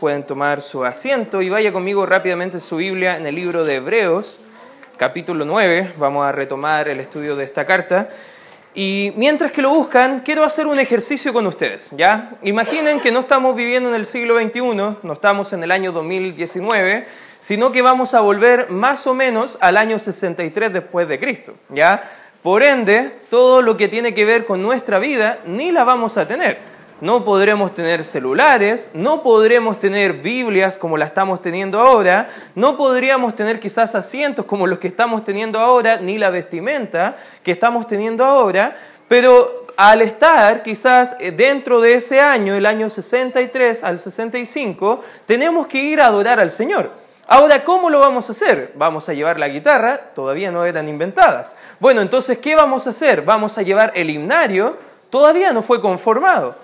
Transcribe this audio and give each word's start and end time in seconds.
Pueden 0.00 0.22
tomar 0.22 0.62
su 0.62 0.84
asiento 0.84 1.42
y 1.42 1.48
vaya 1.48 1.72
conmigo 1.72 2.06
rápidamente 2.06 2.60
su 2.60 2.76
Biblia 2.76 3.16
en 3.16 3.26
el 3.26 3.34
libro 3.34 3.64
de 3.64 3.76
Hebreos, 3.76 4.38
capítulo 4.96 5.44
9. 5.44 5.94
Vamos 5.96 6.24
a 6.24 6.30
retomar 6.30 6.88
el 6.88 7.00
estudio 7.00 7.34
de 7.34 7.42
esta 7.42 7.66
carta. 7.66 8.08
Y 8.74 9.12
mientras 9.16 9.50
que 9.50 9.60
lo 9.60 9.70
buscan, 9.70 10.20
quiero 10.20 10.44
hacer 10.44 10.68
un 10.68 10.78
ejercicio 10.78 11.32
con 11.32 11.48
ustedes, 11.48 11.90
¿ya? 11.96 12.36
Imaginen 12.42 13.00
que 13.00 13.10
no 13.10 13.18
estamos 13.18 13.56
viviendo 13.56 13.88
en 13.88 13.96
el 13.96 14.06
siglo 14.06 14.38
XXI, 14.38 14.60
no 15.02 15.12
estamos 15.12 15.52
en 15.52 15.64
el 15.64 15.72
año 15.72 15.90
2019, 15.90 17.04
sino 17.40 17.72
que 17.72 17.82
vamos 17.82 18.14
a 18.14 18.20
volver 18.20 18.70
más 18.70 19.04
o 19.08 19.14
menos 19.14 19.58
al 19.60 19.76
año 19.76 19.98
63 19.98 20.72
después 20.72 21.08
de 21.08 21.18
Cristo, 21.18 21.54
¿ya? 21.70 22.04
Por 22.40 22.62
ende, 22.62 23.16
todo 23.30 23.62
lo 23.62 23.76
que 23.76 23.88
tiene 23.88 24.14
que 24.14 24.24
ver 24.24 24.46
con 24.46 24.62
nuestra 24.62 25.00
vida 25.00 25.40
ni 25.44 25.72
la 25.72 25.82
vamos 25.82 26.16
a 26.18 26.28
tener 26.28 26.67
no 27.00 27.24
podremos 27.24 27.74
tener 27.74 28.04
celulares, 28.04 28.90
no 28.94 29.22
podremos 29.22 29.78
tener 29.78 30.14
Biblias 30.14 30.78
como 30.78 30.96
la 30.96 31.04
estamos 31.04 31.40
teniendo 31.40 31.80
ahora, 31.80 32.28
no 32.54 32.76
podríamos 32.76 33.34
tener 33.34 33.60
quizás 33.60 33.94
asientos 33.94 34.44
como 34.44 34.66
los 34.66 34.78
que 34.78 34.88
estamos 34.88 35.24
teniendo 35.24 35.60
ahora, 35.60 35.98
ni 35.98 36.18
la 36.18 36.30
vestimenta 36.30 37.16
que 37.42 37.52
estamos 37.52 37.86
teniendo 37.86 38.24
ahora, 38.24 38.76
pero 39.06 39.66
al 39.76 40.02
estar 40.02 40.62
quizás 40.62 41.16
eh, 41.20 41.30
dentro 41.30 41.80
de 41.80 41.94
ese 41.94 42.20
año, 42.20 42.54
el 42.54 42.66
año 42.66 42.90
63 42.90 43.84
al 43.84 43.98
65, 43.98 45.02
tenemos 45.24 45.66
que 45.68 45.78
ir 45.78 46.00
a 46.00 46.06
adorar 46.06 46.40
al 46.40 46.50
Señor. 46.50 46.90
Ahora, 47.30 47.62
¿cómo 47.62 47.90
lo 47.90 48.00
vamos 48.00 48.28
a 48.28 48.32
hacer? 48.32 48.72
Vamos 48.74 49.08
a 49.08 49.12
llevar 49.12 49.38
la 49.38 49.48
guitarra, 49.48 49.98
todavía 50.14 50.50
no 50.50 50.64
eran 50.64 50.88
inventadas. 50.88 51.56
Bueno, 51.78 52.00
entonces, 52.00 52.38
¿qué 52.38 52.56
vamos 52.56 52.86
a 52.86 52.90
hacer? 52.90 53.22
Vamos 53.22 53.58
a 53.58 53.62
llevar 53.62 53.92
el 53.94 54.08
himnario, 54.10 54.78
todavía 55.10 55.52
no 55.52 55.62
fue 55.62 55.80
conformado. 55.80 56.56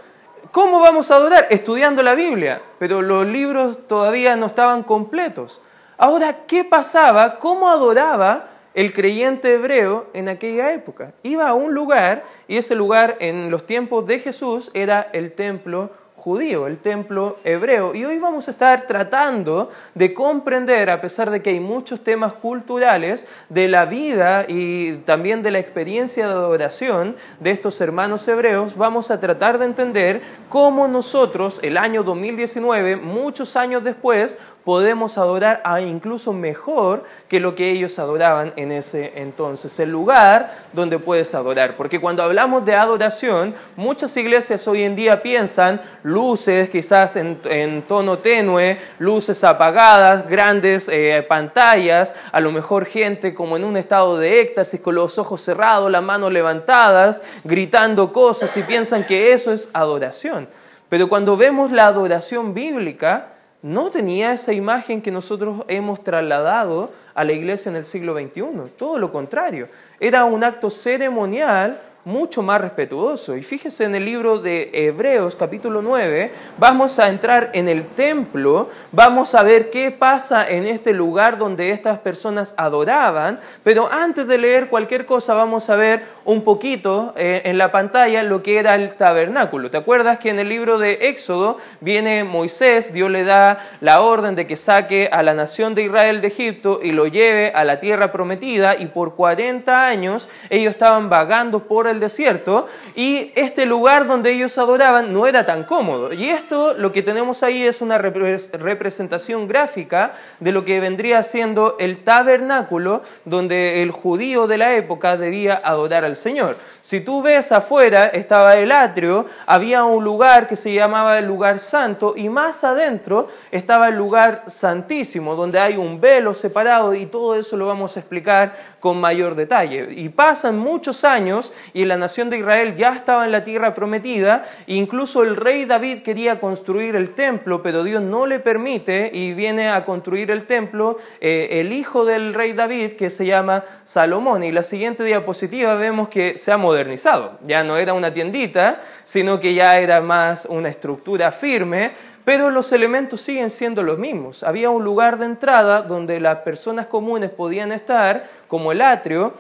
¿Cómo 0.55 0.79
vamos 0.79 1.11
a 1.11 1.17
adorar? 1.17 1.49
Estudiando 1.51 2.01
la 2.05 2.15
Biblia, 2.15 2.63
pero 2.79 3.03
los 3.03 3.27
libros 3.27 3.89
todavía 3.89 4.37
no 4.37 4.47
estaban 4.47 4.85
completos. 4.85 5.61
Ahora, 5.99 6.47
¿qué 6.47 6.63
pasaba? 6.63 7.41
¿Cómo 7.41 7.69
adoraba 7.69 8.51
el 8.73 8.93
creyente 8.93 9.55
hebreo 9.55 10.07
en 10.13 10.29
aquella 10.29 10.73
época? 10.73 11.13
Iba 11.25 11.49
a 11.49 11.55
un 11.55 11.75
lugar 11.75 12.23
y 12.47 12.57
ese 12.57 12.77
lugar 12.77 13.17
en 13.19 13.51
los 13.51 13.67
tiempos 13.67 14.07
de 14.07 14.21
Jesús 14.21 14.71
era 14.75 15.09
el 15.13 15.33
templo 15.33 15.91
judío, 16.25 16.67
el 16.67 16.79
templo 16.79 17.37
hebreo. 17.45 17.95
Y 17.95 18.07
hoy 18.07 18.19
vamos 18.19 18.49
a 18.49 18.53
estar 18.53 18.87
tratando 18.87 19.71
de 19.95 20.15
comprender, 20.15 20.89
a 20.89 21.03
pesar 21.03 21.31
de 21.31 21.43
que 21.43 21.51
hay 21.51 21.61
muchos 21.61 22.03
temas 22.03 22.33
culturales, 22.33 23.27
de 23.51 23.69
la 23.69 23.85
vida 23.85 24.47
y 24.49 24.95
también 25.05 25.43
de 25.43 25.51
la 25.51 25.59
experiencia 25.59 26.27
de 26.27 26.33
adoración 26.33 27.15
de 27.41 27.51
estos 27.51 27.79
hermanos 27.83 28.27
hebreos, 28.27 28.75
vamos 28.75 29.11
a 29.11 29.21
tratar 29.21 29.59
de 29.59 29.67
entender 29.67 30.23
cómo 30.49 30.89
nosotros, 30.89 31.61
el 31.61 31.77
año 31.77 32.03
2019, 32.03 32.97
muchos 32.97 33.55
años 33.55 33.85
después, 33.85 34.39
podemos 34.65 35.19
adorar 35.19 35.61
a 35.65 35.81
incluso 35.81 36.33
mejor 36.33 37.05
que 37.29 37.39
lo 37.39 37.55
que 37.55 37.71
ellos 37.71 37.99
adoraban 37.99 38.53
en 38.57 38.73
ese 38.73 39.13
entonces, 39.17 39.79
el 39.79 39.91
lugar 39.91 40.55
donde 40.73 40.99
puedes 40.99 41.35
adorar. 41.35 41.77
Porque 41.77 42.01
cuando 42.01 42.23
hablamos 42.23 42.65
de 42.65 42.75
adoración, 42.75 43.55
muchas 43.77 44.17
iglesias 44.17 44.67
hoy 44.67 44.83
en 44.83 44.97
día 44.97 45.23
piensan 45.23 45.81
luces 46.03 46.71
quizás 46.71 47.17
en, 47.17 47.83
tono 47.87 48.19
tenue, 48.19 48.79
luces 48.99 49.45
apagadas, 49.45 50.29
grandes 50.29 50.89
eh, 50.89 51.25
pantallas, 51.29 52.15
a 52.33 52.41
lo 52.41 52.51
mejor 52.51 52.87
gente 52.87 53.35
como 53.35 53.57
en 53.57 53.65
un 53.65 53.77
estado 53.77 54.19
de 54.19 54.41
éxtasis, 54.41 54.81
con 54.81 54.95
los 54.95 55.19
ojos 55.19 55.43
cerrados, 55.43 55.91
las 55.91 56.03
manos 56.03 56.33
levantadas, 56.33 57.23
gritando 57.45 58.13
cosas 58.13 58.57
y 58.57 58.63
piensan 58.63 59.05
que 59.05 59.33
eso 59.33 59.53
es 59.53 59.69
adoración. 59.73 60.49
Pero 60.89 61.09
cuando 61.09 61.37
vemos 61.37 61.73
la 61.73 61.87
adoración 61.87 62.55
bíblica, 62.55 63.34
no 63.65 63.91
tenía 63.91 64.35
esa 64.35 64.53
imagen 64.53 65.01
que 65.01 65.11
nosotros 65.11 65.65
hemos 65.69 66.05
trasladado 66.05 66.93
a 67.15 67.25
la 67.25 67.33
iglesia 67.33 67.71
en 67.71 67.77
el 67.77 67.87
siglo 67.87 68.13
XXI. 68.13 68.71
Todo 68.77 68.99
lo 68.99 69.11
contrario. 69.11 69.69
Era 69.99 70.27
un 70.27 70.45
acto 70.45 70.69
ceremonial 70.69 71.81
mucho 72.05 72.43
más 72.43 72.61
respetuoso. 72.61 73.37
Y 73.37 73.43
fíjese 73.43 73.85
en 73.85 73.95
el 73.95 74.05
libro 74.05 74.39
de 74.39 74.71
Hebreos 74.73 75.37
capítulo 75.37 75.81
9, 75.81 76.33
vamos 76.59 76.99
a 76.99 77.09
entrar 77.09 77.51
en 77.55 77.69
el 77.69 77.85
templo, 77.85 78.69
vamos 78.93 79.35
a 79.35 79.43
ver 79.43 79.71
qué 79.71 79.91
pasa 79.91 80.47
en 80.47 80.67
este 80.67 80.93
lugar 80.93 81.39
donde 81.39 81.71
estas 81.71 81.99
personas 81.99 82.55
adoraban, 82.57 83.39
pero 83.63 83.91
antes 83.91 84.27
de 84.27 84.39
leer 84.39 84.69
cualquier 84.69 85.07
cosa 85.07 85.35
vamos 85.35 85.71
a 85.71 85.77
ver 85.77 86.03
un 86.25 86.43
poquito 86.43 87.15
eh, 87.17 87.43
en 87.45 87.59
la 87.59 87.73
pantalla 87.73 88.23
lo 88.23 88.43
que 88.43 88.59
era 88.59 88.75
el 88.75 88.95
tabernáculo. 88.95 89.71
¿Te 89.71 89.79
acuerdas 89.79 90.19
que 90.19 90.31
en 90.31 90.39
el 90.39 90.49
libro 90.49 90.79
de 90.79 91.09
Éxodo 91.09 91.59
viene 91.81 92.25
Moisés, 92.25 92.93
Dios 92.93 93.11
le 93.11 93.25
da 93.25 93.65
la 93.81 94.01
orden 94.01 94.35
de 94.35 94.47
que 94.47 94.57
saque 94.57 95.09
a 95.11 95.23
la 95.23 95.35
nación 95.35 95.75
de 95.75 95.83
Israel 95.83 96.21
de 96.21 96.29
Egipto 96.29 96.81
y 96.83 96.93
lo 96.93 97.07
lleve 97.07 97.53
a 97.53 97.65
la 97.65 97.81
tierra 97.81 98.13
prometida 98.13 98.77
y 98.79 98.87
por 98.87 99.15
40 99.15 99.87
años 99.87 100.29
ellos 100.51 100.73
estaban 100.73 101.09
vagando 101.09 101.61
por 101.61 101.87
el 101.87 101.94
desierto 102.01 102.67
y 102.95 103.33
este 103.35 103.67
lugar 103.67 104.07
donde 104.07 104.33
ellos 104.33 104.57
adoraban 104.59 105.13
no 105.13 105.27
era 105.27 105.47
tan 105.47 105.65
cómodo. 105.65 106.13
Y 106.13 106.29
esto 106.29 106.75
lo 106.75 106.93
que 106.93 107.03
tenemos 107.03 107.43
ahí 107.43 107.63
es 107.63 107.81
una 107.81 107.99
representación 107.99 109.49
gráfica 109.49 110.13
de 110.41 110.53
lo 110.53 110.65
que 110.65 110.81
vendría 110.81 111.23
siendo 111.23 111.77
el 111.79 112.05
tabernáculo 112.05 113.03
donde 113.25 113.83
el 113.83 113.91
judío 113.91 114.47
de 114.47 114.59
la 114.59 114.75
época 114.75 115.17
debía 115.17 115.61
adorar 115.63 116.05
al 116.05 116.17
Señor. 116.17 116.57
Si 116.83 117.01
tú 117.01 117.23
ves 117.23 117.53
afuera 117.53 118.07
estaba 118.07 118.57
el 118.57 118.71
atrio, 118.71 119.27
había 119.47 119.85
un 119.85 120.05
lugar 120.05 120.47
que 120.47 120.57
se 120.57 120.73
llamaba 120.73 121.19
el 121.19 121.27
lugar 121.27 121.59
santo 121.59 122.15
y 122.17 122.29
más 122.29 122.65
adentro 122.65 123.29
estaba 123.51 123.89
el 123.89 123.97
lugar 123.97 124.45
santísimo 124.47 125.35
donde 125.35 125.59
hay 125.59 125.77
un 125.77 126.01
velo 126.01 126.35
separado 126.35 126.95
y 126.95 127.07
todo 127.07 127.35
eso 127.35 127.57
lo 127.57 127.67
vamos 127.67 127.97
a 127.97 128.01
explicar 128.01 128.55
con 128.81 129.01
mayor 129.01 129.35
detalle. 129.35 129.89
Y 129.93 130.09
pasan 130.09 130.59
muchos 130.59 131.05
años 131.05 131.53
y 131.73 131.84
la 131.85 131.97
nación 131.97 132.31
de 132.31 132.39
Israel 132.39 132.77
ya 132.77 132.95
estaba 132.95 133.25
en 133.25 133.33
la 133.33 133.45
tierra 133.45 133.75
prometida, 133.75 134.45
incluso 134.67 135.23
el 135.23 135.37
rey 135.37 135.65
David 135.65 136.03
quería 136.03 136.41
construir 136.41 136.97
el 136.97 137.15
templo, 137.15 137.63
pero 137.63 137.85
Dios 137.85 138.03
no 138.03 138.27
le 138.27 138.41
permite 138.41 139.11
y 139.13 139.33
viene 139.33 139.69
a 139.69 139.85
construir 139.85 140.31
el 140.31 140.45
templo 140.45 140.99
eh, 141.21 141.61
el 141.61 141.73
hijo 141.73 142.05
del 142.05 142.35
rey 142.35 142.53
David 142.53 142.93
que 142.93 143.11
se 143.11 143.27
llama 143.27 143.65
Salomón. 143.85 144.45
Y 144.45 144.53
la 144.53 144.63
siguiente 144.63 145.05
diapositiva 145.05 145.75
vemos 145.75 146.09
que 146.09 146.37
se 146.39 146.53
ha 146.53 146.57
modernizado, 146.57 147.39
ya 147.47 147.63
no 147.63 147.77
era 147.77 147.95
una 147.95 148.13
tiendita, 148.13 148.81
sino 149.05 149.41
que 149.41 149.55
ya 149.55 149.79
era 149.79 150.01
más 150.01 150.47
una 150.47 150.69
estructura 150.69 151.33
firme, 151.33 151.93
pero 152.25 152.51
los 152.51 152.73
elementos 152.73 153.21
siguen 153.21 153.51
siendo 153.51 153.83
los 153.83 153.99
mismos. 153.99 154.43
Había 154.43 154.71
un 154.71 154.83
lugar 154.83 155.19
de 155.19 155.27
entrada 155.27 155.83
donde 155.83 156.21
las 156.21 156.39
personas 156.39 156.87
comunes 156.87 157.31
podían 157.31 157.71
estar, 157.71 158.25
como 158.49 158.73
el 158.73 158.81
atrio, 158.81 159.35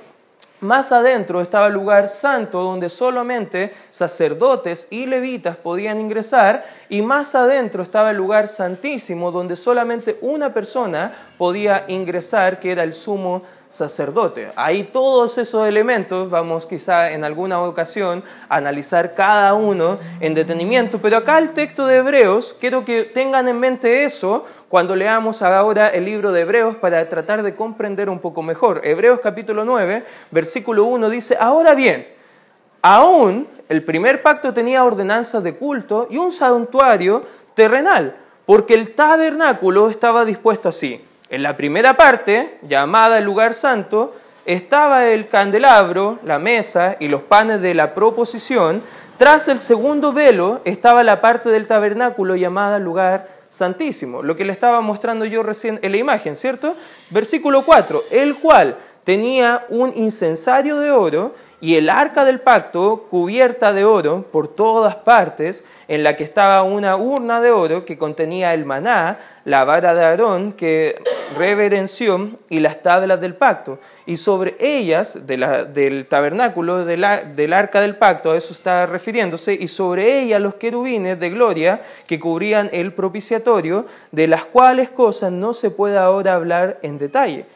más 0.64 0.90
adentro 0.90 1.40
estaba 1.40 1.68
el 1.68 1.74
lugar 1.74 2.08
santo 2.08 2.62
donde 2.62 2.88
solamente 2.88 3.72
sacerdotes 3.90 4.88
y 4.90 5.06
levitas 5.06 5.56
podían 5.56 6.00
ingresar 6.00 6.64
y 6.88 7.02
más 7.02 7.34
adentro 7.34 7.82
estaba 7.82 8.10
el 8.10 8.16
lugar 8.16 8.48
santísimo 8.48 9.30
donde 9.30 9.54
solamente 9.54 10.18
una 10.20 10.52
persona 10.52 11.12
podía 11.38 11.84
ingresar 11.88 12.58
que 12.58 12.72
era 12.72 12.82
el 12.82 12.94
sumo 12.94 13.42
sacerdote. 13.74 14.50
Ahí 14.54 14.84
todos 14.84 15.36
esos 15.36 15.66
elementos, 15.66 16.30
vamos 16.30 16.64
quizá 16.64 17.10
en 17.10 17.24
alguna 17.24 17.60
ocasión 17.60 18.22
a 18.48 18.56
analizar 18.56 19.14
cada 19.14 19.52
uno 19.54 19.98
en 20.20 20.34
detenimiento, 20.34 21.00
pero 21.00 21.16
acá 21.16 21.38
el 21.38 21.50
texto 21.52 21.84
de 21.86 21.96
Hebreos, 21.96 22.54
quiero 22.60 22.84
que 22.84 23.02
tengan 23.02 23.48
en 23.48 23.58
mente 23.58 24.04
eso 24.04 24.44
cuando 24.74 24.96
leamos 24.96 25.40
ahora 25.40 25.90
el 25.90 26.04
libro 26.04 26.32
de 26.32 26.40
Hebreos 26.40 26.74
para 26.74 27.08
tratar 27.08 27.44
de 27.44 27.54
comprender 27.54 28.10
un 28.10 28.18
poco 28.18 28.42
mejor. 28.42 28.80
Hebreos 28.82 29.20
capítulo 29.22 29.64
9, 29.64 30.02
versículo 30.32 30.86
1 30.86 31.10
dice, 31.10 31.36
ahora 31.38 31.74
bien, 31.74 32.08
aún 32.82 33.46
el 33.68 33.84
primer 33.84 34.20
pacto 34.20 34.52
tenía 34.52 34.82
ordenanzas 34.82 35.44
de 35.44 35.54
culto 35.54 36.08
y 36.10 36.16
un 36.16 36.32
santuario 36.32 37.22
terrenal, 37.54 38.16
porque 38.46 38.74
el 38.74 38.96
tabernáculo 38.96 39.90
estaba 39.90 40.24
dispuesto 40.24 40.70
así 40.70 41.00
en 41.30 41.44
la 41.44 41.56
primera 41.56 41.94
parte, 41.94 42.58
llamada 42.62 43.20
lugar 43.20 43.54
santo, 43.54 44.16
estaba 44.44 45.06
el 45.06 45.28
candelabro, 45.28 46.18
la 46.24 46.40
mesa 46.40 46.96
y 46.98 47.06
los 47.06 47.22
panes 47.22 47.60
de 47.60 47.74
la 47.74 47.94
proposición. 47.94 48.82
Tras 49.18 49.46
el 49.46 49.60
segundo 49.60 50.12
velo 50.12 50.62
estaba 50.64 51.04
la 51.04 51.20
parte 51.20 51.48
del 51.50 51.68
tabernáculo 51.68 52.34
llamada 52.34 52.80
lugar 52.80 53.33
santísimo, 53.54 54.20
lo 54.22 54.34
que 54.34 54.44
le 54.44 54.52
estaba 54.52 54.80
mostrando 54.80 55.24
yo 55.24 55.44
recién 55.44 55.78
en 55.82 55.92
la 55.92 55.98
imagen, 55.98 56.34
¿cierto? 56.34 56.76
Versículo 57.10 57.64
4, 57.64 58.02
el 58.10 58.36
cual 58.36 58.76
tenía 59.04 59.64
un 59.68 59.92
incensario 59.94 60.80
de 60.80 60.90
oro 60.90 61.34
y 61.60 61.76
el 61.76 61.88
arca 61.88 62.24
del 62.24 62.40
pacto 62.40 63.06
cubierta 63.08 63.72
de 63.72 63.84
oro 63.84 64.24
por 64.32 64.48
todas 64.48 64.96
partes, 64.96 65.64
en 65.86 66.02
la 66.02 66.16
que 66.16 66.24
estaba 66.24 66.62
una 66.64 66.96
urna 66.96 67.40
de 67.40 67.52
oro 67.52 67.84
que 67.84 67.96
contenía 67.96 68.52
el 68.54 68.64
maná, 68.64 69.18
la 69.44 69.64
vara 69.64 69.94
de 69.94 70.04
Aarón 70.04 70.52
que 70.52 71.00
reverenció 71.38 72.30
y 72.48 72.58
las 72.58 72.82
tablas 72.82 73.20
del 73.20 73.36
pacto. 73.36 73.78
Y 74.06 74.16
sobre 74.16 74.56
ellas, 74.60 75.26
del 75.26 76.06
tabernáculo, 76.06 76.84
del, 76.84 77.04
arca 77.04 77.80
del 77.80 77.96
pacto, 77.96 78.32
a 78.32 78.36
eso 78.36 78.52
está 78.52 78.84
refiriéndose, 78.86 79.54
y 79.54 79.68
sobre 79.68 80.20
ellas 80.20 80.40
los 80.40 80.56
querubines 80.56 81.18
de 81.18 81.30
gloria 81.30 81.82
que 82.06 82.20
cubrían 82.20 82.68
el 82.72 82.92
propiciatorio, 82.92 83.86
de 84.12 84.26
las 84.26 84.44
cuales 84.44 84.90
cosas 84.90 85.32
no 85.32 85.54
se 85.54 85.70
puede 85.70 85.96
ahora 85.96 86.34
hablar 86.34 86.78
en 86.82 86.98
detalle 86.98 87.46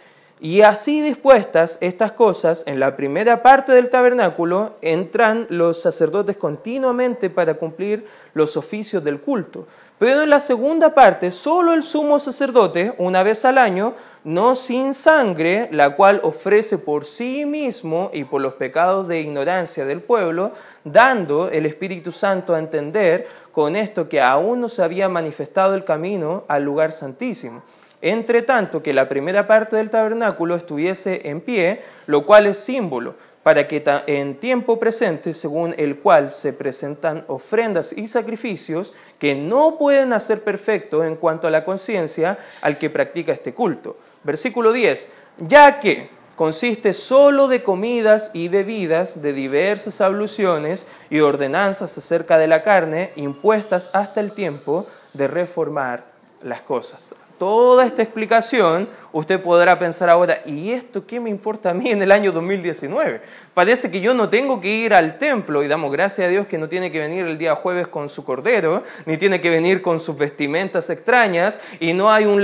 y 0.41 0.61
así 0.61 1.01
dispuestas 1.01 1.79
estas 1.81 2.13
cosas, 2.13 2.63
en 2.67 2.79
la 2.79 2.97
primera 2.97 3.43
parte 3.43 3.73
del 3.73 3.91
tabernáculo 3.91 4.77
entran 4.83 5.47
los 5.49 5.83
sacerdotes 5.83 6.37
continuamente 6.37 7.29
para 7.29 7.55
cumplir 7.55 8.07
los 8.35 8.57
oficios 8.57 9.03
del 9.03 9.21
culto. 9.21 9.67
Pero 9.99 10.23
en 10.23 10.31
la 10.31 10.39
segunda 10.39 10.95
parte, 10.95 11.33
solo 11.33 11.73
el 11.73 11.83
sumo 11.83 12.21
sacerdote, 12.21 12.95
una 12.99 13.25
vez 13.25 13.45
al 13.45 13.59
año, 13.59 13.95
no 14.23 14.55
sin 14.55 14.95
sangre, 14.95 15.69
la 15.73 15.97
cual 15.97 16.21
ofrece 16.23 16.79
por 16.79 17.05
sí 17.05 17.45
mismo 17.45 18.11
y 18.13 18.23
por 18.25 18.41
los 18.41 18.55
pecados 18.55 19.09
de 19.09 19.21
ignorancia 19.21 19.85
del 19.85 20.01
pueblo, 20.01 20.53
dando 20.85 21.49
el 21.49 21.67
Espíritu 21.67 22.13
Santo 22.13 22.55
a 22.55 22.61
entender 22.61 23.27
con 23.51 23.75
esto 23.75 24.09
que 24.09 24.21
aún 24.21 24.61
no 24.61 24.69
se 24.69 24.83
había 24.83 25.09
manifestado 25.09 25.75
el 25.75 25.85
camino 25.85 26.45
al 26.47 26.63
lugar 26.63 26.93
santísimo. 26.93 27.63
Entre 28.01 28.43
tanto 28.43 28.81
que 28.81 28.93
la 28.93 29.09
primera 29.09 29.49
parte 29.49 29.75
del 29.75 29.91
tabernáculo 29.91 30.55
estuviese 30.55 31.29
en 31.29 31.41
pie, 31.41 31.83
lo 32.07 32.25
cual 32.25 32.47
es 32.47 32.59
símbolo, 32.59 33.17
para 33.49 33.67
que 33.67 33.83
en 34.07 34.35
tiempo 34.35 34.79
presente, 34.79 35.33
según 35.33 35.75
el 35.79 36.01
cual 36.01 36.33
se 36.33 36.53
presentan 36.53 37.25
ofrendas 37.29 37.95
y 37.97 38.07
sacrificios 38.07 38.93
que 39.19 39.35
no 39.35 39.79
pueden 39.79 40.13
hacer 40.13 40.43
perfecto 40.43 41.03
en 41.03 41.17
cuanto 41.17 41.49
a 41.49 41.51
la 41.51 41.65
conciencia 41.65 42.37
al 42.61 42.77
que 42.77 42.91
practica 42.91 43.33
este 43.33 43.55
culto. 43.55 43.97
Versículo 44.23 44.71
10, 44.71 45.11
ya 45.39 45.81
que 45.81 46.11
consiste 46.37 46.93
solo 46.93 47.49
de 47.49 47.63
comidas 47.63 48.31
y 48.35 48.49
bebidas 48.49 49.23
de 49.23 49.33
diversas 49.33 50.03
abluciones 50.03 50.87
y 51.09 51.21
ordenanzas 51.21 51.97
acerca 51.97 52.37
de 52.37 52.49
la 52.49 52.63
carne 52.63 53.13
impuestas 53.17 53.89
hasta 53.95 54.21
el 54.21 54.33
tiempo 54.33 54.87
de 55.15 55.27
reformar 55.27 56.05
las 56.43 56.61
cosas 56.61 57.15
toda 57.39 57.87
esta 57.87 58.03
explicación, 58.03 58.89
usted 59.19 59.41
podrá 59.41 59.77
pensar 59.79 60.09
ahora, 60.09 60.43
¿y 60.47 60.71
esto 60.71 61.05
qué 61.05 61.19
me 61.19 61.29
importa 61.29 61.71
a 61.71 61.75
mí 61.75 61.91
en 61.91 62.01
el 62.01 62.13
año 62.13 62.31
2019? 62.31 63.21
Parece 63.53 63.91
que 63.91 64.01
yo 64.01 64.15
no 64.15 64.29
tengo 64.29 64.61
que 64.61 64.69
ir 64.69 64.95
al 64.95 65.19
templo 65.19 65.65
y 65.65 65.69
damos 65.69 65.91
gracias 65.91 66.27
a 66.27 66.31
Dios 66.31 66.47
que 66.47 66.57
no 66.57 66.69
tiene 66.69 66.93
que 66.93 67.01
venir 67.01 67.27
el 67.27 67.37
día 67.37 67.57
jueves 67.57 67.89
con 67.89 68.09
su 68.09 68.25
cordero, 68.25 68.85
ni 69.07 69.17
tiene 69.17 69.41
que 69.41 69.51
venir 69.51 69.83
con 69.83 69.99
sus 69.99 70.17
vestimentas 70.17 70.89
extrañas 70.89 71.59
y 71.81 71.95
no 71.95 72.13
hay 72.13 72.27
un, 72.27 72.39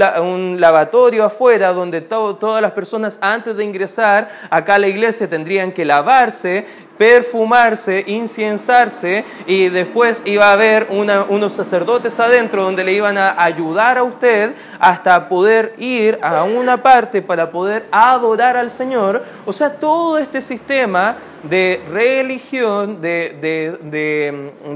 lavatorio 0.61 1.25
afuera 1.25 1.73
donde 1.73 2.01
todas 2.01 2.61
las 2.61 2.73
personas 2.73 3.19
antes 3.21 3.57
de 3.57 3.65
ingresar 3.65 4.29
acá 4.51 4.75
a 4.75 4.79
la 4.81 4.89
iglesia 4.89 5.31
tendrían 5.31 5.71
que 5.71 5.85
lavarse 5.85 6.67
perfumarse, 6.99 8.05
inciensarse 8.07 9.25
y 9.47 9.69
después 9.69 10.23
iba 10.25 10.49
a 10.49 10.53
haber 10.53 10.87
unos 10.91 11.53
sacerdotes 11.53 12.19
adentro 12.21 12.63
donde 12.63 12.85
le 12.85 12.93
iban 12.93 13.19
a 13.19 13.43
ayudar 13.43 13.99
a 13.99 14.05
usted 14.05 14.53
hasta 14.79 15.29
poder 15.29 15.75
ir 15.79 16.19
a 16.23 16.45
una 16.65 16.83
parte 16.83 17.23
para 17.23 17.51
poder 17.51 17.87
adorar 17.91 18.57
al 18.57 18.71
Señor. 18.71 19.23
O 19.47 19.53
sea, 19.53 19.71
todo 19.75 20.19
este 20.19 20.41
sistema 20.41 21.17
de 21.43 21.81
religión, 21.91 23.01
de, 23.01 23.79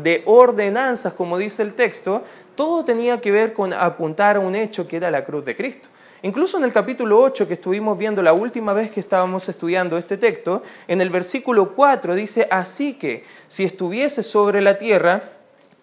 de 0.02 0.22
ordenanzas, 0.26 1.12
como 1.14 1.36
dice 1.38 1.62
el 1.62 1.74
texto, 1.74 2.22
todo 2.54 2.84
tenía 2.84 3.20
que 3.20 3.32
ver 3.32 3.52
con 3.52 3.72
apuntar 3.72 4.36
a 4.36 4.40
un 4.40 4.54
hecho 4.54 4.86
que 4.86 4.96
era 4.96 5.10
la 5.10 5.24
cruz 5.24 5.44
de 5.44 5.56
Cristo. 5.56 5.88
Incluso 6.22 6.58
en 6.58 6.64
el 6.64 6.72
capítulo 6.72 7.20
8 7.20 7.46
que 7.46 7.54
estuvimos 7.54 7.96
viendo 7.96 8.22
la 8.22 8.32
última 8.32 8.72
vez 8.72 8.90
que 8.90 9.00
estábamos 9.00 9.48
estudiando 9.48 9.96
este 9.96 10.16
texto, 10.16 10.62
en 10.88 11.00
el 11.00 11.10
versículo 11.10 11.74
4 11.74 12.14
dice, 12.14 12.48
así 12.50 12.94
que 12.94 13.22
si 13.46 13.64
estuviese 13.64 14.24
sobre 14.24 14.60
la 14.60 14.76
tierra, 14.78 15.22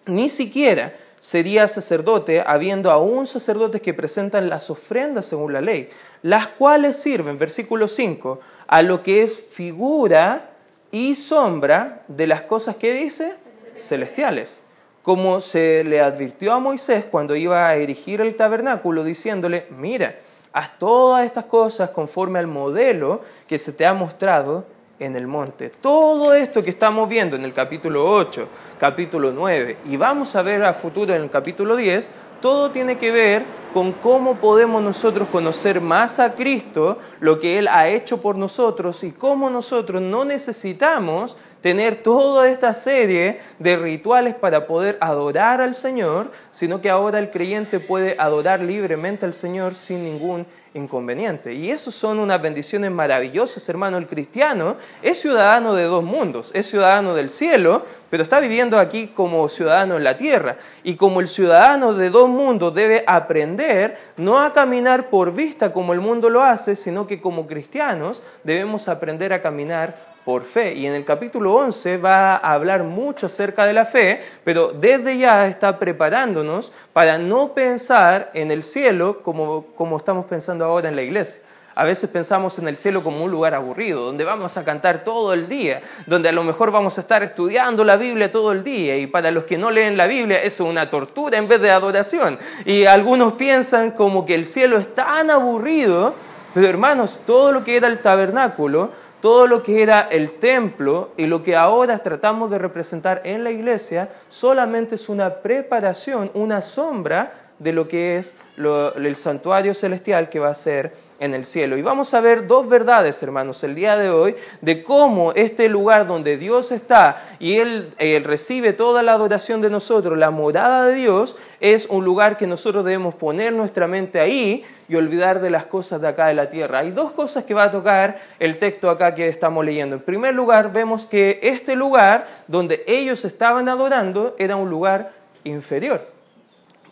ni 0.04 0.28
siquiera 0.28 0.92
sería 1.26 1.66
sacerdote, 1.66 2.40
habiendo 2.46 2.92
aún 2.92 3.26
sacerdotes 3.26 3.82
que 3.82 3.92
presentan 3.92 4.48
las 4.48 4.70
ofrendas 4.70 5.26
según 5.26 5.52
la 5.52 5.60
ley, 5.60 5.88
las 6.22 6.46
cuales 6.46 6.98
sirven, 6.98 7.36
versículo 7.36 7.88
5, 7.88 8.38
a 8.68 8.82
lo 8.82 9.02
que 9.02 9.24
es 9.24 9.36
figura 9.50 10.50
y 10.92 11.16
sombra 11.16 12.04
de 12.06 12.28
las 12.28 12.42
cosas 12.42 12.76
que 12.76 12.92
dice 12.92 13.34
celestiales 13.76 14.62
como 15.02 15.40
se 15.40 15.82
le 15.82 16.00
advirtió 16.00 16.52
a 16.52 16.60
Moisés 16.60 17.04
cuando 17.04 17.34
iba 17.34 17.66
a 17.66 17.74
erigir 17.74 18.20
el 18.20 18.36
tabernáculo, 18.36 19.02
diciéndole, 19.02 19.66
mira, 19.70 20.16
haz 20.52 20.78
todas 20.78 21.24
estas 21.24 21.46
cosas 21.46 21.90
conforme 21.90 22.38
al 22.38 22.46
modelo 22.46 23.22
que 23.48 23.58
se 23.58 23.72
te 23.72 23.84
ha 23.84 23.94
mostrado 23.94 24.64
en 24.98 25.16
el 25.16 25.26
monte. 25.26 25.70
Todo 25.80 26.34
esto 26.34 26.62
que 26.62 26.70
estamos 26.70 27.08
viendo 27.08 27.36
en 27.36 27.44
el 27.44 27.52
capítulo 27.52 28.10
8, 28.10 28.48
capítulo 28.78 29.32
9 29.32 29.78
y 29.88 29.96
vamos 29.96 30.34
a 30.36 30.42
ver 30.42 30.64
a 30.64 30.74
futuro 30.74 31.14
en 31.14 31.22
el 31.22 31.30
capítulo 31.30 31.76
10, 31.76 32.10
todo 32.40 32.70
tiene 32.70 32.96
que 32.98 33.10
ver 33.10 33.42
con 33.74 33.92
cómo 33.92 34.36
podemos 34.36 34.82
nosotros 34.82 35.28
conocer 35.30 35.80
más 35.80 36.18
a 36.18 36.34
Cristo, 36.34 36.98
lo 37.20 37.40
que 37.40 37.58
Él 37.58 37.68
ha 37.68 37.88
hecho 37.88 38.20
por 38.20 38.36
nosotros 38.36 39.04
y 39.04 39.12
cómo 39.12 39.50
nosotros 39.50 40.00
no 40.00 40.24
necesitamos 40.24 41.36
tener 41.60 41.96
toda 41.96 42.48
esta 42.48 42.72
serie 42.74 43.40
de 43.58 43.76
rituales 43.76 44.34
para 44.34 44.66
poder 44.66 44.96
adorar 45.00 45.60
al 45.60 45.74
Señor, 45.74 46.30
sino 46.52 46.80
que 46.80 46.88
ahora 46.88 47.18
el 47.18 47.30
creyente 47.30 47.80
puede 47.80 48.14
adorar 48.18 48.60
libremente 48.60 49.26
al 49.26 49.34
Señor 49.34 49.74
sin 49.74 50.04
ningún 50.04 50.46
inconveniente. 50.76 51.54
Y 51.54 51.70
eso 51.70 51.90
son 51.90 52.18
unas 52.18 52.40
bendiciones 52.40 52.90
maravillosas, 52.90 53.68
hermano. 53.68 53.96
El 53.96 54.06
cristiano 54.06 54.76
es 55.02 55.20
ciudadano 55.20 55.74
de 55.74 55.84
dos 55.84 56.04
mundos, 56.04 56.50
es 56.54 56.66
ciudadano 56.66 57.14
del 57.14 57.30
cielo, 57.30 57.84
pero 58.10 58.22
está 58.22 58.40
viviendo 58.40 58.78
aquí 58.78 59.08
como 59.08 59.48
ciudadano 59.48 59.96
en 59.96 60.04
la 60.04 60.16
tierra. 60.16 60.56
Y 60.84 60.96
como 60.96 61.20
el 61.20 61.28
ciudadano 61.28 61.92
de 61.92 62.10
dos 62.10 62.28
mundos 62.28 62.74
debe 62.74 63.04
aprender 63.06 63.96
no 64.16 64.38
a 64.38 64.52
caminar 64.52 65.10
por 65.10 65.32
vista 65.32 65.72
como 65.72 65.92
el 65.92 66.00
mundo 66.00 66.30
lo 66.30 66.42
hace, 66.42 66.76
sino 66.76 67.06
que 67.06 67.20
como 67.20 67.46
cristianos 67.46 68.22
debemos 68.44 68.88
aprender 68.88 69.32
a 69.32 69.42
caminar 69.42 70.15
por 70.26 70.42
fe. 70.42 70.74
Y 70.74 70.88
en 70.88 70.94
el 70.94 71.04
capítulo 71.04 71.54
11 71.54 71.98
va 71.98 72.34
a 72.34 72.52
hablar 72.52 72.82
mucho 72.82 73.26
acerca 73.26 73.64
de 73.64 73.72
la 73.72 73.86
fe, 73.86 74.20
pero 74.42 74.72
desde 74.72 75.16
ya 75.16 75.46
está 75.46 75.78
preparándonos 75.78 76.72
para 76.92 77.16
no 77.16 77.54
pensar 77.54 78.32
en 78.34 78.50
el 78.50 78.64
cielo 78.64 79.22
como, 79.22 79.66
como 79.76 79.96
estamos 79.96 80.26
pensando 80.26 80.64
ahora 80.64 80.88
en 80.88 80.96
la 80.96 81.02
iglesia. 81.02 81.42
A 81.76 81.84
veces 81.84 82.10
pensamos 82.10 82.58
en 82.58 82.66
el 82.66 82.76
cielo 82.76 83.04
como 83.04 83.22
un 83.22 83.30
lugar 83.30 83.54
aburrido, 83.54 84.02
donde 84.02 84.24
vamos 84.24 84.56
a 84.56 84.64
cantar 84.64 85.04
todo 85.04 85.32
el 85.32 85.46
día, 85.46 85.80
donde 86.06 86.28
a 86.28 86.32
lo 86.32 86.42
mejor 86.42 86.72
vamos 86.72 86.98
a 86.98 87.02
estar 87.02 87.22
estudiando 87.22 87.84
la 87.84 87.96
Biblia 87.96 88.32
todo 88.32 88.50
el 88.50 88.64
día. 88.64 88.96
Y 88.96 89.06
para 89.06 89.30
los 89.30 89.44
que 89.44 89.56
no 89.56 89.70
leen 89.70 89.96
la 89.96 90.06
Biblia, 90.06 90.38
eso 90.42 90.64
es 90.64 90.70
una 90.70 90.90
tortura 90.90 91.38
en 91.38 91.46
vez 91.46 91.60
de 91.60 91.70
adoración. 91.70 92.36
Y 92.64 92.86
algunos 92.86 93.34
piensan 93.34 93.92
como 93.92 94.26
que 94.26 94.34
el 94.34 94.46
cielo 94.46 94.76
es 94.76 94.92
tan 94.92 95.30
aburrido, 95.30 96.14
pero 96.52 96.66
hermanos, 96.66 97.20
todo 97.24 97.52
lo 97.52 97.62
que 97.62 97.76
era 97.76 97.86
el 97.86 98.00
tabernáculo 98.00 98.90
todo 99.20 99.46
lo 99.46 99.62
que 99.62 99.82
era 99.82 100.02
el 100.02 100.32
templo 100.32 101.10
y 101.16 101.26
lo 101.26 101.42
que 101.42 101.56
ahora 101.56 101.98
tratamos 101.98 102.50
de 102.50 102.58
representar 102.58 103.22
en 103.24 103.44
la 103.44 103.50
iglesia 103.50 104.10
solamente 104.28 104.96
es 104.96 105.08
una 105.08 105.36
preparación, 105.36 106.30
una 106.34 106.62
sombra 106.62 107.32
de 107.58 107.72
lo 107.72 107.88
que 107.88 108.18
es 108.18 108.34
el 108.56 109.16
santuario 109.16 109.74
celestial 109.74 110.28
que 110.28 110.38
va 110.38 110.50
a 110.50 110.54
ser 110.54 111.05
en 111.18 111.34
el 111.34 111.44
cielo. 111.44 111.76
Y 111.76 111.82
vamos 111.82 112.12
a 112.14 112.20
ver 112.20 112.46
dos 112.46 112.68
verdades, 112.68 113.22
hermanos, 113.22 113.62
el 113.64 113.74
día 113.74 113.96
de 113.96 114.10
hoy, 114.10 114.36
de 114.60 114.82
cómo 114.82 115.32
este 115.32 115.68
lugar 115.68 116.06
donde 116.06 116.36
Dios 116.36 116.72
está 116.72 117.22
y 117.38 117.58
Él, 117.58 117.92
recibe 118.24 118.72
toda 118.72 119.02
la 119.02 119.12
adoración 119.12 119.60
de 119.60 119.70
nosotros, 119.70 120.18
la 120.18 120.30
morada 120.30 120.86
de 120.86 120.94
Dios, 120.94 121.36
es 121.60 121.86
un 121.86 122.04
lugar 122.04 122.36
que 122.36 122.46
nosotros 122.46 122.84
debemos 122.84 123.14
poner 123.14 123.52
nuestra 123.52 123.86
mente 123.86 124.20
ahí 124.20 124.64
y 124.88 124.96
olvidar 124.96 125.40
de 125.40 125.50
las 125.50 125.66
cosas 125.66 126.00
de 126.00 126.08
acá 126.08 126.26
de 126.28 126.34
la 126.34 126.48
tierra. 126.48 126.80
Hay 126.80 126.90
dos 126.90 127.12
cosas 127.12 127.44
que 127.44 127.54
va 127.54 127.64
a 127.64 127.70
tocar 127.70 128.18
el 128.38 128.58
texto 128.58 128.90
acá 128.90 129.14
que 129.14 129.28
estamos 129.28 129.64
leyendo. 129.64 129.96
En 129.96 130.02
primer 130.02 130.34
lugar, 130.34 130.72
vemos 130.72 131.06
que 131.06 131.40
este 131.42 131.74
lugar 131.74 132.26
donde 132.46 132.84
ellos 132.86 133.24
estaban 133.24 133.68
adorando 133.68 134.36
era 134.38 134.56
un 134.56 134.70
lugar 134.70 135.12
inferior. 135.44 136.06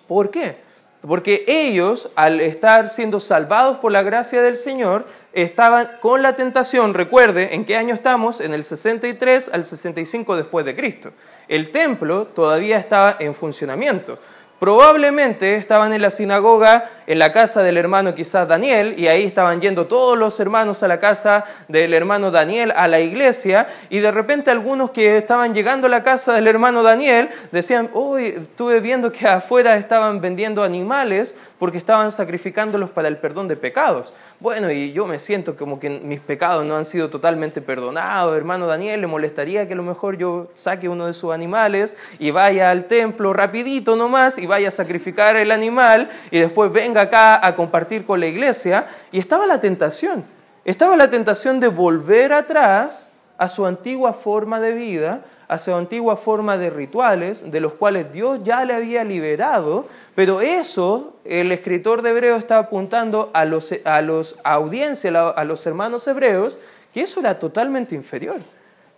¿Por 0.08 0.30
qué? 0.30 0.63
Porque 1.06 1.44
ellos, 1.46 2.10
al 2.14 2.40
estar 2.40 2.88
siendo 2.88 3.20
salvados 3.20 3.78
por 3.78 3.92
la 3.92 4.02
gracia 4.02 4.40
del 4.40 4.56
Señor, 4.56 5.04
estaban 5.34 5.88
con 6.00 6.22
la 6.22 6.34
tentación, 6.34 6.94
recuerde, 6.94 7.54
¿en 7.54 7.66
qué 7.66 7.76
año 7.76 7.92
estamos? 7.92 8.40
En 8.40 8.54
el 8.54 8.64
63 8.64 9.50
al 9.52 9.66
65 9.66 10.36
después 10.36 10.64
de 10.64 10.74
Cristo. 10.74 11.10
El 11.46 11.70
templo 11.70 12.26
todavía 12.28 12.78
estaba 12.78 13.16
en 13.20 13.34
funcionamiento. 13.34 14.18
Probablemente 14.64 15.56
estaban 15.56 15.92
en 15.92 16.00
la 16.00 16.10
sinagoga, 16.10 16.88
en 17.06 17.18
la 17.18 17.34
casa 17.34 17.62
del 17.62 17.76
hermano 17.76 18.14
quizás 18.14 18.48
Daniel, 18.48 18.94
y 18.96 19.08
ahí 19.08 19.24
estaban 19.24 19.60
yendo 19.60 19.86
todos 19.86 20.16
los 20.16 20.40
hermanos 20.40 20.82
a 20.82 20.88
la 20.88 20.98
casa 20.98 21.44
del 21.68 21.92
hermano 21.92 22.30
Daniel, 22.30 22.72
a 22.74 22.88
la 22.88 22.98
iglesia, 22.98 23.66
y 23.90 23.98
de 23.98 24.10
repente 24.10 24.50
algunos 24.50 24.92
que 24.92 25.18
estaban 25.18 25.52
llegando 25.52 25.86
a 25.86 25.90
la 25.90 26.02
casa 26.02 26.32
del 26.32 26.48
hermano 26.48 26.82
Daniel 26.82 27.28
decían, 27.52 27.90
hoy 27.92 28.36
estuve 28.38 28.80
viendo 28.80 29.12
que 29.12 29.28
afuera 29.28 29.76
estaban 29.76 30.22
vendiendo 30.22 30.62
animales 30.62 31.36
porque 31.58 31.76
estaban 31.76 32.10
sacrificándolos 32.10 32.88
para 32.88 33.08
el 33.08 33.18
perdón 33.18 33.48
de 33.48 33.56
pecados. 33.56 34.14
Bueno, 34.44 34.70
y 34.70 34.92
yo 34.92 35.06
me 35.06 35.18
siento 35.18 35.56
como 35.56 35.80
que 35.80 35.88
mis 35.88 36.20
pecados 36.20 36.66
no 36.66 36.76
han 36.76 36.84
sido 36.84 37.08
totalmente 37.08 37.62
perdonados, 37.62 38.36
hermano 38.36 38.66
Daniel, 38.66 39.00
le 39.00 39.06
molestaría 39.06 39.66
que 39.66 39.72
a 39.72 39.76
lo 39.76 39.82
mejor 39.82 40.18
yo 40.18 40.48
saque 40.52 40.86
uno 40.86 41.06
de 41.06 41.14
sus 41.14 41.32
animales 41.32 41.96
y 42.18 42.30
vaya 42.30 42.68
al 42.68 42.84
templo 42.84 43.32
rapidito 43.32 43.96
nomás 43.96 44.36
y 44.36 44.44
vaya 44.44 44.68
a 44.68 44.70
sacrificar 44.70 45.36
el 45.36 45.50
animal 45.50 46.10
y 46.30 46.40
después 46.40 46.70
venga 46.70 47.00
acá 47.00 47.40
a 47.42 47.56
compartir 47.56 48.04
con 48.04 48.20
la 48.20 48.26
iglesia. 48.26 48.84
Y 49.12 49.18
estaba 49.18 49.46
la 49.46 49.62
tentación, 49.62 50.22
estaba 50.66 50.94
la 50.94 51.08
tentación 51.08 51.58
de 51.58 51.68
volver 51.68 52.34
atrás 52.34 53.08
a 53.38 53.48
su 53.48 53.64
antigua 53.64 54.12
forma 54.12 54.60
de 54.60 54.72
vida, 54.72 55.22
a 55.54 55.58
su 55.58 55.72
antigua 55.72 56.16
forma 56.16 56.58
de 56.58 56.68
rituales, 56.68 57.48
de 57.50 57.60
los 57.60 57.74
cuales 57.74 58.12
Dios 58.12 58.40
ya 58.42 58.64
le 58.64 58.74
había 58.74 59.04
liberado, 59.04 59.86
pero 60.16 60.40
eso 60.40 61.14
el 61.24 61.52
escritor 61.52 62.02
de 62.02 62.10
Hebreo 62.10 62.36
está 62.36 62.58
apuntando 62.58 63.30
a 63.32 63.44
los, 63.44 63.72
a 63.84 64.02
los 64.02 64.36
audiencia, 64.42 65.10
a 65.30 65.44
los 65.44 65.64
hermanos 65.64 66.06
hebreos, 66.08 66.58
que 66.92 67.02
eso 67.02 67.20
era 67.20 67.38
totalmente 67.38 67.94
inferior. 67.94 68.40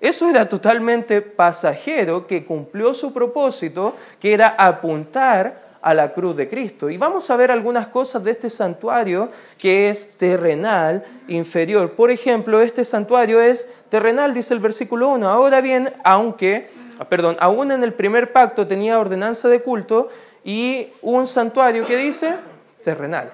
Eso 0.00 0.28
era 0.30 0.48
totalmente 0.48 1.20
pasajero 1.20 2.26
que 2.26 2.44
cumplió 2.44 2.94
su 2.94 3.12
propósito, 3.12 3.94
que 4.18 4.32
era 4.32 4.54
apuntar 4.58 5.66
a 5.86 5.94
la 5.94 6.12
cruz 6.12 6.36
de 6.36 6.48
Cristo. 6.48 6.90
Y 6.90 6.96
vamos 6.96 7.30
a 7.30 7.36
ver 7.36 7.50
algunas 7.50 7.86
cosas 7.86 8.24
de 8.24 8.32
este 8.32 8.50
santuario 8.50 9.28
que 9.56 9.88
es 9.88 10.10
terrenal, 10.18 11.04
inferior. 11.28 11.92
Por 11.92 12.10
ejemplo, 12.10 12.60
este 12.60 12.84
santuario 12.84 13.40
es 13.40 13.68
terrenal, 13.88 14.34
dice 14.34 14.54
el 14.54 14.60
versículo 14.60 15.08
1. 15.08 15.28
Ahora 15.28 15.60
bien, 15.60 15.92
aunque, 16.04 16.70
perdón, 17.08 17.36
aún 17.40 17.72
en 17.72 17.82
el 17.82 17.92
primer 17.92 18.32
pacto 18.32 18.66
tenía 18.66 18.98
ordenanza 18.98 19.48
de 19.48 19.62
culto 19.62 20.08
y 20.44 20.88
un 21.02 21.26
santuario 21.26 21.84
que 21.84 21.96
dice 21.96 22.36
terrenal. 22.84 23.32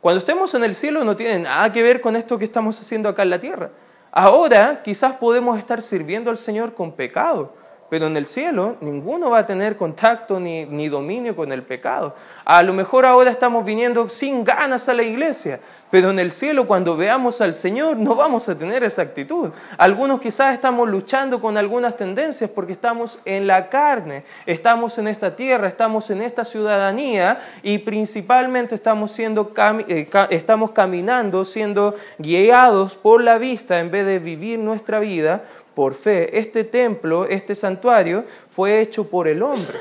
Cuando 0.00 0.18
estemos 0.18 0.54
en 0.54 0.64
el 0.64 0.74
cielo 0.74 1.04
no 1.04 1.16
tiene 1.16 1.40
nada 1.40 1.72
que 1.72 1.82
ver 1.82 2.00
con 2.00 2.14
esto 2.14 2.38
que 2.38 2.44
estamos 2.44 2.80
haciendo 2.80 3.08
acá 3.08 3.22
en 3.22 3.30
la 3.30 3.40
tierra. 3.40 3.70
Ahora 4.12 4.82
quizás 4.82 5.16
podemos 5.16 5.58
estar 5.58 5.82
sirviendo 5.82 6.30
al 6.30 6.38
Señor 6.38 6.74
con 6.74 6.92
pecado 6.92 7.54
pero 7.88 8.06
en 8.06 8.16
el 8.16 8.26
cielo 8.26 8.76
ninguno 8.80 9.30
va 9.30 9.38
a 9.38 9.46
tener 9.46 9.76
contacto 9.76 10.40
ni, 10.40 10.88
dominio 10.88 11.34
con 11.36 11.52
el 11.52 11.62
pecado. 11.62 12.14
A 12.44 12.62
lo 12.62 12.72
mejor 12.72 13.06
ahora 13.06 13.30
estamos 13.30 13.64
viniendo 13.64 14.08
sin 14.08 14.44
ganas 14.44 14.88
a 14.88 14.94
la 14.94 15.02
iglesia, 15.02 15.60
pero 15.90 16.10
en 16.10 16.18
el 16.18 16.30
cielo 16.30 16.66
cuando 16.66 16.96
veamos 16.96 17.40
al 17.40 17.54
Señor 17.54 17.96
no 17.96 18.14
vamos 18.14 18.48
a 18.48 18.56
tener 18.56 18.82
esa 18.82 19.02
actitud. 19.02 19.50
Algunos 19.78 20.20
quizás 20.20 20.54
estamos 20.54 20.88
luchando 20.88 21.40
con 21.40 21.56
algunas 21.56 21.96
tendencias 21.96 22.50
porque 22.50 22.72
estamos 22.72 23.20
en 23.24 23.46
la 23.46 23.68
carne, 23.68 24.24
estamos 24.46 24.98
en 24.98 25.08
esta 25.08 25.36
tierra, 25.36 25.68
estamos 25.68 26.10
en 26.10 26.22
esta 26.22 26.44
ciudadanía 26.44 27.38
y 27.62 27.78
principalmente 27.78 28.74
estamos, 28.74 29.12
siendo, 29.12 29.52
eh, 29.88 30.08
estamos 30.30 30.72
caminando, 30.72 31.44
siendo 31.44 31.94
guiados 32.18 32.96
por 32.96 33.22
la 33.22 33.38
vista 33.38 33.78
en 33.78 33.90
vez 33.90 34.06
de 34.06 34.18
vivir 34.18 34.58
nuestra 34.58 34.98
vida 34.98 35.44
por 35.76 35.92
fe. 35.94 36.38
Este 36.38 36.64
templo, 36.64 37.26
este 37.26 37.54
santuario, 37.54 38.24
fue 38.50 38.80
hecho 38.80 39.08
por 39.08 39.28
el 39.28 39.42
hombre. 39.42 39.78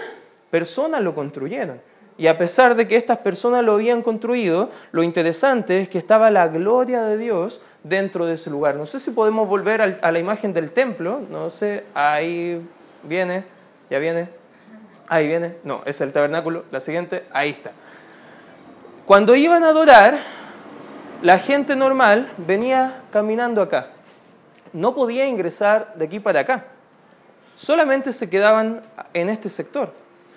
Personas 0.51 1.01
lo 1.01 1.15
construyeron. 1.15 1.79
Y 2.17 2.27
a 2.27 2.37
pesar 2.37 2.75
de 2.75 2.85
que 2.85 2.97
estas 2.97 3.19
personas 3.19 3.63
lo 3.63 3.75
habían 3.75 4.01
construido, 4.01 4.69
lo 4.91 5.03
interesante 5.03 5.79
es 5.79 5.89
que 5.89 5.97
estaba 5.97 6.29
la 6.29 6.49
gloria 6.49 7.03
de 7.03 7.17
Dios 7.17 7.61
dentro 7.83 8.25
de 8.25 8.33
ese 8.33 8.49
lugar. 8.49 8.75
No 8.75 8.85
sé 8.85 8.99
si 8.99 9.11
podemos 9.11 9.47
volver 9.47 9.81
a 9.81 10.11
la 10.11 10.19
imagen 10.19 10.51
del 10.51 10.71
templo. 10.71 11.21
No 11.31 11.49
sé, 11.49 11.85
ahí 11.93 12.61
viene, 13.03 13.45
ya 13.89 13.97
viene, 13.97 14.27
ahí 15.07 15.27
viene. 15.27 15.55
No, 15.63 15.81
es 15.85 16.01
el 16.01 16.11
tabernáculo. 16.11 16.65
La 16.71 16.81
siguiente, 16.81 17.23
ahí 17.31 17.51
está. 17.51 17.71
Cuando 19.05 19.33
iban 19.33 19.63
a 19.63 19.69
adorar, 19.69 20.19
la 21.21 21.39
gente 21.39 21.77
normal 21.77 22.33
venía 22.37 23.01
caminando 23.11 23.61
acá 23.61 23.94
no 24.75 24.93
podía 24.93 25.25
ingresar 25.25 25.93
de 25.95 26.05
aquí 26.05 26.19
para 26.19 26.41
acá. 26.41 26.65
Solamente 27.55 28.11
se 28.11 28.29
quedaban 28.29 28.81
en 29.13 29.29
este 29.29 29.49
sector. 29.49 29.91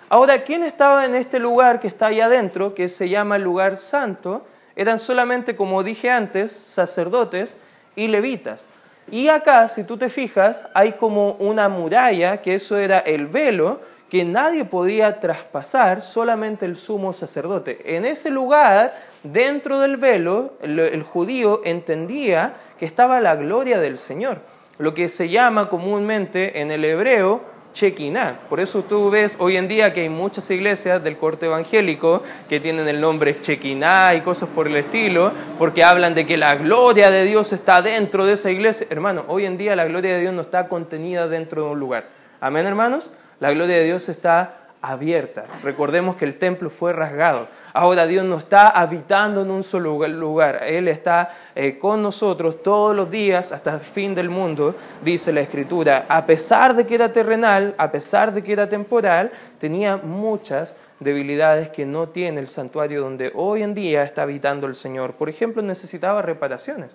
Ahora, 0.07 0.43
¿quién 0.43 0.63
estaba 0.63 1.05
en 1.05 1.13
este 1.13 1.37
lugar 1.37 1.79
que 1.79 1.87
está 1.87 2.07
ahí 2.07 2.21
adentro, 2.21 2.73
que 2.73 2.87
se 2.87 3.09
llama 3.09 3.35
el 3.35 3.43
lugar 3.43 3.77
santo? 3.77 4.45
Eran 4.75 4.97
solamente, 4.97 5.55
como 5.55 5.83
dije 5.83 6.09
antes, 6.09 6.51
sacerdotes 6.51 7.57
y 7.95 8.07
levitas. 8.07 8.69
Y 9.11 9.27
acá, 9.27 9.67
si 9.67 9.83
tú 9.83 9.97
te 9.97 10.09
fijas, 10.09 10.65
hay 10.73 10.93
como 10.93 11.33
una 11.33 11.67
muralla, 11.67 12.37
que 12.37 12.55
eso 12.55 12.77
era 12.77 12.99
el 12.99 13.27
velo, 13.27 13.81
que 14.09 14.25
nadie 14.25 14.65
podía 14.65 15.19
traspasar, 15.19 16.01
solamente 16.01 16.65
el 16.65 16.75
sumo 16.75 17.13
sacerdote. 17.13 17.95
En 17.95 18.05
ese 18.05 18.31
lugar, 18.31 18.91
dentro 19.23 19.79
del 19.79 19.97
velo, 19.97 20.53
el, 20.61 21.03
judío 21.03 21.61
entendía 21.63 22.53
que 22.79 22.85
estaba 22.85 23.21
la 23.21 23.35
gloria 23.35 23.79
del 23.79 23.97
Señor, 23.97 24.39
lo 24.79 24.95
que 24.95 25.09
se 25.09 25.29
llama 25.29 25.69
comúnmente 25.69 26.59
en 26.59 26.71
el 26.71 26.85
hebreo 26.85 27.41
Chequiná. 27.71 28.39
Por 28.49 28.59
eso 28.59 28.81
tú 28.81 29.11
ves 29.11 29.37
hoy 29.39 29.57
en 29.57 29.67
día 29.67 29.93
que 29.93 30.01
hay 30.01 30.09
muchas 30.09 30.49
iglesias 30.49 31.03
del 31.03 31.17
corte 31.17 31.45
evangélico 31.45 32.23
que 32.49 32.59
tienen 32.59 32.87
el 32.87 32.99
nombre 32.99 33.39
Chequiná 33.39 34.15
y 34.15 34.21
cosas 34.21 34.49
por 34.49 34.65
el 34.65 34.75
estilo, 34.75 35.31
porque 35.59 35.83
hablan 35.83 36.15
de 36.15 36.25
que 36.25 36.35
la 36.35 36.55
gloria 36.55 37.11
de 37.11 37.25
Dios 37.25 37.53
está 37.53 37.83
dentro 37.83 38.25
de 38.25 38.33
esa 38.33 38.49
iglesia. 38.49 38.87
Hermano, 38.89 39.25
hoy 39.27 39.45
en 39.45 39.59
día 39.59 39.75
la 39.75 39.85
gloria 39.85 40.15
de 40.15 40.21
Dios 40.21 40.33
no 40.33 40.41
está 40.41 40.67
contenida 40.67 41.27
dentro 41.27 41.63
de 41.63 41.69
un 41.69 41.79
lugar. 41.79 42.07
Amén, 42.41 42.65
hermanos. 42.65 43.13
La 43.39 43.51
gloria 43.51 43.77
de 43.77 43.85
Dios 43.85 44.09
está 44.09 44.55
abierta. 44.81 45.45
Recordemos 45.63 46.15
que 46.15 46.25
el 46.25 46.37
templo 46.37 46.69
fue 46.69 46.93
rasgado. 46.93 47.47
Ahora 47.73 48.07
Dios 48.07 48.25
no 48.25 48.37
está 48.37 48.67
habitando 48.67 49.41
en 49.41 49.51
un 49.51 49.63
solo 49.63 50.07
lugar. 50.07 50.63
Él 50.63 50.87
está 50.87 51.31
eh, 51.55 51.77
con 51.77 52.01
nosotros 52.01 52.63
todos 52.63 52.95
los 52.95 53.11
días 53.11 53.51
hasta 53.51 53.73
el 53.73 53.79
fin 53.79 54.15
del 54.15 54.29
mundo, 54.29 54.75
dice 55.03 55.33
la 55.33 55.41
Escritura. 55.41 56.05
A 56.07 56.25
pesar 56.25 56.75
de 56.75 56.85
que 56.85 56.95
era 56.95 57.11
terrenal, 57.11 57.75
a 57.77 57.91
pesar 57.91 58.33
de 58.33 58.41
que 58.41 58.53
era 58.53 58.67
temporal, 58.67 59.31
tenía 59.59 59.97
muchas 59.97 60.75
debilidades 60.99 61.69
que 61.69 61.85
no 61.85 62.09
tiene 62.09 62.39
el 62.39 62.47
santuario 62.47 63.01
donde 63.01 63.31
hoy 63.35 63.63
en 63.63 63.73
día 63.73 64.03
está 64.03 64.23
habitando 64.23 64.67
el 64.67 64.75
Señor. 64.75 65.13
Por 65.13 65.29
ejemplo, 65.29 65.61
necesitaba 65.61 66.21
reparaciones. 66.21 66.91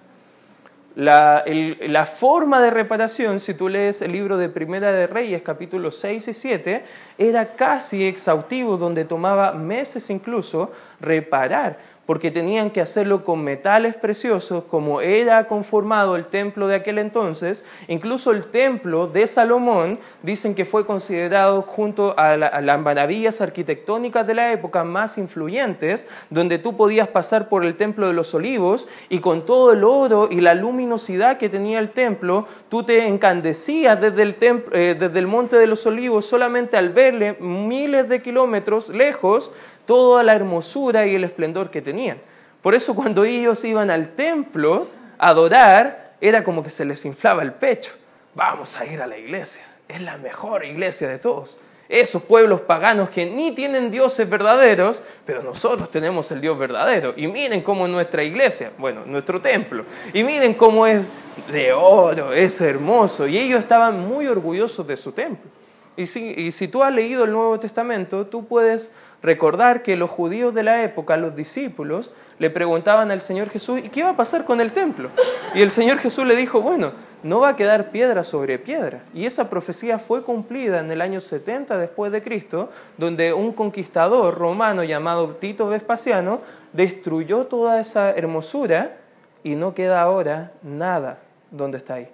La, 0.96 2.06
forma 2.06 2.62
de 2.62 2.70
reparación, 2.70 3.40
si 3.40 3.54
tú 3.54 3.68
lees 3.68 4.00
el 4.00 4.12
libro 4.12 4.36
de 4.36 4.48
Primera 4.48 4.92
de 4.92 5.08
Reyes, 5.08 5.42
capítulos 5.42 5.96
6 5.98 6.28
y 6.28 6.34
7, 6.34 6.84
era 7.18 7.56
casi 7.56 8.06
exhaustivo, 8.06 8.76
donde 8.76 9.04
tomaba 9.04 9.52
meses 9.52 10.08
incluso 10.10 10.70
reparar 11.00 11.78
porque 12.06 12.30
tenían 12.30 12.70
que 12.70 12.80
hacerlo 12.80 13.25
con 13.25 13.42
metales 13.42 13.94
preciosos, 13.94 14.64
como 14.64 15.00
era 15.00 15.46
conformado 15.46 16.16
el 16.16 16.26
templo 16.26 16.68
de 16.68 16.76
aquel 16.76 16.99
entonces. 16.99 17.64
Incluso 17.88 18.30
el 18.30 18.44
templo 18.44 19.06
de 19.06 19.26
Salomón 19.26 19.99
dicen 20.23 20.54
que 20.54 20.64
fue 20.64 20.84
considerado 20.84 21.62
junto 21.62 22.14
a, 22.18 22.37
las 22.37 22.80
maravillas 22.80 23.40
arquitectónicas 23.40 24.26
de 24.26 24.34
la 24.34 24.52
época 24.52 24.84
más 24.84 25.18
influyentes, 25.18 26.08
donde 26.30 26.58
tú 26.58 26.76
podías 26.76 27.08
pasar 27.08 27.49
por 27.49 27.64
el 27.64 27.76
templo 27.76 28.06
de 28.06 28.12
los 28.12 28.34
olivos 28.34 28.87
y 29.08 29.20
con 29.20 29.46
todo 29.46 29.73
el 29.73 29.84
oro 29.84 30.28
y 30.30 30.40
la 30.40 30.54
luminosidad 30.54 31.38
que 31.38 31.49
tenía 31.49 31.78
el 31.78 31.90
templo, 31.90 32.46
tú 32.68 32.82
te 32.82 33.06
encandecías 33.06 34.00
desde 34.00 34.23
el, 34.23 34.37
eh, 34.73 35.26
monte 35.26 35.56
de 35.56 35.66
los 35.66 35.87
olivos 35.87 36.26
solamente 36.26 36.76
al 36.76 36.90
verle 36.90 37.37
miles 37.40 38.08
de 38.08 38.20
kilómetros 38.20 38.88
lejos 38.90 39.50
toda 39.87 40.23
la 40.23 40.35
hermosura 40.35 41.07
y 41.07 41.14
el 41.14 41.25
esplendor 41.25 41.71
que 41.71 41.83
tenían. 41.83 42.19
Por 42.62 42.75
eso 42.75 42.95
cuando 42.95 43.25
ellos 43.25 43.64
iban 43.64 43.91
al 43.91 44.14
templo 44.14 44.88
a 45.19 45.29
adorar, 45.29 46.14
era 46.21 46.43
como 46.43 46.62
que 46.62 46.71
se 46.71 46.85
les 46.85 47.05
inflaba 47.05 47.43
el 47.43 47.53
pecho. 47.53 47.93
Vamos 48.35 48.81
a 48.81 48.87
ir 48.87 49.03
a 49.03 49.07
la 49.07 49.19
iglesia, 49.19 49.62
es 49.87 50.00
la 50.00 50.17
mejor 50.17 50.64
iglesia 50.64 51.09
de 51.09 51.19
todos. 51.19 51.59
Esos 51.88 52.23
pueblos 52.23 52.62
paganos 52.62 53.11
que 53.11 53.26
ni 53.26 53.53
tienen 53.53 53.91
dioses 53.91 54.29
verdaderos, 54.29 55.03
pero 55.26 55.43
nosotros 55.43 55.91
tenemos 55.91 56.31
el 56.33 56.41
Dios 56.41 56.59
verdadero. 56.59 57.12
Y 57.17 57.26
miren 57.26 57.61
cómo 57.61 57.85
es 57.85 57.93
nuestra 57.93 58.23
iglesia, 58.23 58.73
bueno, 58.79 59.03
nuestro 59.05 59.41
templo. 59.41 59.85
Y 60.14 60.25
miren 60.25 60.55
cómo 60.55 60.87
es 60.87 61.05
de 61.53 61.75
oro, 61.75 62.33
es 62.33 62.59
hermoso. 62.62 63.26
Y 63.26 63.37
ellos 63.37 63.61
estaban 63.61 64.00
muy 64.00 64.26
orgullosos 64.26 64.87
de 64.87 64.97
su 64.97 65.12
templo. 65.12 65.50
Y 65.96 66.06
si, 66.06 66.68
tú 66.68 66.82
has 66.82 66.92
leído 66.92 67.24
el 67.24 67.32
Nuevo 67.32 67.60
Testamento, 67.60 68.26
tú 68.26 68.46
puedes 68.46 68.92
recordar 69.22 69.82
que 69.82 69.96
los 69.96 70.10
judíos 70.10 70.52
de 70.52 70.64
la 70.64 70.82
época, 70.82 71.16
los 71.16 71.36
discípulos, 71.36 72.12
le 72.40 72.50
preguntaban 72.50 73.12
al 73.12 73.20
Señor 73.20 73.48
Jesús, 73.48 73.80
¿y 73.82 73.90
qué 73.90 74.02
va 74.02 74.10
a 74.10 74.16
pasar 74.16 74.44
con 74.44 74.60
el 74.60 74.72
templo? 74.72 75.10
Y 75.54 75.62
el 75.62 75.70
Señor 75.70 75.98
Jesús 75.98 76.26
le 76.26 76.34
dijo, 76.34 76.60
bueno, 76.60 76.92
no 77.22 77.40
va 77.40 77.50
a 77.50 77.56
quedar 77.56 77.90
piedra 77.90 78.24
sobre 78.24 78.58
piedra. 78.58 79.02
Y 79.14 79.24
esa 79.24 79.48
profecía 79.48 80.00
fue 80.00 80.22
cumplida 80.22 80.80
en 80.80 80.90
el 80.90 81.00
año 81.00 81.20
70 81.20 81.78
después 81.78 82.10
de 82.10 82.22
Cristo, 82.24 82.70
donde 82.98 83.32
un 83.32 83.52
conquistador 83.52 84.36
romano 84.36 84.82
llamado 84.82 85.28
Tito 85.36 85.68
Vespasiano 85.68 86.40
destruyó 86.72 87.46
toda 87.46 87.80
esa 87.80 88.10
hermosura 88.10 88.96
y 89.44 89.54
no 89.54 89.74
queda 89.74 90.02
ahora 90.02 90.50
nada 90.62 91.20
donde 91.52 91.78
está 91.78 91.94
ahí. 91.94 92.08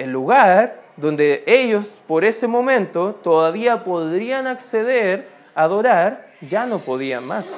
El 0.00 0.12
lugar 0.12 0.80
donde 0.96 1.44
ellos 1.46 1.90
por 2.08 2.24
ese 2.24 2.46
momento 2.46 3.20
todavía 3.22 3.84
podrían 3.84 4.46
acceder 4.46 5.26
a 5.54 5.64
adorar, 5.64 6.24
ya 6.40 6.64
no 6.64 6.78
podían 6.78 7.26
más. 7.26 7.54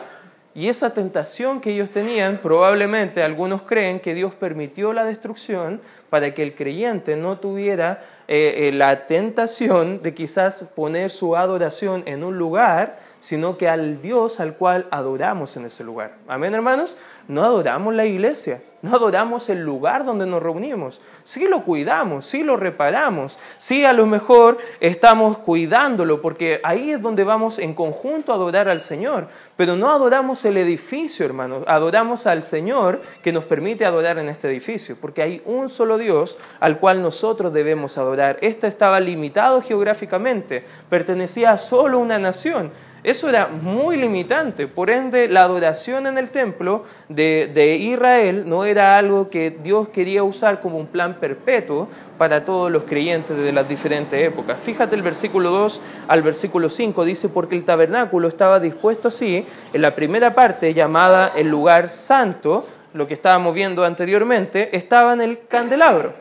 Y 0.52 0.66
esa 0.68 0.92
tentación 0.92 1.60
que 1.60 1.70
ellos 1.70 1.90
tenían, 1.90 2.38
probablemente 2.38 3.22
algunos 3.22 3.62
creen 3.62 4.00
que 4.00 4.12
Dios 4.12 4.34
permitió 4.34 4.92
la 4.92 5.04
destrucción 5.04 5.80
para 6.10 6.34
que 6.34 6.42
el 6.42 6.56
creyente 6.56 7.14
no 7.14 7.38
tuviera 7.38 8.02
eh, 8.26 8.66
eh, 8.66 8.72
la 8.72 9.06
tentación 9.06 10.02
de 10.02 10.12
quizás 10.12 10.64
poner 10.74 11.12
su 11.12 11.36
adoración 11.36 12.02
en 12.06 12.24
un 12.24 12.38
lugar, 12.38 12.98
sino 13.22 13.56
que 13.56 13.68
al 13.68 14.02
Dios 14.02 14.40
al 14.40 14.56
cual 14.56 14.88
adoramos 14.90 15.56
en 15.56 15.64
ese 15.64 15.84
lugar. 15.84 16.16
Amén, 16.28 16.52
hermanos 16.52 16.98
no 17.28 17.44
adoramos 17.44 17.94
la 17.94 18.04
iglesia, 18.04 18.60
no 18.82 18.96
adoramos 18.96 19.48
el 19.48 19.62
lugar 19.62 20.04
donde 20.04 20.26
nos 20.26 20.42
reunimos. 20.42 21.00
Sí 21.22 21.46
lo 21.46 21.62
cuidamos, 21.62 22.26
sí 22.26 22.42
lo 22.42 22.56
reparamos, 22.56 23.38
sí 23.58 23.84
a 23.84 23.92
lo 23.92 24.06
mejor 24.06 24.58
estamos 24.80 25.38
cuidándolo, 25.38 26.20
porque 26.20 26.60
ahí 26.64 26.90
es 26.90 27.00
donde 27.00 27.22
vamos 27.22 27.60
en 27.60 27.74
conjunto 27.74 28.32
a 28.32 28.34
adorar 28.34 28.68
al 28.68 28.80
Señor. 28.80 29.28
Pero 29.56 29.76
no 29.76 29.90
adoramos 29.90 30.44
el 30.44 30.56
edificio, 30.56 31.24
hermanos, 31.24 31.62
adoramos 31.68 32.26
al 32.26 32.42
Señor 32.42 33.00
que 33.22 33.32
nos 33.32 33.44
permite 33.44 33.84
adorar 33.84 34.18
en 34.18 34.28
este 34.28 34.48
edificio, 34.48 34.96
porque 35.00 35.22
hay 35.22 35.42
un 35.44 35.68
solo 35.68 35.98
Dios 35.98 36.38
al 36.58 36.80
cual 36.80 37.02
nosotros 37.02 37.52
debemos 37.52 37.98
adorar. 37.98 38.38
Este 38.40 38.66
estaba 38.66 38.98
limitado 38.98 39.62
geográficamente, 39.62 40.64
pertenecía 40.90 41.52
a 41.52 41.58
solo 41.58 42.00
una 42.00 42.18
nación. 42.18 42.72
Eso 43.04 43.28
era 43.28 43.48
muy 43.48 43.96
limitante, 43.96 44.68
por 44.68 44.88
ende 44.88 45.26
la 45.26 45.40
adoración 45.40 46.06
en 46.06 46.18
el 46.18 46.28
templo 46.28 46.84
de, 47.08 47.76
Israel 47.76 48.44
no 48.48 48.64
era 48.64 48.94
algo 48.94 49.28
que 49.28 49.50
Dios 49.50 49.88
quería 49.88 50.22
usar 50.22 50.60
como 50.60 50.78
un 50.78 50.86
plan 50.86 51.16
perpetuo 51.18 51.88
para 52.16 52.44
todos 52.44 52.70
los 52.70 52.84
creyentes 52.84 53.36
de 53.36 53.50
las 53.50 53.68
diferentes 53.68 54.24
épocas. 54.24 54.56
Fíjate 54.60 54.94
el 54.94 55.02
versículo 55.02 55.50
2 55.50 55.80
al 56.06 56.22
versículo 56.22 56.70
5, 56.70 57.04
dice, 57.04 57.28
porque 57.28 57.56
el 57.56 57.64
tabernáculo 57.64 58.28
estaba 58.28 58.60
dispuesto 58.60 59.08
así, 59.08 59.44
en 59.72 59.82
la 59.82 59.96
primera 59.96 60.32
parte 60.32 60.72
llamada 60.72 61.32
el 61.34 61.48
lugar 61.48 61.88
santo, 61.88 62.64
lo 62.94 63.08
que 63.08 63.14
estábamos 63.14 63.52
viendo 63.52 63.84
anteriormente, 63.84 64.76
estaba 64.76 65.12
en 65.12 65.22
el 65.22 65.40
candelabro. 65.48 66.12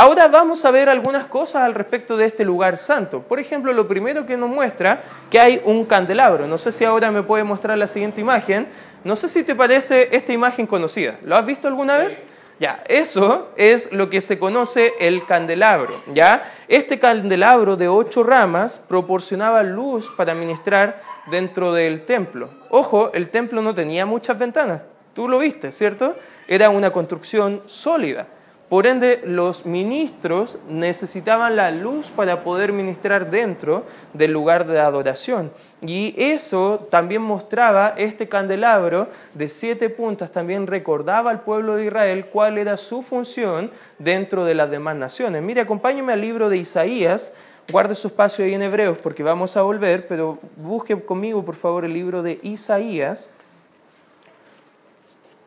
Ahora 0.00 0.28
vamos 0.28 0.64
a 0.64 0.70
ver 0.70 0.88
algunas 0.88 1.26
cosas 1.26 1.62
al 1.62 1.74
respecto 1.74 2.16
de 2.16 2.26
este 2.26 2.44
lugar 2.44 2.78
santo. 2.78 3.20
Por 3.20 3.40
ejemplo, 3.40 3.72
lo 3.72 3.88
primero 3.88 4.24
que 4.26 4.36
nos 4.36 4.48
muestra 4.48 5.00
que 5.28 5.40
hay 5.40 5.60
un 5.64 5.84
candelabro. 5.86 6.46
No 6.46 6.56
sé 6.56 6.70
si 6.70 6.84
ahora 6.84 7.10
me 7.10 7.24
puede 7.24 7.42
mostrar 7.42 7.76
la 7.76 7.88
siguiente 7.88 8.20
imagen. 8.20 8.68
No 9.02 9.16
sé 9.16 9.28
si 9.28 9.42
te 9.42 9.56
parece 9.56 10.08
esta 10.12 10.32
imagen 10.32 10.68
conocida. 10.68 11.18
¿Lo 11.24 11.34
has 11.34 11.44
visto 11.44 11.66
alguna 11.66 11.96
vez? 11.96 12.22
Ya, 12.60 12.84
eso 12.86 13.48
es 13.56 13.92
lo 13.92 14.08
que 14.08 14.20
se 14.20 14.38
conoce 14.38 14.92
el 15.00 15.26
candelabro, 15.26 16.00
¿ya? 16.14 16.44
Este 16.68 17.00
candelabro 17.00 17.76
de 17.76 17.88
ocho 17.88 18.22
ramas 18.22 18.78
proporcionaba 18.78 19.64
luz 19.64 20.12
para 20.16 20.32
ministrar 20.32 21.02
dentro 21.28 21.72
del 21.72 22.04
templo. 22.04 22.50
Ojo, 22.70 23.10
el 23.14 23.30
templo 23.30 23.62
no 23.62 23.74
tenía 23.74 24.06
muchas 24.06 24.38
ventanas, 24.38 24.84
tú 25.12 25.28
lo 25.28 25.40
viste, 25.40 25.72
¿cierto? 25.72 26.14
Era 26.46 26.70
una 26.70 26.92
construcción 26.92 27.62
sólida. 27.66 28.28
Por 28.68 28.86
ende, 28.86 29.22
los 29.24 29.64
ministros 29.64 30.58
necesitaban 30.68 31.56
la 31.56 31.70
luz 31.70 32.10
para 32.10 32.44
poder 32.44 32.74
ministrar 32.74 33.30
dentro 33.30 33.84
del 34.12 34.32
lugar 34.32 34.66
de 34.66 34.78
adoración. 34.78 35.50
Y 35.80 36.14
eso 36.18 36.86
también 36.90 37.22
mostraba 37.22 37.94
este 37.96 38.28
candelabro 38.28 39.08
de 39.32 39.48
siete 39.48 39.88
puntas, 39.88 40.30
también 40.30 40.66
recordaba 40.66 41.30
al 41.30 41.40
pueblo 41.40 41.76
de 41.76 41.86
Israel 41.86 42.26
cuál 42.26 42.58
era 42.58 42.76
su 42.76 43.00
función 43.02 43.70
dentro 43.98 44.44
de 44.44 44.54
las 44.54 44.70
demás 44.70 44.96
naciones. 44.96 45.42
Mire, 45.42 45.62
acompáñeme 45.62 46.12
al 46.12 46.20
libro 46.20 46.50
de 46.50 46.58
Isaías, 46.58 47.32
guarde 47.72 47.94
su 47.94 48.08
espacio 48.08 48.44
ahí 48.44 48.52
en 48.52 48.62
Hebreos 48.62 48.98
porque 48.98 49.22
vamos 49.22 49.56
a 49.56 49.62
volver, 49.62 50.06
pero 50.06 50.38
busque 50.56 51.00
conmigo 51.00 51.42
por 51.42 51.56
favor 51.56 51.86
el 51.86 51.94
libro 51.94 52.22
de 52.22 52.38
Isaías, 52.42 53.30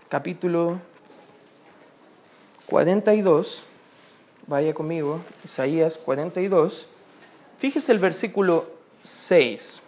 capítulo 0.09 0.79
42, 2.71 3.65
vaya 4.47 4.73
conmigo, 4.73 5.19
Isaías 5.43 5.97
42, 5.97 6.87
fíjese 7.59 7.91
el 7.91 7.99
versículo 7.99 8.65
6. 9.03 9.81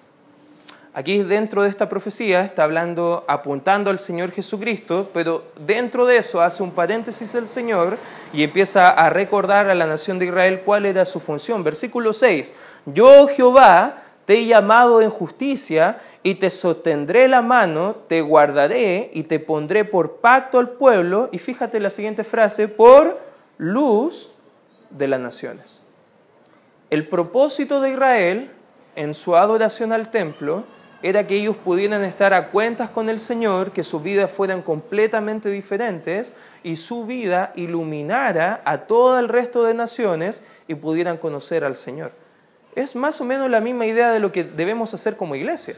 Aquí 0.94 1.24
dentro 1.24 1.63
de 1.63 1.70
esta 1.70 1.88
profecía 1.88 2.42
está 2.42 2.66
hablando, 2.66 3.24
apuntando 3.30 3.90
al 3.90 4.00
Señor 4.00 4.32
Jesucristo, 4.32 5.10
pero 5.13 5.46
dentro 5.66 6.06
de 6.06 6.18
eso 6.18 6.42
hace 6.42 6.62
un 6.62 6.72
paréntesis 6.72 7.34
el 7.36 7.48
Señor 7.48 7.98
y 8.34 8.43
empieza 8.43 8.89
a 8.89 9.10
recordar 9.10 9.69
a 9.69 9.76
la 9.76 9.88
nación 9.88 10.19
de 10.19 10.26
Israel 10.26 10.63
cuál 10.65 10.86
era 10.86 11.06
su 11.06 11.22
función. 11.22 11.63
Versículo 11.63 12.12
6, 12.12 12.54
yo 12.88 13.30
Jehová 13.30 14.03
te 14.25 14.36
he 14.36 14.45
llamado 14.45 15.01
en 15.01 15.09
justicia 15.09 15.99
y 16.23 16.36
te 16.36 16.49
sostendré 16.49 17.27
la 17.27 17.41
mano, 17.41 17.95
te 18.07 18.21
guardaré 18.21 19.09
y 19.13 19.23
te 19.23 19.39
pondré 19.39 19.83
por 19.86 20.17
pacto 20.17 20.59
al 20.59 20.69
pueblo, 20.69 21.29
y 21.31 21.39
fíjate 21.39 21.79
la 21.79 21.89
siguiente 21.89 22.23
frase, 22.23 22.67
por 22.67 23.19
luz 23.57 24.29
de 24.89 25.07
las 25.07 25.19
naciones. 25.19 25.83
El 26.89 27.07
propósito 27.07 27.81
de 27.81 27.91
Israel 27.91 28.51
en 28.95 29.13
su 29.13 29.36
adoración 29.36 29.91
al 29.91 30.12
templo 30.12 30.63
era 31.01 31.27
que 31.27 31.36
ellos 31.36 31.57
pudieran 31.57 32.03
estar 32.05 32.33
a 32.33 32.49
cuentas 32.49 32.89
con 32.89 33.09
el 33.09 33.19
Señor, 33.19 33.71
que 33.71 33.83
sus 33.83 34.01
vidas 34.01 34.31
fueran 34.31 34.62
completamente 34.62 35.49
diferentes 35.49 36.33
y 36.63 36.77
su 36.77 37.05
vida 37.05 37.51
iluminara 37.55 38.62
a 38.63 38.77
todo 38.77 39.19
el 39.19 39.27
resto 39.27 39.63
de 39.63 39.73
naciones 39.73 40.45
y 40.65 40.75
pudieran 40.75 41.17
conocer 41.17 41.65
al 41.65 41.75
Señor. 41.75 42.22
Es 42.75 42.95
más 42.95 43.19
o 43.21 43.25
menos 43.25 43.49
la 43.49 43.62
misma 43.62 43.86
idea 43.86 44.12
de 44.12 44.19
lo 44.19 44.31
que 44.31 44.43
debemos 44.43 44.93
hacer 44.93 45.15
como 45.17 45.36
iglesia. 45.36 45.75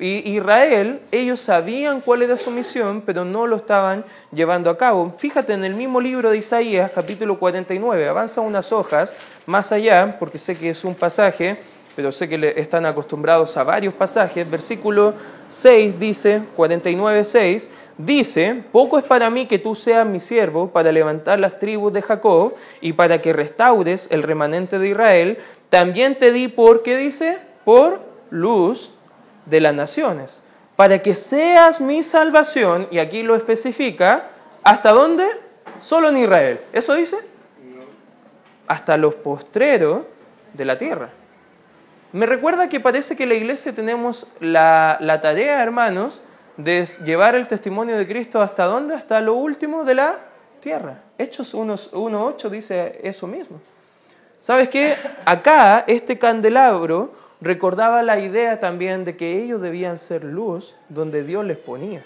Y 0.00 0.36
Israel, 0.36 1.00
ellos 1.10 1.40
sabían 1.40 2.00
cuál 2.00 2.22
era 2.22 2.36
su 2.36 2.52
misión, 2.52 3.02
pero 3.04 3.24
no 3.24 3.48
lo 3.48 3.56
estaban 3.56 4.04
llevando 4.30 4.70
a 4.70 4.78
cabo. 4.78 5.12
Fíjate 5.18 5.54
en 5.54 5.64
el 5.64 5.74
mismo 5.74 6.00
libro 6.00 6.30
de 6.30 6.38
Isaías, 6.38 6.92
capítulo 6.94 7.36
49, 7.36 8.08
avanza 8.08 8.40
unas 8.40 8.70
hojas 8.70 9.16
más 9.46 9.72
allá, 9.72 10.16
porque 10.20 10.38
sé 10.38 10.56
que 10.56 10.70
es 10.70 10.84
un 10.84 10.94
pasaje, 10.94 11.56
pero 11.96 12.12
sé 12.12 12.28
que 12.28 12.54
están 12.56 12.86
acostumbrados 12.86 13.56
a 13.56 13.64
varios 13.64 13.92
pasajes. 13.92 14.48
Versículo 14.48 15.14
6 15.50 15.98
dice, 15.98 16.42
49, 16.54 17.24
6, 17.24 17.68
dice, 17.98 18.62
poco 18.72 18.98
es 18.98 19.04
para 19.04 19.28
mí 19.28 19.46
que 19.46 19.58
tú 19.58 19.74
seas 19.74 20.06
mi 20.06 20.20
siervo 20.20 20.70
para 20.70 20.92
levantar 20.92 21.38
las 21.38 21.58
tribus 21.58 21.92
de 21.92 22.00
Jacob 22.00 22.54
y 22.80 22.94
para 22.94 23.20
que 23.20 23.32
restaures 23.32 24.08
el 24.10 24.22
remanente 24.22 24.78
de 24.78 24.88
Israel. 24.88 25.38
También 25.68 26.18
te 26.18 26.32
di 26.32 26.48
por, 26.48 26.82
¿qué 26.82 26.96
dice? 26.96 27.38
Por 27.64 28.00
luz 28.30 28.92
de 29.46 29.60
las 29.60 29.74
naciones, 29.74 30.40
para 30.76 31.00
que 31.00 31.14
seas 31.14 31.80
mi 31.80 32.02
salvación, 32.02 32.86
y 32.90 32.98
aquí 32.98 33.22
lo 33.22 33.34
especifica, 33.34 34.28
¿hasta 34.62 34.92
dónde? 34.92 35.26
Solo 35.80 36.08
en 36.08 36.18
Israel. 36.18 36.60
¿Eso 36.72 36.94
dice? 36.94 37.16
Hasta 38.66 38.96
los 38.96 39.14
postreros 39.14 40.02
de 40.52 40.64
la 40.64 40.78
tierra. 40.78 41.10
Me 42.12 42.26
recuerda 42.26 42.68
que 42.68 42.80
parece 42.80 43.16
que 43.16 43.26
la 43.26 43.34
iglesia 43.34 43.74
tenemos 43.74 44.26
la, 44.40 44.96
la 45.00 45.20
tarea, 45.20 45.62
hermanos, 45.62 46.22
de 46.58 46.84
llevar 47.04 47.36
el 47.36 47.46
testimonio 47.46 47.96
de 47.96 48.06
Cristo 48.06 48.42
hasta 48.42 48.64
dónde? 48.64 48.94
Hasta 48.94 49.20
lo 49.20 49.34
último 49.34 49.84
de 49.84 49.94
la 49.94 50.18
tierra. 50.60 50.98
Hechos 51.16 51.54
1.8 51.54 52.50
dice 52.50 53.00
eso 53.02 53.26
mismo. 53.26 53.60
¿Sabes 54.40 54.68
qué? 54.68 54.96
Acá 55.24 55.84
este 55.86 56.18
candelabro 56.18 57.12
recordaba 57.40 58.02
la 58.02 58.18
idea 58.18 58.58
también 58.58 59.04
de 59.04 59.16
que 59.16 59.42
ellos 59.42 59.62
debían 59.62 59.98
ser 59.98 60.24
luz 60.24 60.74
donde 60.88 61.22
Dios 61.22 61.44
les 61.44 61.56
ponía. 61.56 62.02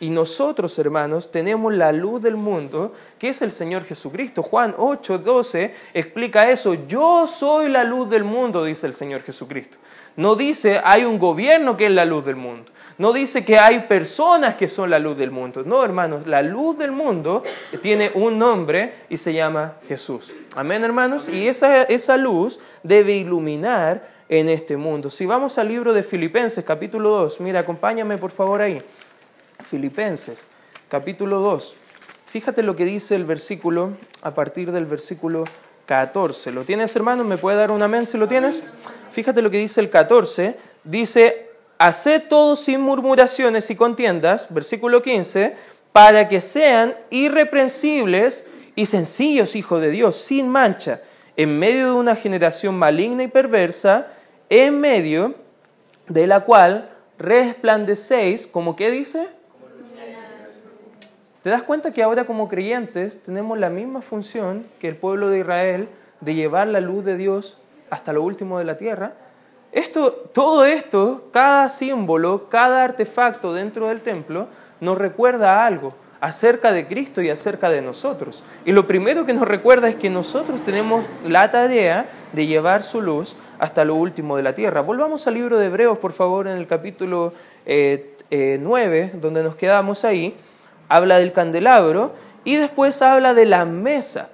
Y 0.00 0.08
nosotros, 0.08 0.78
hermanos, 0.78 1.30
tenemos 1.30 1.74
la 1.74 1.92
luz 1.92 2.22
del 2.22 2.36
mundo, 2.36 2.94
que 3.18 3.28
es 3.28 3.42
el 3.42 3.52
Señor 3.52 3.84
Jesucristo. 3.84 4.42
Juan 4.42 4.74
8, 4.78 5.18
12 5.18 5.74
explica 5.92 6.50
eso. 6.50 6.72
Yo 6.88 7.26
soy 7.26 7.68
la 7.68 7.84
luz 7.84 8.08
del 8.08 8.24
mundo, 8.24 8.64
dice 8.64 8.86
el 8.86 8.94
Señor 8.94 9.22
Jesucristo. 9.22 9.76
No 10.16 10.36
dice 10.36 10.80
hay 10.82 11.04
un 11.04 11.18
gobierno 11.18 11.76
que 11.76 11.84
es 11.84 11.92
la 11.92 12.06
luz 12.06 12.24
del 12.24 12.36
mundo. 12.36 12.72
No 13.00 13.14
dice 13.14 13.46
que 13.46 13.58
hay 13.58 13.80
personas 13.80 14.56
que 14.56 14.68
son 14.68 14.90
la 14.90 14.98
luz 14.98 15.16
del 15.16 15.30
mundo. 15.30 15.62
No, 15.64 15.82
hermanos, 15.82 16.26
la 16.26 16.42
luz 16.42 16.76
del 16.76 16.92
mundo 16.92 17.42
tiene 17.80 18.10
un 18.12 18.38
nombre 18.38 18.92
y 19.08 19.16
se 19.16 19.32
llama 19.32 19.76
Jesús. 19.88 20.34
Amén, 20.54 20.84
hermanos. 20.84 21.26
Y 21.30 21.48
esa, 21.48 21.84
esa 21.84 22.18
luz 22.18 22.60
debe 22.82 23.14
iluminar 23.14 24.06
en 24.28 24.50
este 24.50 24.76
mundo. 24.76 25.08
Si 25.08 25.24
vamos 25.24 25.56
al 25.56 25.68
libro 25.68 25.94
de 25.94 26.02
Filipenses, 26.02 26.62
capítulo 26.62 27.08
2, 27.08 27.40
mira, 27.40 27.60
acompáñame 27.60 28.18
por 28.18 28.32
favor 28.32 28.60
ahí. 28.60 28.82
Filipenses, 29.60 30.48
capítulo 30.90 31.40
2. 31.40 31.74
Fíjate 32.26 32.62
lo 32.62 32.76
que 32.76 32.84
dice 32.84 33.14
el 33.14 33.24
versículo 33.24 33.92
a 34.20 34.34
partir 34.34 34.72
del 34.72 34.84
versículo 34.84 35.44
14. 35.86 36.52
¿Lo 36.52 36.64
tienes, 36.64 36.94
hermano? 36.94 37.24
¿Me 37.24 37.38
puede 37.38 37.56
dar 37.56 37.70
un 37.70 37.80
amén 37.80 38.04
si 38.04 38.18
lo 38.18 38.28
tienes? 38.28 38.62
Fíjate 39.10 39.40
lo 39.40 39.50
que 39.50 39.56
dice 39.56 39.80
el 39.80 39.88
14. 39.88 40.58
Dice, 40.84 41.49
haced 41.80 42.24
todo 42.28 42.56
sin 42.56 42.82
murmuraciones 42.82 43.70
y 43.70 43.74
contiendas, 43.74 44.52
versículo 44.52 45.00
15, 45.00 45.56
para 45.92 46.28
que 46.28 46.42
sean 46.42 46.94
irreprensibles 47.08 48.46
y 48.76 48.84
sencillos 48.84 49.56
hijos 49.56 49.80
de 49.80 49.90
Dios, 49.90 50.16
sin 50.16 50.46
mancha, 50.50 51.00
en 51.36 51.58
medio 51.58 51.86
de 51.86 51.92
una 51.92 52.16
generación 52.16 52.76
maligna 52.76 53.22
y 53.22 53.28
perversa, 53.28 54.08
en 54.50 54.78
medio 54.78 55.34
de 56.06 56.26
la 56.26 56.40
cual 56.40 56.90
resplandecéis, 57.18 58.46
como 58.46 58.76
qué 58.76 58.90
dice? 58.90 59.28
¿Te 61.42 61.48
das 61.48 61.62
cuenta 61.62 61.94
que 61.94 62.02
ahora 62.02 62.26
como 62.26 62.50
creyentes 62.50 63.22
tenemos 63.22 63.58
la 63.58 63.70
misma 63.70 64.02
función 64.02 64.66
que 64.80 64.88
el 64.88 64.96
pueblo 64.96 65.30
de 65.30 65.38
Israel 65.38 65.88
de 66.20 66.34
llevar 66.34 66.66
la 66.66 66.82
luz 66.82 67.06
de 67.06 67.16
Dios 67.16 67.56
hasta 67.88 68.12
lo 68.12 68.22
último 68.22 68.58
de 68.58 68.66
la 68.66 68.76
tierra? 68.76 69.14
Esto, 69.72 70.12
todo 70.12 70.64
esto, 70.64 71.28
cada 71.32 71.68
símbolo, 71.68 72.48
cada 72.48 72.82
artefacto 72.82 73.52
dentro 73.52 73.88
del 73.88 74.00
templo 74.00 74.48
nos 74.80 74.98
recuerda 74.98 75.64
algo 75.64 75.94
acerca 76.20 76.72
de 76.72 76.86
Cristo 76.86 77.22
y 77.22 77.30
acerca 77.30 77.70
de 77.70 77.80
nosotros. 77.80 78.42
Y 78.64 78.72
lo 78.72 78.86
primero 78.86 79.24
que 79.24 79.32
nos 79.32 79.46
recuerda 79.46 79.88
es 79.88 79.96
que 79.96 80.10
nosotros 80.10 80.60
tenemos 80.64 81.04
la 81.24 81.50
tarea 81.50 82.08
de 82.32 82.46
llevar 82.46 82.82
su 82.82 83.00
luz 83.00 83.36
hasta 83.58 83.84
lo 83.84 83.94
último 83.94 84.36
de 84.36 84.42
la 84.42 84.54
tierra. 84.54 84.80
Volvamos 84.80 85.26
al 85.26 85.34
libro 85.34 85.58
de 85.58 85.66
Hebreos, 85.66 85.98
por 85.98 86.12
favor, 86.12 86.48
en 86.48 86.56
el 86.56 86.66
capítulo 86.66 87.32
9, 87.64 87.64
eh, 87.66 88.12
eh, 88.30 89.10
donde 89.14 89.42
nos 89.42 89.54
quedamos 89.54 90.04
ahí. 90.04 90.34
Habla 90.88 91.18
del 91.18 91.32
candelabro 91.32 92.12
y 92.44 92.56
después 92.56 93.00
habla 93.02 93.34
de 93.34 93.46
la 93.46 93.64
mesa 93.64 94.30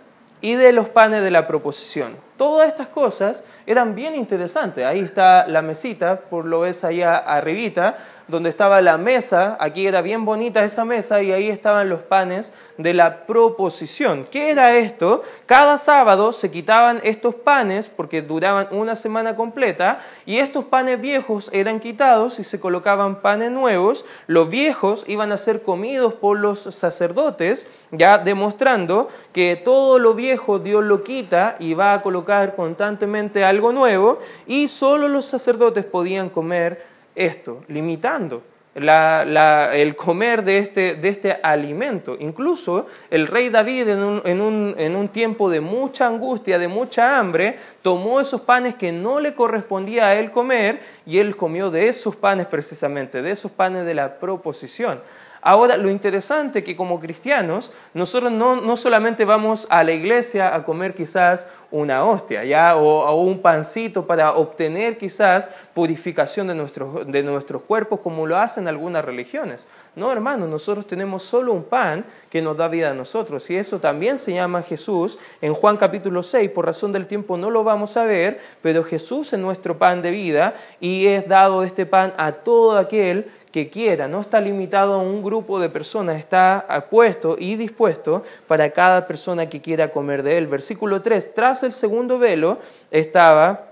y 0.47 0.55
de 0.55 0.71
los 0.71 0.89
panes 0.89 1.25
de 1.25 1.33
la 1.33 1.49
proposición. 1.49 2.17
Todas 2.37 2.69
estas 2.69 2.87
cosas 2.87 3.43
eran 3.67 3.97
bien 3.97 4.15
interesantes. 4.15 4.87
Ahí 4.87 5.01
está 5.01 5.45
la 5.49 5.61
mesita, 5.61 6.21
por 6.21 6.45
lo 6.45 6.61
ves 6.61 6.85
allá 6.85 7.17
arribita, 7.17 7.97
donde 8.29 8.51
estaba 8.51 8.81
la 8.81 8.99
mesa, 8.99 9.57
aquí 9.61 9.87
era 9.87 10.03
bien 10.03 10.25
bonita 10.25 10.65
esa 10.65 10.85
mesa 10.85 11.23
y 11.23 11.31
ahí 11.31 11.49
estaban 11.49 11.89
los 11.89 12.01
panes 12.01 12.53
de 12.77 12.93
la 12.93 13.25
proposición. 13.25 14.27
¿Qué 14.31 14.51
era 14.51 14.77
esto? 14.77 15.23
Cada 15.47 15.79
sábado 15.79 16.33
se 16.33 16.51
quitaban 16.51 17.01
estos 17.05 17.37
panes 17.37 17.89
porque 17.89 18.23
duraban 18.23 18.69
una 18.73 18.97
semana 18.97 19.37
completa 19.37 20.01
y 20.27 20.39
estos 20.39 20.65
panes 20.65 21.01
viejos 21.01 21.51
eran 21.53 21.79
quitados 21.79 22.41
y 22.41 22.45
se 22.45 22.59
colocaban 22.59 23.23
panes 23.23 23.53
nuevos. 23.53 24.05
Los 24.27 24.49
viejos 24.49 25.05
iban 25.07 25.31
a 25.31 25.37
ser 25.37 25.63
comidos 25.63 26.15
por 26.15 26.39
los 26.39 26.61
sacerdotes, 26.61 27.69
ya 27.93 28.19
demostrando 28.19 29.09
que 29.33 29.55
todo 29.55 30.01
lo 30.01 30.15
viejo 30.15 30.59
Dios 30.59 30.85
lo 30.85 31.05
quita 31.05 31.57
y 31.61 31.75
va 31.75 31.93
a 31.93 32.03
colocar 32.03 32.57
constantemente 32.57 33.45
algo 33.45 33.73
nuevo 33.73 34.19
y 34.49 34.67
solo 34.67 35.07
los 35.07 35.27
sacerdotes 35.27 35.85
podían 35.85 36.29
comer 36.29 36.96
esto, 37.17 37.65
limitando 37.69 38.43
el 38.77 39.97
comer 39.97 40.45
de 40.45 40.59
este, 40.59 40.95
de 40.97 41.09
este, 41.09 41.33
alimento. 41.43 42.17
Incluso 42.21 42.87
el 43.11 43.27
rey 43.27 43.49
David 43.49 43.89
en 43.89 43.99
un, 44.01 44.23
en, 44.25 44.41
un, 44.43 44.75
en 44.77 44.97
un, 44.97 45.09
tiempo 45.09 45.49
de 45.49 45.63
mucha 45.63 46.07
angustia, 46.07 46.59
de 46.59 46.69
mucha 46.69 47.19
hambre, 47.19 47.59
tomó 47.81 48.21
esos 48.21 48.43
panes 48.43 48.75
que 48.75 48.93
no 48.93 49.19
le 49.19 49.35
correspondía 49.35 50.09
a 50.09 50.15
él 50.15 50.31
comer 50.31 50.81
y 51.07 51.19
él 51.19 51.37
comió 51.37 51.71
de 51.71 51.89
esos 51.89 52.17
panes 52.17 52.47
precisamente, 52.47 53.23
de 53.23 53.31
esos 53.31 53.51
panes 53.51 53.87
de 53.87 53.95
la 53.95 54.19
proposición. 54.19 55.01
Ahora, 55.49 55.77
lo 55.77 55.89
interesante 55.89 56.59
es 56.59 56.65
que 56.65 56.75
como 56.75 56.99
cristianos, 56.99 57.71
nosotros 57.95 58.33
no, 58.33 58.77
solamente 58.77 59.25
vamos 59.25 59.69
a 59.71 59.85
la 59.85 59.93
iglesia 59.93 60.53
a 60.53 60.65
comer 60.65 60.93
quizás 60.93 61.47
una 61.71 62.03
hostia, 62.03 62.43
¿ya? 62.43 62.75
O, 62.75 63.15
un 63.23 63.41
pancito 63.41 64.09
para 64.09 64.33
obtener 64.33 64.99
quizás 64.99 65.49
purificación 65.73 66.49
de 66.49 66.57
nuestros, 66.57 67.07
de 67.07 67.23
nuestros 67.23 67.63
cuerpos, 67.63 68.01
como 68.01 68.27
lo 68.27 68.37
hacen 68.37 68.67
algunas 68.67 69.05
religiones. 69.05 69.69
No, 69.97 70.13
hermano, 70.13 70.47
nosotros 70.47 70.87
tenemos 70.87 71.23
solo 71.23 71.55
un 71.55 71.65
pan 71.65 72.05
que 72.29 72.43
nos 72.43 72.55
da 72.55 72.69
vida 72.69 72.91
a 72.91 72.95
nosotros, 72.95 73.49
y 73.49 73.57
eso 73.57 73.79
también 73.79 74.19
se 74.19 74.35
llama 74.35 74.61
Jesús. 74.61 75.19
En 75.41 75.55
Juan 75.55 75.79
capítulo 75.79 76.23
6, 76.23 76.51
por 76.51 76.67
razón 76.67 76.93
del 76.93 77.07
tiempo 77.07 77.39
no 77.39 77.51
lo 77.51 77.65
vamos 77.65 77.97
a 77.97 78.05
ver, 78.05 78.39
pero 78.61 78.85
Jesús 78.85 79.33
es 79.33 79.39
nuestro 79.39 79.79
pan 79.79 80.03
de 80.03 80.11
vida, 80.11 80.55
y 80.81 81.07
es 81.07 81.27
dado 81.27 81.63
este 81.63 81.87
pan 81.87 82.13
a 82.19 82.33
todo 82.33 82.77
aquel 82.77 83.31
que 83.51 83.71
quiera, 83.71 84.07
no 84.07 84.21
está 84.21 84.39
limitado 84.39 84.93
a 84.93 84.99
un 84.99 85.23
grupo 85.23 85.59
de 85.59 85.71
personas, 85.71 86.19
está 86.19 86.67
puesto 86.91 87.37
y 87.39 87.57
dispuesto 87.57 88.23
para 88.47 88.69
cada 88.69 89.07
persona 89.07 89.49
que 89.49 89.63
quiera 89.63 89.91
comer 89.91 90.23
de 90.23 90.37
él. 90.37 90.47
Versículo 90.47 91.01
3, 91.01 91.33
tras 91.33 91.63
el 91.63 91.73
segundo 91.73 92.19
velo 92.19 92.59
estaba 92.91 93.69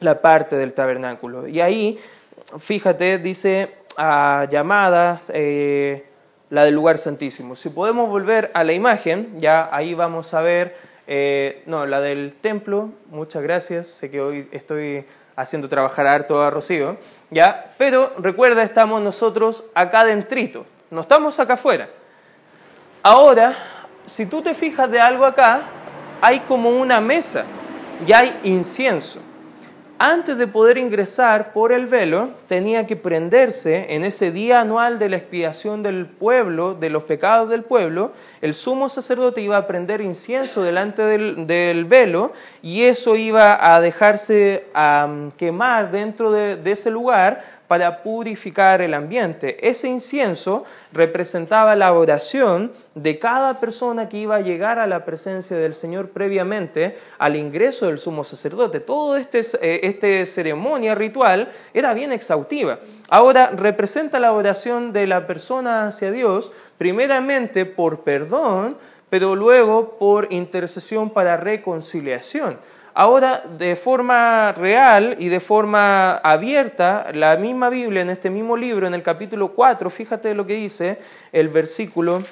la 0.00 0.20
parte 0.20 0.56
del 0.56 0.74
tabernáculo. 0.74 1.48
Y 1.48 1.62
ahí, 1.62 1.98
fíjate, 2.58 3.16
dice 3.16 3.70
a 3.96 4.46
llamada 4.50 5.22
eh, 5.28 6.06
la 6.50 6.64
del 6.64 6.74
lugar 6.74 6.98
santísimo. 6.98 7.56
Si 7.56 7.70
podemos 7.70 8.08
volver 8.08 8.50
a 8.54 8.64
la 8.64 8.72
imagen, 8.72 9.40
ya 9.40 9.68
ahí 9.72 9.94
vamos 9.94 10.34
a 10.34 10.40
ver, 10.40 10.76
eh, 11.06 11.62
no, 11.66 11.86
la 11.86 12.00
del 12.00 12.34
templo, 12.40 12.90
muchas 13.10 13.42
gracias, 13.42 13.88
sé 13.88 14.10
que 14.10 14.20
hoy 14.20 14.48
estoy 14.52 15.04
haciendo 15.34 15.68
trabajar 15.68 16.06
harto 16.06 16.42
a 16.42 16.50
Rocío, 16.50 16.98
¿ya? 17.30 17.72
Pero 17.78 18.12
recuerda, 18.18 18.62
estamos 18.62 19.02
nosotros 19.02 19.64
acá 19.74 20.04
dentrito, 20.04 20.66
no 20.90 21.00
estamos 21.00 21.40
acá 21.40 21.54
afuera. 21.54 21.88
Ahora, 23.02 23.54
si 24.06 24.26
tú 24.26 24.42
te 24.42 24.54
fijas 24.54 24.90
de 24.90 25.00
algo 25.00 25.24
acá, 25.24 25.62
hay 26.20 26.40
como 26.40 26.68
una 26.68 27.00
mesa 27.00 27.44
y 28.06 28.12
hay 28.12 28.38
incienso 28.44 29.20
antes 30.04 30.36
de 30.36 30.48
poder 30.48 30.78
ingresar 30.78 31.52
por 31.52 31.70
el 31.70 31.86
velo, 31.86 32.30
tenía 32.48 32.88
que 32.88 32.96
prenderse 32.96 33.94
en 33.94 34.02
ese 34.02 34.32
día 34.32 34.60
anual 34.60 34.98
de 34.98 35.08
la 35.08 35.16
expiación 35.16 35.84
del 35.84 36.06
pueblo, 36.06 36.74
de 36.74 36.90
los 36.90 37.04
pecados 37.04 37.48
del 37.48 37.62
pueblo, 37.62 38.10
el 38.40 38.52
sumo 38.52 38.88
sacerdote 38.88 39.42
iba 39.42 39.56
a 39.56 39.68
prender 39.68 40.00
incienso 40.00 40.64
delante 40.64 41.02
del, 41.04 41.84
velo 41.84 42.32
y 42.64 42.82
eso 42.82 43.14
iba 43.14 43.72
a 43.72 43.80
dejarse 43.80 44.64
quemar 45.36 45.92
dentro 45.92 46.32
de 46.32 46.60
ese 46.72 46.90
lugar 46.90 47.61
para 47.72 48.02
purificar 48.02 48.82
el 48.82 48.92
ambiente. 48.92 49.56
Ese 49.66 49.88
incienso 49.88 50.64
representaba 50.92 51.74
la 51.74 51.94
oración 51.94 52.70
de 52.94 53.18
cada 53.18 53.58
persona 53.58 54.10
que 54.10 54.18
iba 54.18 54.36
a 54.36 54.40
llegar 54.42 54.78
a 54.78 54.86
la 54.86 55.06
presencia 55.06 55.56
del 55.56 55.72
Señor 55.72 56.10
previamente 56.10 56.98
al 57.16 57.34
ingreso 57.34 57.86
del 57.86 57.98
sumo 57.98 58.24
sacerdote. 58.24 58.80
Todo 58.80 59.16
este, 59.16 59.40
eh, 59.62 59.80
este 59.84 60.26
ceremonia 60.26 60.94
ritual 60.94 61.50
era 61.72 61.94
bien 61.94 62.12
exhaustiva. 62.12 62.78
Ahora 63.08 63.48
representa 63.56 64.20
la 64.20 64.34
oración 64.34 64.92
de 64.92 65.06
la 65.06 65.26
persona 65.26 65.86
hacia 65.86 66.12
Dios, 66.12 66.52
primeramente 66.76 67.64
por 67.64 68.00
perdón, 68.00 68.76
pero 69.08 69.34
luego 69.34 69.96
por 69.98 70.30
intercesión 70.30 71.08
para 71.08 71.38
reconciliación. 71.38 72.58
Ahora, 72.94 73.42
de 73.58 73.74
forma 73.74 74.52
real 74.52 75.16
y 75.18 75.28
de 75.28 75.40
forma 75.40 76.16
abierta, 76.16 77.06
la 77.14 77.36
misma 77.36 77.70
Biblia 77.70 78.02
en 78.02 78.10
este 78.10 78.28
mismo 78.28 78.54
libro, 78.54 78.86
en 78.86 78.92
el 78.92 79.02
capítulo 79.02 79.52
4, 79.52 79.88
fíjate 79.88 80.34
lo 80.34 80.46
que 80.46 80.54
dice 80.54 80.98
el 81.32 81.48
versículo 81.48 82.22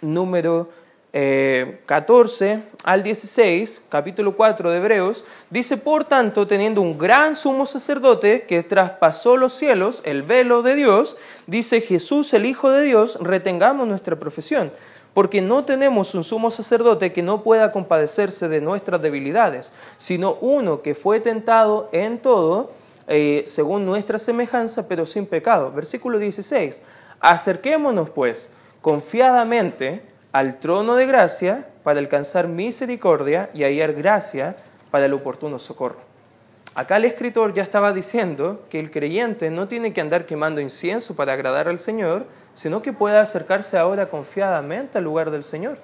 número 0.00 0.68
14 1.10 2.50
eh, 2.52 2.62
al 2.84 3.02
16, 3.02 3.82
capítulo 3.88 4.36
4 4.36 4.70
de 4.70 4.76
Hebreos, 4.78 5.24
dice, 5.50 5.76
por 5.76 6.04
tanto, 6.04 6.46
teniendo 6.46 6.80
un 6.80 6.96
gran 6.96 7.34
sumo 7.34 7.66
sacerdote 7.66 8.42
que 8.42 8.62
traspasó 8.62 9.36
los 9.36 9.52
cielos, 9.52 10.00
el 10.04 10.22
velo 10.22 10.62
de 10.62 10.76
Dios, 10.76 11.16
dice 11.48 11.80
Jesús, 11.80 12.32
el 12.34 12.46
Hijo 12.46 12.70
de 12.70 12.84
Dios, 12.84 13.18
retengamos 13.20 13.88
nuestra 13.88 14.14
profesión 14.14 14.70
porque 15.14 15.42
no 15.42 15.64
tenemos 15.64 16.14
un 16.14 16.24
sumo 16.24 16.50
sacerdote 16.50 17.12
que 17.12 17.22
no 17.22 17.42
pueda 17.42 17.72
compadecerse 17.72 18.48
de 18.48 18.60
nuestras 18.60 19.02
debilidades, 19.02 19.72
sino 19.98 20.34
uno 20.40 20.82
que 20.82 20.94
fue 20.94 21.20
tentado 21.20 21.88
en 21.92 22.18
todo, 22.18 22.70
eh, 23.08 23.44
según 23.46 23.84
nuestra 23.84 24.18
semejanza, 24.18 24.88
pero 24.88 25.04
sin 25.04 25.26
pecado. 25.26 25.70
Versículo 25.70 26.18
16. 26.18 26.80
Acerquémonos, 27.20 28.10
pues, 28.10 28.48
confiadamente 28.80 30.02
al 30.32 30.58
trono 30.58 30.96
de 30.96 31.06
gracia 31.06 31.68
para 31.82 32.00
alcanzar 32.00 32.48
misericordia 32.48 33.50
y 33.52 33.64
hallar 33.64 33.92
gracia 33.92 34.56
para 34.90 35.06
el 35.06 35.12
oportuno 35.12 35.58
socorro. 35.58 36.12
Acá 36.74 36.96
el 36.96 37.04
escritor 37.04 37.52
ya 37.52 37.62
estaba 37.62 37.92
diciendo 37.92 38.62
que 38.70 38.80
el 38.80 38.90
creyente 38.90 39.50
no 39.50 39.68
tiene 39.68 39.92
que 39.92 40.00
andar 40.00 40.24
quemando 40.24 40.60
incienso 40.60 41.14
para 41.14 41.34
agradar 41.34 41.68
al 41.68 41.78
Señor, 41.78 42.24
sino 42.54 42.82
que 42.82 42.92
pueda 42.92 43.20
acercarse 43.20 43.78
ahora 43.78 44.06
confiadamente 44.06 44.98
al 44.98 45.04
lugar 45.04 45.30
del 45.30 45.42
Señor. 45.42 45.78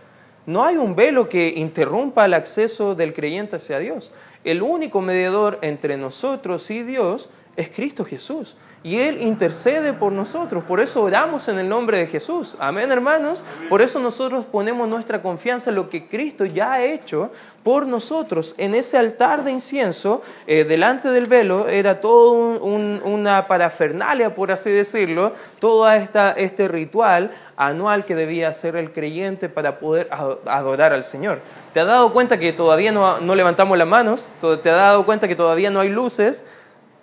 No 0.46 0.64
hay 0.64 0.76
un 0.76 0.96
velo 0.96 1.28
que 1.28 1.48
interrumpa 1.56 2.24
el 2.24 2.34
acceso 2.34 2.94
del 2.94 3.12
creyente 3.12 3.56
hacia 3.56 3.78
Dios. 3.78 4.12
El 4.44 4.62
único 4.62 5.00
mediador 5.02 5.58
entre 5.60 5.96
nosotros 5.96 6.70
y 6.70 6.82
Dios 6.82 7.28
es 7.58 7.70
Cristo 7.70 8.04
Jesús. 8.04 8.54
Y 8.84 9.00
Él 9.00 9.20
intercede 9.20 9.92
por 9.92 10.12
nosotros. 10.12 10.62
Por 10.62 10.78
eso 10.78 11.02
oramos 11.02 11.48
en 11.48 11.58
el 11.58 11.68
nombre 11.68 11.98
de 11.98 12.06
Jesús. 12.06 12.56
Amén, 12.60 12.92
hermanos. 12.92 13.42
Por 13.68 13.82
eso 13.82 13.98
nosotros 13.98 14.44
ponemos 14.44 14.88
nuestra 14.88 15.20
confianza 15.20 15.70
en 15.70 15.76
lo 15.76 15.90
que 15.90 16.06
Cristo 16.06 16.44
ya 16.44 16.74
ha 16.74 16.84
hecho 16.84 17.32
por 17.64 17.88
nosotros. 17.88 18.54
En 18.58 18.76
ese 18.76 18.96
altar 18.96 19.42
de 19.42 19.50
incienso, 19.50 20.22
eh, 20.46 20.62
delante 20.62 21.08
del 21.10 21.26
velo, 21.26 21.66
era 21.66 22.00
todo 22.00 22.62
una 22.62 23.48
parafernalia, 23.48 24.36
por 24.36 24.52
así 24.52 24.70
decirlo, 24.70 25.32
todo 25.58 25.90
este 25.90 26.68
ritual 26.68 27.32
anual 27.56 28.04
que 28.04 28.14
debía 28.14 28.50
hacer 28.50 28.76
el 28.76 28.92
creyente 28.92 29.48
para 29.48 29.80
poder 29.80 30.08
adorar 30.46 30.92
al 30.92 31.02
Señor. 31.02 31.40
¿Te 31.74 31.80
has 31.80 31.88
dado 31.88 32.12
cuenta 32.12 32.38
que 32.38 32.52
todavía 32.52 32.92
no, 32.92 33.20
no 33.20 33.34
levantamos 33.34 33.76
las 33.76 33.88
manos? 33.88 34.28
¿Te 34.40 34.70
has 34.70 34.76
dado 34.76 35.04
cuenta 35.04 35.26
que 35.26 35.34
todavía 35.34 35.68
no 35.68 35.80
hay 35.80 35.88
luces? 35.88 36.44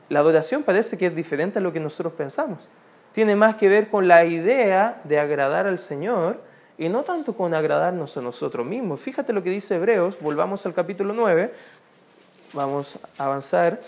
La 0.09 0.19
adoración 0.19 0.63
parece 0.63 0.97
que 0.97 1.07
es 1.07 1.15
diferente 1.15 1.59
a 1.59 1.61
lo 1.61 1.73
que 1.73 1.79
nosotros 1.79 2.13
pensamos. 2.13 2.69
Tiene 3.11 3.35
más 3.35 3.55
que 3.55 3.69
ver 3.69 3.89
con 3.89 4.07
la 4.07 4.25
idea 4.25 5.01
de 5.03 5.19
agradar 5.19 5.67
al 5.67 5.79
Señor 5.79 6.39
y 6.77 6.89
no 6.89 7.03
tanto 7.03 7.33
con 7.33 7.53
agradarnos 7.53 8.17
a 8.17 8.21
nosotros 8.21 8.65
mismos. 8.65 8.99
Fíjate 8.99 9.33
lo 9.33 9.41
que 9.41 9.49
dice 9.49 9.75
Hebreos, 9.75 10.17
volvamos 10.19 10.65
al 10.65 10.73
capítulo 10.73 11.13
9, 11.13 11.53
vamos 12.53 12.99
a 13.17 13.25
avanzar. 13.25 13.79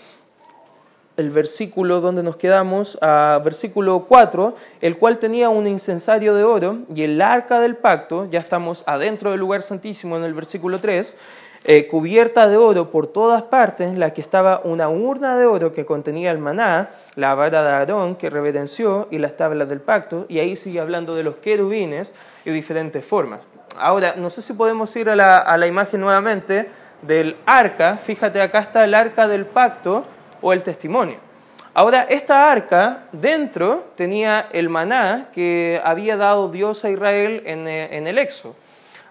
El 1.16 1.30
versículo 1.30 2.00
donde 2.00 2.22
nos 2.22 2.36
quedamos, 2.36 2.96
a 3.02 3.40
versículo 3.44 4.04
4, 4.08 4.54
el 4.80 4.98
cual 4.98 5.18
tenía 5.18 5.48
un 5.48 5.66
incensario 5.66 6.32
de 6.32 6.44
oro 6.44 6.78
y 6.94 7.02
el 7.02 7.20
arca 7.20 7.58
del 7.60 7.74
pacto, 7.74 8.30
ya 8.30 8.38
estamos 8.38 8.84
adentro 8.86 9.32
del 9.32 9.40
lugar 9.40 9.62
santísimo 9.62 10.16
en 10.16 10.22
el 10.22 10.32
versículo 10.32 10.78
3, 10.78 11.16
eh, 11.64 11.86
cubierta 11.86 12.48
de 12.48 12.56
oro 12.56 12.90
por 12.90 13.08
todas 13.08 13.42
partes, 13.42 13.88
en 13.88 13.98
la 13.98 14.14
que 14.14 14.20
estaba 14.20 14.60
una 14.64 14.88
urna 14.88 15.36
de 15.36 15.46
oro 15.46 15.72
que 15.72 15.84
contenía 15.84 16.30
el 16.30 16.38
maná, 16.38 16.90
la 17.14 17.34
vara 17.34 17.62
de 17.62 17.70
Aarón 17.70 18.16
que 18.16 18.30
reverenció 18.30 19.08
y 19.10 19.18
las 19.18 19.36
tablas 19.36 19.68
del 19.68 19.80
pacto, 19.80 20.26
y 20.28 20.38
ahí 20.38 20.56
sigue 20.56 20.80
hablando 20.80 21.14
de 21.14 21.24
los 21.24 21.36
querubines 21.36 22.14
y 22.44 22.50
diferentes 22.50 23.04
formas. 23.04 23.46
Ahora, 23.78 24.14
no 24.16 24.30
sé 24.30 24.42
si 24.42 24.52
podemos 24.54 24.94
ir 24.96 25.10
a 25.10 25.16
la, 25.16 25.66
imagen 25.66 26.00
nuevamente 26.00 26.68
del 27.02 27.36
arca, 27.46 27.96
fíjate 27.96 28.40
acá 28.40 28.60
está 28.60 28.84
el 28.84 28.94
arca 28.94 29.28
del 29.28 29.46
pacto 29.46 30.04
o 30.40 30.52
el 30.52 30.62
testimonio. 30.62 31.16
Ahora, 31.74 32.06
esta 32.08 32.50
arca 32.50 33.04
dentro 33.12 33.92
tenía 33.94 34.48
el 34.52 34.68
maná 34.68 35.28
que 35.32 35.80
había 35.84 36.16
dado 36.16 36.48
Dios 36.50 36.84
a 36.84 36.90
Israel 36.90 37.42
en, 37.44 37.68
eh, 37.68 38.08
el 38.08 38.18
Éxodo. 38.18 38.56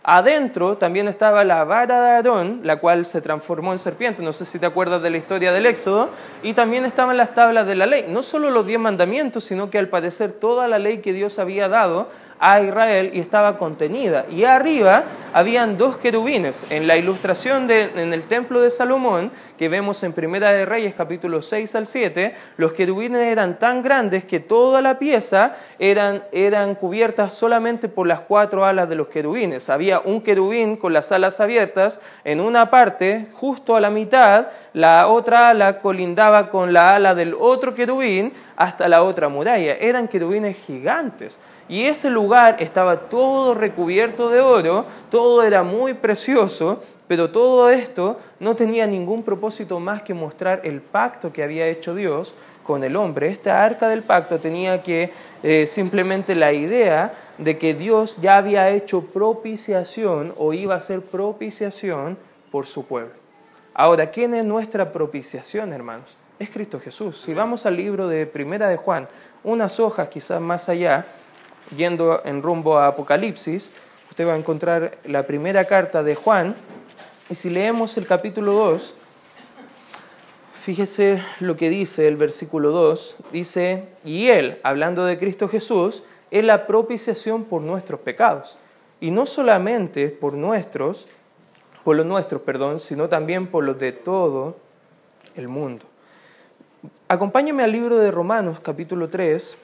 Adentro 0.10 0.78
también 0.78 1.10
estaba 1.10 1.44
la 1.44 1.66
vara 1.66 2.02
de 2.02 2.10
Aarón, 2.12 2.62
la 2.64 2.78
cual 2.80 3.06
se 3.06 3.20
transformó 3.20 3.74
en 3.74 3.78
serpiente, 3.78 4.24
no 4.24 4.32
sé 4.32 4.46
si 4.46 4.58
te 4.58 4.66
acuerdas 4.66 5.02
de 5.02 5.10
la 5.10 5.18
historia 5.18 5.52
del 5.52 5.66
Éxodo, 5.66 6.08
y 6.44 6.54
también 6.54 6.86
estaban 6.86 7.18
las 7.18 7.36
tablas 7.36 7.68
de 7.68 7.76
la 7.76 7.86
ley, 7.88 8.06
no 8.08 8.24
solo 8.24 8.50
los 8.50 8.66
diez 8.66 8.80
mandamientos, 8.80 9.44
sino 9.44 9.70
que 9.70 9.78
al 9.78 9.90
parecer 9.90 10.32
toda 10.32 10.70
la 10.70 10.80
ley 10.80 11.00
que 11.00 11.12
Dios 11.12 11.40
había 11.40 11.68
dado 11.68 12.08
a 12.40 12.62
Israel 12.62 13.12
y 13.14 13.20
estaba 13.20 13.58
contenida. 13.58 14.26
Y 14.30 14.44
arriba 14.44 15.04
habían 15.34 15.78
dos 15.78 15.98
querubines. 15.98 16.66
En 16.70 16.88
la 16.88 16.98
ilustración 16.98 17.68
de, 17.68 17.92
en 17.96 18.14
el 18.14 18.24
templo 18.24 18.62
de 18.62 18.72
Salomón, 18.72 19.32
que 19.58 19.70
vemos 19.70 20.04
en 20.04 20.14
Primera 20.14 20.52
de 20.52 20.66
Reyes 20.66 20.94
capítulo 20.96 21.42
6 21.42 21.76
al 21.76 21.88
7, 21.88 22.36
los 22.58 22.74
querubines 22.74 23.22
eran 23.22 23.60
tan 23.60 23.82
grandes 23.82 24.24
que 24.26 24.40
toda 24.40 24.82
la 24.82 25.00
pieza 25.00 25.56
eran, 25.80 26.24
eran 26.32 26.76
cubiertas 26.76 27.34
solamente 27.34 27.90
por 27.90 28.08
las 28.08 28.22
cuatro 28.22 28.66
alas 28.66 28.90
de 28.90 28.96
los 28.96 29.08
querubines. 29.08 29.70
Había 29.70 30.00
un 30.00 30.22
querubín 30.22 30.78
con 30.78 30.94
las 30.94 31.12
alas 31.12 31.40
abiertas 31.40 32.00
en 32.24 32.40
una 32.40 32.70
parte, 32.70 33.28
justo 33.34 33.76
a 33.76 33.82
la 33.82 33.90
mitad, 33.90 34.48
la 34.74 35.08
otra 35.08 35.50
ala 35.50 35.80
colindaba 35.80 36.50
con 36.50 36.74
la 36.74 36.96
ala 36.96 37.16
del 37.16 37.34
otro 37.34 37.74
querubín 37.74 38.32
hasta 38.56 38.88
la 38.88 39.04
otra 39.04 39.30
muralla. 39.30 39.76
Eran 39.76 40.08
querubines 40.08 40.58
gigantes. 40.58 41.40
Y 41.70 41.86
ese 41.86 42.10
lugar 42.10 42.58
estaba 42.60 43.02
todo 43.10 43.54
recubierto 43.54 44.30
de 44.30 44.40
oro, 44.40 44.86
todo 45.12 45.44
era 45.44 45.64
muy 45.64 45.94
precioso, 45.94 46.82
pero 47.08 47.30
todo 47.30 47.70
esto 47.70 48.20
no 48.40 48.56
tenía 48.56 48.86
ningún 48.88 49.24
propósito 49.24 49.80
más 49.80 50.02
que 50.02 50.14
mostrar 50.14 50.62
el 50.64 50.82
pacto 50.82 51.32
que 51.32 51.44
había 51.44 51.68
hecho 51.68 51.96
Dios 51.96 52.34
con 52.64 52.84
el 52.84 52.96
hombre. 52.96 53.30
Esta 53.30 53.64
arca 53.64 53.88
del 53.88 54.04
pacto 54.04 54.40
tenía 54.40 54.84
que 54.84 55.12
eh, 55.42 55.66
simplemente 55.68 56.36
la 56.36 56.52
idea 56.52 57.14
de 57.38 57.58
que 57.58 57.74
Dios 57.74 58.18
ya 58.22 58.36
había 58.36 58.70
hecho 58.70 59.02
propiciación 59.02 60.34
o 60.38 60.54
iba 60.54 60.74
a 60.74 60.78
hacer 60.78 61.02
propiciación 61.02 62.18
por 62.52 62.66
su 62.66 62.86
pueblo. 62.86 63.14
Ahora, 63.74 64.08
¿quién 64.08 64.34
es 64.34 64.44
nuestra 64.44 64.92
propiciación, 64.92 65.72
hermanos? 65.72 66.18
Es 66.40 66.50
Cristo 66.50 66.80
Jesús. 66.80 67.22
Si 67.22 67.34
vamos 67.34 67.66
al 67.66 67.78
libro 67.78 68.08
de 68.08 68.26
Primera 68.26 68.68
de 68.68 68.78
Juan, 68.78 69.08
unas 69.44 69.80
hojas 69.80 70.10
quizás 70.10 70.42
más 70.42 70.68
allá, 70.68 71.06
yendo 71.76 72.22
en 72.26 72.42
rumbo 72.42 72.78
a 72.78 72.88
Apocalipsis, 72.88 73.72
usted 74.10 74.28
va 74.28 74.34
a 74.34 74.38
encontrar 74.38 74.98
la 75.06 75.24
primera 75.24 75.66
carta 75.66 76.04
de 76.04 76.16
Juan, 76.16 76.56
y 77.30 77.36
si 77.36 77.50
leemos 77.50 77.98
el 77.98 78.08
capítulo 78.08 78.54
2, 78.54 78.96
fíjese 80.64 81.22
lo 81.40 81.56
que 81.58 81.70
dice 81.70 82.08
el 82.08 82.16
versículo 82.16 82.72
2, 82.72 83.16
dice, 83.32 83.86
y 84.04 84.28
Él, 84.30 84.60
hablando 84.64 85.06
de 85.06 85.20
Cristo 85.20 85.50
Jesús, 85.50 86.04
es 86.32 86.44
la 86.44 86.68
propiciación 86.68 87.46
por 87.46 87.62
nuestros 87.62 88.00
pecados, 88.00 88.58
y 89.00 89.12
no 89.12 89.26
solamente 89.26 90.08
por 90.10 90.34
nuestros, 90.34 91.08
por 91.84 91.96
los 91.96 92.06
nuestros, 92.06 92.42
perdón, 92.42 92.80
sino 92.80 93.08
también 93.08 93.48
por 93.48 93.64
los 93.64 93.80
de 93.80 93.92
todo 93.92 94.58
el 95.36 95.48
mundo. 95.48 95.86
Acompáñame 97.08 97.64
al 97.64 97.72
libro 97.72 97.98
de 97.98 98.12
Romanos, 98.12 98.60
capítulo 98.62 99.10
3, 99.10 99.58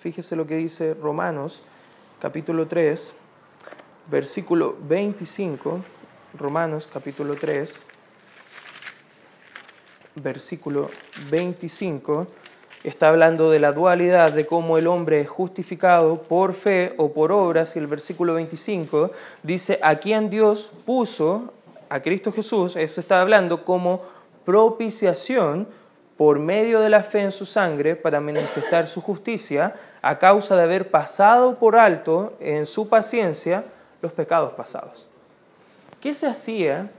Fíjese 0.00 0.36
lo 0.36 0.46
que 0.46 0.54
dice 0.54 0.94
Romanos 0.94 1.64
capítulo 2.20 2.68
3, 2.68 3.14
versículo 4.08 4.76
25. 4.88 5.80
Romanos 6.38 6.88
capítulo 6.92 7.34
3, 7.34 7.84
versículo 10.14 10.88
25. 11.32 12.28
Está 12.84 13.08
hablando 13.08 13.50
de 13.50 13.58
la 13.58 13.72
dualidad, 13.72 14.32
de 14.32 14.46
cómo 14.46 14.78
el 14.78 14.86
hombre 14.86 15.22
es 15.22 15.28
justificado 15.28 16.22
por 16.22 16.54
fe 16.54 16.94
o 16.96 17.12
por 17.12 17.32
obras. 17.32 17.74
Y 17.74 17.80
el 17.80 17.88
versículo 17.88 18.34
25 18.34 19.10
dice, 19.42 19.80
a 19.82 19.96
quien 19.96 20.30
Dios 20.30 20.70
puso, 20.86 21.52
a 21.88 21.98
Cristo 22.00 22.30
Jesús, 22.30 22.76
eso 22.76 23.00
está 23.00 23.20
hablando 23.20 23.64
como 23.64 24.02
propiciación 24.44 25.66
por 26.16 26.38
medio 26.40 26.80
de 26.80 26.88
la 26.88 27.02
fe 27.02 27.20
en 27.20 27.32
su 27.32 27.46
sangre 27.46 27.94
para 27.94 28.20
manifestar 28.20 28.88
su 28.88 29.00
justicia 29.00 29.74
a 30.02 30.18
causa 30.18 30.56
de 30.56 30.62
haber 30.62 30.90
pasado 30.90 31.58
por 31.58 31.76
alto 31.76 32.34
en 32.40 32.66
su 32.66 32.88
paciencia 32.88 33.64
los 34.02 34.12
pecados 34.12 34.52
pasados. 34.52 35.06
¿Qué 36.00 36.14
se 36.14 36.26
hacía 36.26 36.90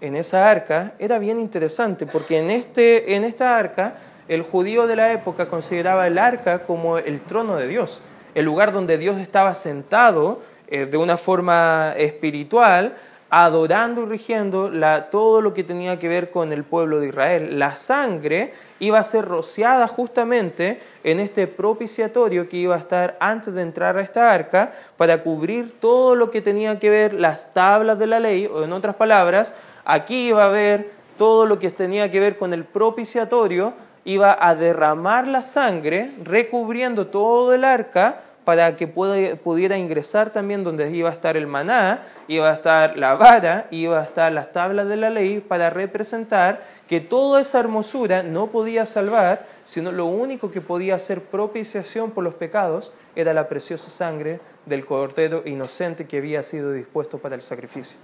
en 0.00 0.16
esa 0.16 0.50
arca? 0.50 0.92
Era 0.98 1.18
bien 1.18 1.40
interesante 1.40 2.06
porque 2.06 2.38
en, 2.38 2.50
este, 2.50 3.14
en 3.14 3.24
esta 3.24 3.56
arca 3.58 3.94
el 4.28 4.42
judío 4.42 4.86
de 4.86 4.96
la 4.96 5.12
época 5.12 5.46
consideraba 5.46 6.06
el 6.06 6.18
arca 6.18 6.60
como 6.60 6.98
el 6.98 7.20
trono 7.20 7.56
de 7.56 7.68
Dios, 7.68 8.00
el 8.34 8.44
lugar 8.44 8.72
donde 8.72 8.98
Dios 8.98 9.18
estaba 9.18 9.54
sentado 9.54 10.40
eh, 10.68 10.86
de 10.86 10.96
una 10.96 11.16
forma 11.16 11.94
espiritual 11.96 12.96
adorando 13.28 14.02
y 14.02 14.06
rigiendo 14.06 14.70
todo 15.10 15.40
lo 15.40 15.52
que 15.52 15.64
tenía 15.64 15.98
que 15.98 16.08
ver 16.08 16.30
con 16.30 16.52
el 16.52 16.64
pueblo 16.64 17.00
de 17.00 17.08
Israel. 17.08 17.58
La 17.58 17.74
sangre 17.74 18.52
iba 18.78 18.98
a 18.98 19.04
ser 19.04 19.24
rociada 19.24 19.88
justamente 19.88 20.80
en 21.02 21.18
este 21.18 21.46
propiciatorio 21.46 22.48
que 22.48 22.58
iba 22.58 22.76
a 22.76 22.78
estar 22.78 23.16
antes 23.18 23.52
de 23.54 23.62
entrar 23.62 23.96
a 23.96 24.02
esta 24.02 24.32
arca 24.32 24.72
para 24.96 25.22
cubrir 25.22 25.80
todo 25.80 26.14
lo 26.14 26.30
que 26.30 26.40
tenía 26.40 26.78
que 26.78 26.90
ver 26.90 27.14
las 27.14 27.52
tablas 27.52 27.98
de 27.98 28.06
la 28.06 28.20
ley, 28.20 28.46
o 28.46 28.62
en 28.62 28.72
otras 28.72 28.94
palabras, 28.94 29.54
aquí 29.84 30.28
iba 30.28 30.44
a 30.44 30.48
haber 30.48 30.90
todo 31.18 31.46
lo 31.46 31.58
que 31.58 31.70
tenía 31.70 32.10
que 32.10 32.20
ver 32.20 32.36
con 32.36 32.52
el 32.52 32.64
propiciatorio, 32.64 33.72
iba 34.04 34.36
a 34.38 34.54
derramar 34.54 35.26
la 35.26 35.42
sangre 35.42 36.10
recubriendo 36.22 37.08
todo 37.08 37.52
el 37.52 37.64
arca 37.64 38.20
para 38.46 38.76
que 38.76 38.86
pudiera 38.86 39.76
ingresar 39.76 40.30
también 40.30 40.62
donde 40.62 40.88
iba 40.92 41.10
a 41.10 41.12
estar 41.12 41.36
el 41.36 41.48
maná, 41.48 42.04
iba 42.28 42.48
a 42.48 42.54
estar 42.54 42.96
la 42.96 43.14
vara, 43.16 43.66
iba 43.72 44.00
a 44.00 44.04
estar 44.04 44.30
las 44.30 44.52
tablas 44.52 44.86
de 44.86 44.96
la 44.96 45.10
ley 45.10 45.40
para 45.40 45.68
representar 45.68 46.62
que 46.88 47.00
toda 47.00 47.40
esa 47.40 47.58
hermosura 47.58 48.22
no 48.22 48.46
podía 48.46 48.86
salvar, 48.86 49.44
sino 49.64 49.90
lo 49.90 50.06
único 50.06 50.52
que 50.52 50.60
podía 50.60 50.94
hacer 50.94 51.22
propiciación 51.22 52.12
por 52.12 52.22
los 52.22 52.34
pecados 52.36 52.92
era 53.16 53.34
la 53.34 53.48
preciosa 53.48 53.90
sangre 53.90 54.38
del 54.64 54.86
cordero 54.86 55.42
inocente 55.44 56.06
que 56.06 56.18
había 56.18 56.44
sido 56.44 56.70
dispuesto 56.70 57.18
para 57.18 57.34
el 57.34 57.42
sacrificio. 57.42 57.98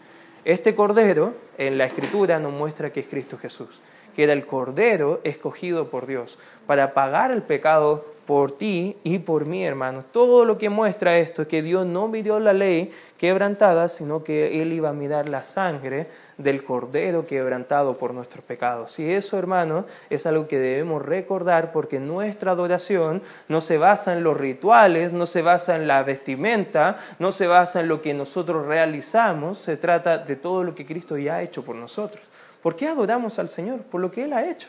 Este 0.45 0.75
cordero 0.75 1.35
en 1.57 1.79
la 1.79 1.85
escritura 1.85 2.41
nos 2.41 2.53
muestra 2.53 2.93
que 2.93 2.99
es 2.99 3.07
Cristo 3.07 3.39
Jesús 3.39 3.81
que 4.15 4.25
era 4.25 4.33
el 4.33 4.47
Cordero 4.47 5.21
escogido 5.25 5.89
por 5.89 6.07
Dios 6.07 6.39
para 6.67 6.95
pagar 6.95 7.31
el 7.31 7.43
pecado 7.43 8.05
por 8.27 8.53
ti 8.53 8.97
y 9.03 9.19
por 9.19 9.47
mí, 9.47 9.65
hermanos. 9.65 10.05
Todo 10.13 10.45
lo 10.45 10.57
que 10.57 10.69
muestra 10.69 11.19
esto 11.19 11.43
es 11.43 11.49
que 11.49 11.63
Dios 11.63 11.87
no 11.87 12.09
midió 12.09 12.39
la 12.39 12.53
ley 12.53 12.93
quebrantada, 13.19 13.89
sino 13.89 14.23
que 14.25 14.63
Él 14.63 14.73
iba 14.73 14.91
a 14.91 14.93
mirar 14.93 15.29
la 15.29 15.45
sangre 15.45 16.07
del 16.39 16.65
Cordero 16.65 17.27
quebrantado 17.27 17.99
por 17.99 18.15
nuestros 18.15 18.45
pecados. 18.45 18.99
Y 18.99 19.13
eso, 19.13 19.39
hermanos, 19.39 19.85
es 20.09 20.27
algo 20.27 20.49
que 20.49 20.59
debemos 20.59 21.03
recordar 21.03 21.73
porque 21.73 22.01
nuestra 22.01 22.53
adoración 22.53 23.23
no 23.49 23.61
se 23.61 23.79
basa 23.79 24.13
en 24.13 24.25
los 24.25 24.37
rituales, 24.37 25.13
no 25.13 25.27
se 25.27 25.43
basa 25.43 25.77
en 25.77 25.87
la 25.87 26.03
vestimenta, 26.03 26.99
no 27.19 27.33
se 27.33 27.47
basa 27.47 27.81
en 27.81 27.89
lo 27.89 28.03
que 28.03 28.15
nosotros 28.15 28.67
realizamos, 28.67 29.59
se 29.59 29.77
trata 29.77 30.19
de 30.19 30.37
todo 30.37 30.65
lo 30.65 30.75
que 30.75 30.87
Cristo 30.87 31.19
ya 31.19 31.37
ha 31.37 31.43
hecho 31.43 31.65
por 31.65 31.77
nosotros. 31.77 32.32
¿Por 32.63 32.77
qué 32.77 32.89
adoramos 32.89 33.39
al 33.39 33.49
Señor? 33.49 33.81
Por 33.83 34.01
lo 34.01 34.11
que 34.11 34.25
Él 34.25 34.33
ha 34.33 34.49
hecho. 34.49 34.69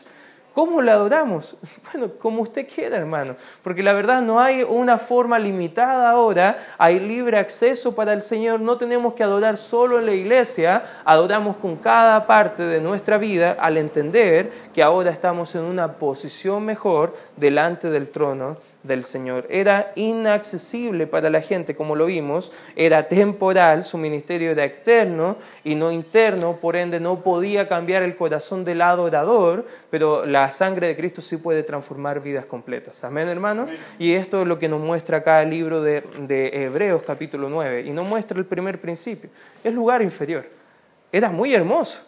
¿Cómo 0.54 0.80
le 0.80 0.92
adoramos? 0.92 1.56
Bueno, 1.92 2.10
como 2.18 2.42
usted 2.42 2.66
quiera, 2.66 2.96
hermano, 2.96 3.36
porque 3.62 3.82
la 3.82 3.92
verdad 3.92 4.20
no 4.20 4.40
hay 4.40 4.64
una 4.64 4.98
forma 4.98 5.38
limitada 5.38 6.10
ahora, 6.10 6.58
hay 6.76 6.98
libre 6.98 7.38
acceso 7.38 7.94
para 7.94 8.12
el 8.12 8.20
Señor, 8.20 8.60
no 8.60 8.76
tenemos 8.76 9.14
que 9.14 9.22
adorar 9.22 9.56
solo 9.56 10.00
en 10.00 10.06
la 10.06 10.12
iglesia, 10.12 10.82
adoramos 11.04 11.56
con 11.58 11.76
cada 11.76 12.26
parte 12.26 12.64
de 12.64 12.80
nuestra 12.80 13.16
vida 13.16 13.56
al 13.60 13.76
entender 13.76 14.50
que 14.72 14.82
ahora 14.82 15.10
estamos 15.10 15.54
en 15.54 15.62
una 15.62 15.92
posición 15.92 16.64
mejor 16.64 17.14
delante 17.36 17.90
del 17.90 18.10
trono 18.10 18.56
del 18.84 19.04
Señor. 19.04 19.46
Era 19.50 19.92
inaccesible 19.96 21.08
para 21.08 21.30
la 21.30 21.40
gente, 21.40 21.74
como 21.74 21.96
lo 21.96 22.06
vimos, 22.06 22.52
era 22.76 23.08
temporal, 23.08 23.82
su 23.82 23.98
ministerio 23.98 24.52
era 24.52 24.64
externo 24.64 25.36
y 25.64 25.74
no 25.74 25.90
interno, 25.90 26.56
por 26.56 26.76
ende 26.76 27.00
no 27.00 27.20
podía 27.20 27.66
cambiar 27.66 28.02
el 28.02 28.14
corazón 28.14 28.64
del 28.64 28.82
adorador, 28.82 29.66
pero 29.90 30.24
la 30.26 30.52
sangre 30.52 30.86
de 30.86 30.96
Cristo 30.96 31.22
sí 31.22 31.38
puede 31.38 31.62
transformar 31.62 32.20
vidas 32.20 32.44
completas. 32.44 33.02
Amén, 33.02 33.26
hermanos. 33.28 33.72
Y 33.98 34.12
esto 34.12 34.42
es 34.42 34.46
lo 34.46 34.58
que 34.58 34.68
nos 34.68 34.80
muestra 34.80 35.18
acá 35.18 35.42
el 35.42 35.50
libro 35.50 35.82
de, 35.82 36.02
de 36.18 36.64
Hebreos 36.64 37.02
capítulo 37.04 37.48
9 37.48 37.82
y 37.86 37.90
nos 37.90 38.04
muestra 38.04 38.38
el 38.38 38.44
primer 38.44 38.80
principio. 38.80 39.30
Es 39.64 39.72
lugar 39.72 40.02
inferior. 40.02 40.44
Era 41.10 41.30
muy 41.30 41.54
hermoso. 41.54 42.00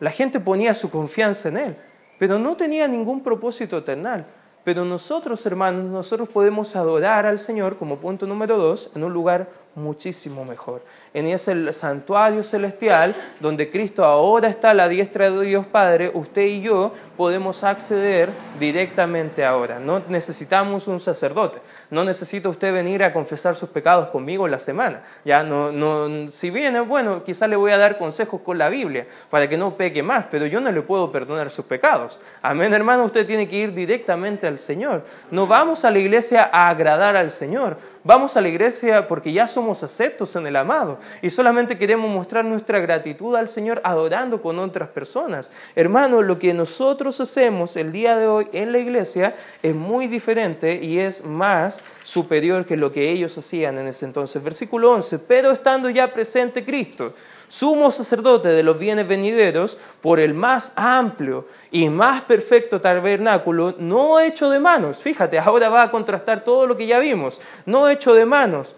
La 0.00 0.10
gente 0.10 0.40
ponía 0.40 0.74
su 0.74 0.90
confianza 0.90 1.48
en 1.48 1.56
él, 1.56 1.76
pero 2.18 2.38
no 2.38 2.56
tenía 2.56 2.88
ningún 2.88 3.22
propósito 3.22 3.78
eternal. 3.78 4.26
Pero 4.66 4.84
nosotros, 4.84 5.46
hermanos, 5.46 5.84
nosotros 5.84 6.28
podemos 6.28 6.74
adorar 6.74 7.24
al 7.24 7.38
Señor 7.38 7.76
como 7.78 7.98
punto 7.98 8.26
número 8.26 8.58
dos 8.58 8.90
en 8.96 9.04
un 9.04 9.12
lugar 9.12 9.48
muchísimo 9.76 10.44
mejor. 10.44 10.82
En 11.14 11.26
ese 11.26 11.72
santuario 11.72 12.42
celestial 12.42 13.14
donde 13.40 13.70
Cristo 13.70 14.04
ahora 14.04 14.48
está 14.48 14.70
a 14.70 14.74
la 14.74 14.88
diestra 14.88 15.30
de 15.30 15.44
Dios 15.44 15.66
Padre, 15.66 16.10
usted 16.12 16.42
y 16.42 16.62
yo 16.62 16.92
podemos 17.16 17.62
acceder 17.62 18.30
directamente 18.58 19.44
ahora. 19.44 19.78
No 19.78 20.02
necesitamos 20.08 20.88
un 20.88 20.98
sacerdote. 20.98 21.60
No 21.90 22.04
necesita 22.04 22.48
usted 22.48 22.72
venir 22.72 23.04
a 23.04 23.12
confesar 23.12 23.54
sus 23.54 23.68
pecados 23.68 24.08
conmigo 24.08 24.46
en 24.46 24.50
la 24.50 24.58
semana. 24.58 25.02
Ya 25.24 25.42
no, 25.42 25.70
no, 25.70 26.30
si 26.32 26.50
viene, 26.50 26.80
bueno, 26.80 27.22
quizás 27.24 27.48
le 27.48 27.56
voy 27.56 27.72
a 27.72 27.78
dar 27.78 27.98
consejos 27.98 28.40
con 28.40 28.58
la 28.58 28.68
Biblia 28.68 29.06
para 29.30 29.48
que 29.48 29.56
no 29.56 29.72
peque 29.74 30.02
más, 30.02 30.26
pero 30.30 30.46
yo 30.46 30.60
no 30.60 30.72
le 30.72 30.82
puedo 30.82 31.12
perdonar 31.12 31.50
sus 31.50 31.64
pecados. 31.64 32.18
Amén, 32.42 32.72
hermano, 32.74 33.04
usted 33.04 33.26
tiene 33.26 33.46
que 33.48 33.56
ir 33.56 33.72
directamente 33.72 34.46
al 34.46 34.58
Señor. 34.58 35.04
No 35.30 35.46
vamos 35.46 35.84
a 35.84 35.90
la 35.90 35.98
iglesia 35.98 36.48
a 36.52 36.68
agradar 36.68 37.16
al 37.16 37.30
Señor 37.30 37.76
Vamos 38.06 38.36
a 38.36 38.40
la 38.40 38.46
iglesia 38.46 39.08
porque 39.08 39.32
ya 39.32 39.48
somos 39.48 39.82
aceptos 39.82 40.36
en 40.36 40.46
el 40.46 40.54
amado 40.54 41.00
y 41.22 41.28
solamente 41.28 41.76
queremos 41.76 42.08
mostrar 42.08 42.44
nuestra 42.44 42.78
gratitud 42.78 43.34
al 43.34 43.48
Señor 43.48 43.80
adorando 43.82 44.40
con 44.40 44.60
otras 44.60 44.90
personas. 44.90 45.50
Hermano, 45.74 46.22
lo 46.22 46.38
que 46.38 46.54
nosotros 46.54 47.20
hacemos 47.20 47.74
el 47.74 47.90
día 47.90 48.16
de 48.16 48.28
hoy 48.28 48.46
en 48.52 48.70
la 48.70 48.78
iglesia 48.78 49.34
es 49.60 49.74
muy 49.74 50.06
diferente 50.06 50.76
y 50.76 51.00
es 51.00 51.24
más 51.24 51.82
superior 52.04 52.64
que 52.64 52.76
lo 52.76 52.92
que 52.92 53.10
ellos 53.10 53.36
hacían 53.38 53.76
en 53.76 53.88
ese 53.88 54.04
entonces. 54.04 54.40
Versículo 54.40 54.92
11, 54.92 55.18
pero 55.18 55.50
estando 55.50 55.90
ya 55.90 56.12
presente 56.12 56.64
Cristo 56.64 57.12
sumo 57.48 57.90
sacerdote 57.90 58.48
de 58.48 58.62
los 58.62 58.78
bienes 58.78 59.06
venideros, 59.06 59.78
por 60.00 60.20
el 60.20 60.34
más 60.34 60.72
amplio 60.76 61.46
y 61.70 61.88
más 61.88 62.22
perfecto 62.22 62.80
tabernáculo, 62.80 63.74
no 63.78 64.20
hecho 64.20 64.50
de 64.50 64.60
manos. 64.60 64.98
Fíjate, 64.98 65.38
ahora 65.38 65.68
va 65.68 65.82
a 65.82 65.90
contrastar 65.90 66.44
todo 66.44 66.66
lo 66.66 66.76
que 66.76 66.86
ya 66.86 66.98
vimos, 66.98 67.40
no 67.64 67.88
hecho 67.88 68.14
de 68.14 68.26
manos. 68.26 68.74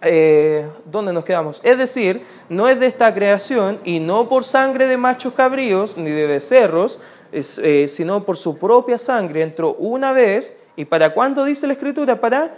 Eh, 0.00 0.68
¿Dónde 0.84 1.12
nos 1.12 1.24
quedamos? 1.24 1.60
Es 1.64 1.76
decir, 1.76 2.22
no 2.48 2.68
es 2.68 2.78
de 2.78 2.86
esta 2.86 3.12
creación 3.12 3.80
y 3.84 3.98
no 3.98 4.28
por 4.28 4.44
sangre 4.44 4.86
de 4.86 4.96
machos 4.96 5.34
cabríos 5.34 5.96
ni 5.96 6.10
de 6.10 6.26
becerros, 6.26 7.00
eh, 7.32 7.86
sino 7.88 8.24
por 8.24 8.36
su 8.36 8.56
propia 8.58 8.96
sangre 8.96 9.42
entró 9.42 9.74
una 9.74 10.12
vez. 10.12 10.58
¿Y 10.76 10.84
para 10.84 11.12
cuándo 11.12 11.44
dice 11.44 11.66
la 11.66 11.72
Escritura? 11.72 12.20
Para 12.20 12.56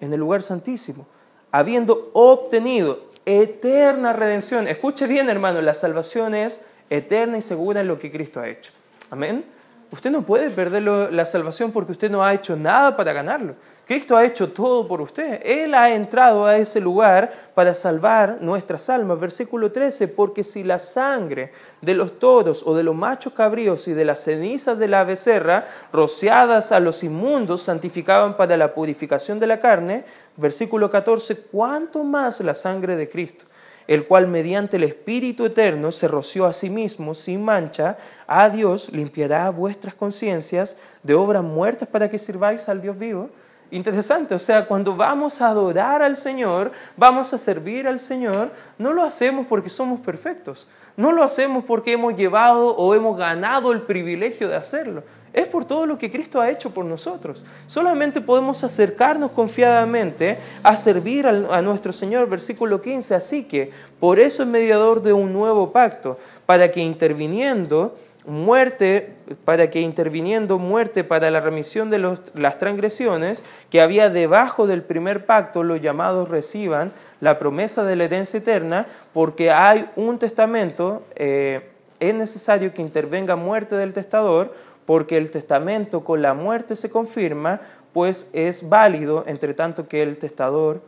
en 0.00 0.12
el 0.12 0.18
lugar 0.18 0.42
santísimo, 0.42 1.06
habiendo 1.50 2.10
obtenido 2.14 3.09
eterna 3.38 4.12
redención. 4.12 4.66
Escuche 4.66 5.06
bien, 5.06 5.28
hermano, 5.28 5.60
la 5.62 5.74
salvación 5.74 6.34
es 6.34 6.62
eterna 6.88 7.38
y 7.38 7.42
segura 7.42 7.80
en 7.80 7.88
lo 7.88 7.98
que 7.98 8.10
Cristo 8.10 8.40
ha 8.40 8.48
hecho. 8.48 8.72
Amén. 9.10 9.44
Usted 9.92 10.10
no 10.10 10.22
puede 10.22 10.50
perder 10.50 10.82
la 10.82 11.26
salvación 11.26 11.72
porque 11.72 11.92
usted 11.92 12.10
no 12.10 12.22
ha 12.22 12.32
hecho 12.32 12.56
nada 12.56 12.96
para 12.96 13.12
ganarlo. 13.12 13.54
Cristo 13.90 14.16
ha 14.16 14.24
hecho 14.24 14.52
todo 14.52 14.86
por 14.86 15.00
usted. 15.00 15.40
Él 15.42 15.74
ha 15.74 15.90
entrado 15.90 16.46
a 16.46 16.56
ese 16.56 16.80
lugar 16.80 17.32
para 17.56 17.74
salvar 17.74 18.38
nuestras 18.40 18.88
almas. 18.88 19.18
Versículo 19.18 19.72
13, 19.72 20.06
porque 20.06 20.44
si 20.44 20.62
la 20.62 20.78
sangre 20.78 21.50
de 21.80 21.94
los 21.94 22.20
toros 22.20 22.62
o 22.64 22.76
de 22.76 22.84
los 22.84 22.94
machos 22.94 23.32
cabríos 23.32 23.88
y 23.88 23.92
de 23.92 24.04
las 24.04 24.20
cenizas 24.20 24.78
de 24.78 24.86
la 24.86 25.02
becerra, 25.02 25.66
rociadas 25.92 26.70
a 26.70 26.78
los 26.78 27.02
inmundos, 27.02 27.62
santificaban 27.62 28.36
para 28.36 28.56
la 28.56 28.72
purificación 28.72 29.40
de 29.40 29.48
la 29.48 29.58
carne, 29.58 30.04
versículo 30.36 30.88
14, 30.88 31.36
¿cuánto 31.50 32.04
más 32.04 32.38
la 32.42 32.54
sangre 32.54 32.94
de 32.94 33.10
Cristo? 33.10 33.46
El 33.86 34.06
cual 34.06 34.28
mediante 34.28 34.76
el 34.76 34.84
Espíritu 34.84 35.44
Eterno 35.44 35.92
se 35.92 36.08
roció 36.08 36.46
a 36.46 36.52
sí 36.52 36.70
mismo 36.70 37.14
sin 37.14 37.44
mancha, 37.44 37.98
a 38.26 38.48
Dios 38.48 38.90
limpiará 38.92 39.50
vuestras 39.50 39.94
conciencias 39.94 40.76
de 41.02 41.14
obras 41.14 41.42
muertas 41.42 41.88
para 41.88 42.08
que 42.08 42.18
sirváis 42.18 42.68
al 42.68 42.80
Dios 42.80 42.98
vivo. 42.98 43.30
Interesante, 43.72 44.34
o 44.34 44.38
sea, 44.38 44.66
cuando 44.66 44.96
vamos 44.96 45.40
a 45.40 45.48
adorar 45.48 46.02
al 46.02 46.16
Señor, 46.16 46.72
vamos 46.96 47.32
a 47.32 47.38
servir 47.38 47.86
al 47.86 48.00
Señor, 48.00 48.50
no 48.78 48.92
lo 48.92 49.02
hacemos 49.02 49.46
porque 49.46 49.68
somos 49.68 50.00
perfectos, 50.00 50.66
no 50.96 51.12
lo 51.12 51.22
hacemos 51.22 51.62
porque 51.64 51.92
hemos 51.92 52.16
llevado 52.16 52.74
o 52.76 52.94
hemos 52.96 53.16
ganado 53.16 53.70
el 53.70 53.82
privilegio 53.82 54.48
de 54.48 54.56
hacerlo, 54.56 55.04
es 55.32 55.46
por 55.46 55.64
todo 55.64 55.86
lo 55.86 55.98
que 55.98 56.10
Cristo 56.10 56.40
ha 56.40 56.50
hecho 56.50 56.70
por 56.70 56.84
nosotros. 56.84 57.44
Solamente 57.66 58.20
podemos 58.20 58.64
acercarnos 58.64 59.30
confiadamente 59.30 60.38
a 60.62 60.76
servir 60.76 61.26
a 61.26 61.62
nuestro 61.62 61.92
Señor, 61.92 62.28
versículo 62.28 62.80
15, 62.82 63.14
así 63.14 63.44
que 63.44 63.70
por 63.98 64.18
eso 64.18 64.42
es 64.42 64.48
mediador 64.48 65.02
de 65.02 65.12
un 65.12 65.32
nuevo 65.32 65.72
pacto, 65.72 66.18
para 66.46 66.72
que 66.72 66.80
interviniendo 66.80 67.96
muerte, 68.26 69.14
para 69.44 69.70
que 69.70 69.80
interviniendo 69.80 70.58
muerte 70.58 71.04
para 71.04 71.30
la 71.30 71.40
remisión 71.40 71.90
de 71.90 71.98
las 72.34 72.58
transgresiones 72.58 73.42
que 73.70 73.80
había 73.80 74.10
debajo 74.10 74.66
del 74.66 74.82
primer 74.82 75.26
pacto, 75.26 75.62
los 75.62 75.80
llamados 75.80 76.28
reciban 76.28 76.92
la 77.20 77.38
promesa 77.38 77.84
de 77.84 77.96
la 77.96 78.04
herencia 78.04 78.38
eterna, 78.38 78.86
porque 79.12 79.50
hay 79.50 79.88
un 79.96 80.18
testamento, 80.18 81.02
eh, 81.16 81.70
es 81.98 82.14
necesario 82.14 82.72
que 82.72 82.82
intervenga 82.82 83.36
muerte 83.36 83.74
del 83.74 83.92
testador, 83.92 84.54
porque 84.90 85.16
el 85.16 85.30
testamento 85.30 86.02
con 86.02 86.20
la 86.20 86.34
muerte 86.34 86.74
se 86.74 86.90
confirma, 86.90 87.60
pues 87.92 88.28
es 88.32 88.68
válido, 88.68 89.22
entre 89.24 89.54
tanto 89.54 89.86
que 89.86 90.02
el 90.02 90.16
testador, 90.16 90.82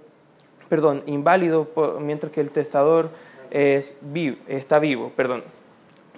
perdón, 0.69 1.05
inválido 1.07 1.69
mientras 2.01 2.33
que 2.33 2.41
el 2.41 2.51
testador 2.51 3.11
es 3.53 3.97
está 4.49 4.81
vivo, 4.81 5.13
perdón. 5.15 5.45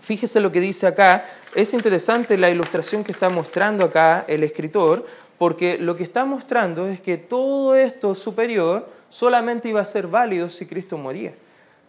Fíjese 0.01 0.41
lo 0.41 0.51
que 0.51 0.61
dice 0.61 0.87
acá. 0.87 1.27
Es 1.55 1.75
interesante 1.75 2.39
la 2.39 2.49
ilustración 2.49 3.05
que 3.05 3.13
está 3.13 3.29
mostrando 3.29 3.85
acá 3.85 4.25
el 4.29 4.45
escritor, 4.45 5.05
porque 5.37 5.77
lo 5.77 5.95
que 5.95 6.05
está 6.05 6.25
mostrando 6.25 6.87
es 6.87 7.03
que 7.03 7.19
todo 7.19 7.75
esto 7.75 8.15
superior 8.15 8.89
solamente 9.11 9.69
iba 9.69 9.83
a 9.83 9.85
ser 9.85 10.07
válido 10.07 10.49
si 10.49 10.65
Cristo 10.65 10.97
moría. 10.97 11.35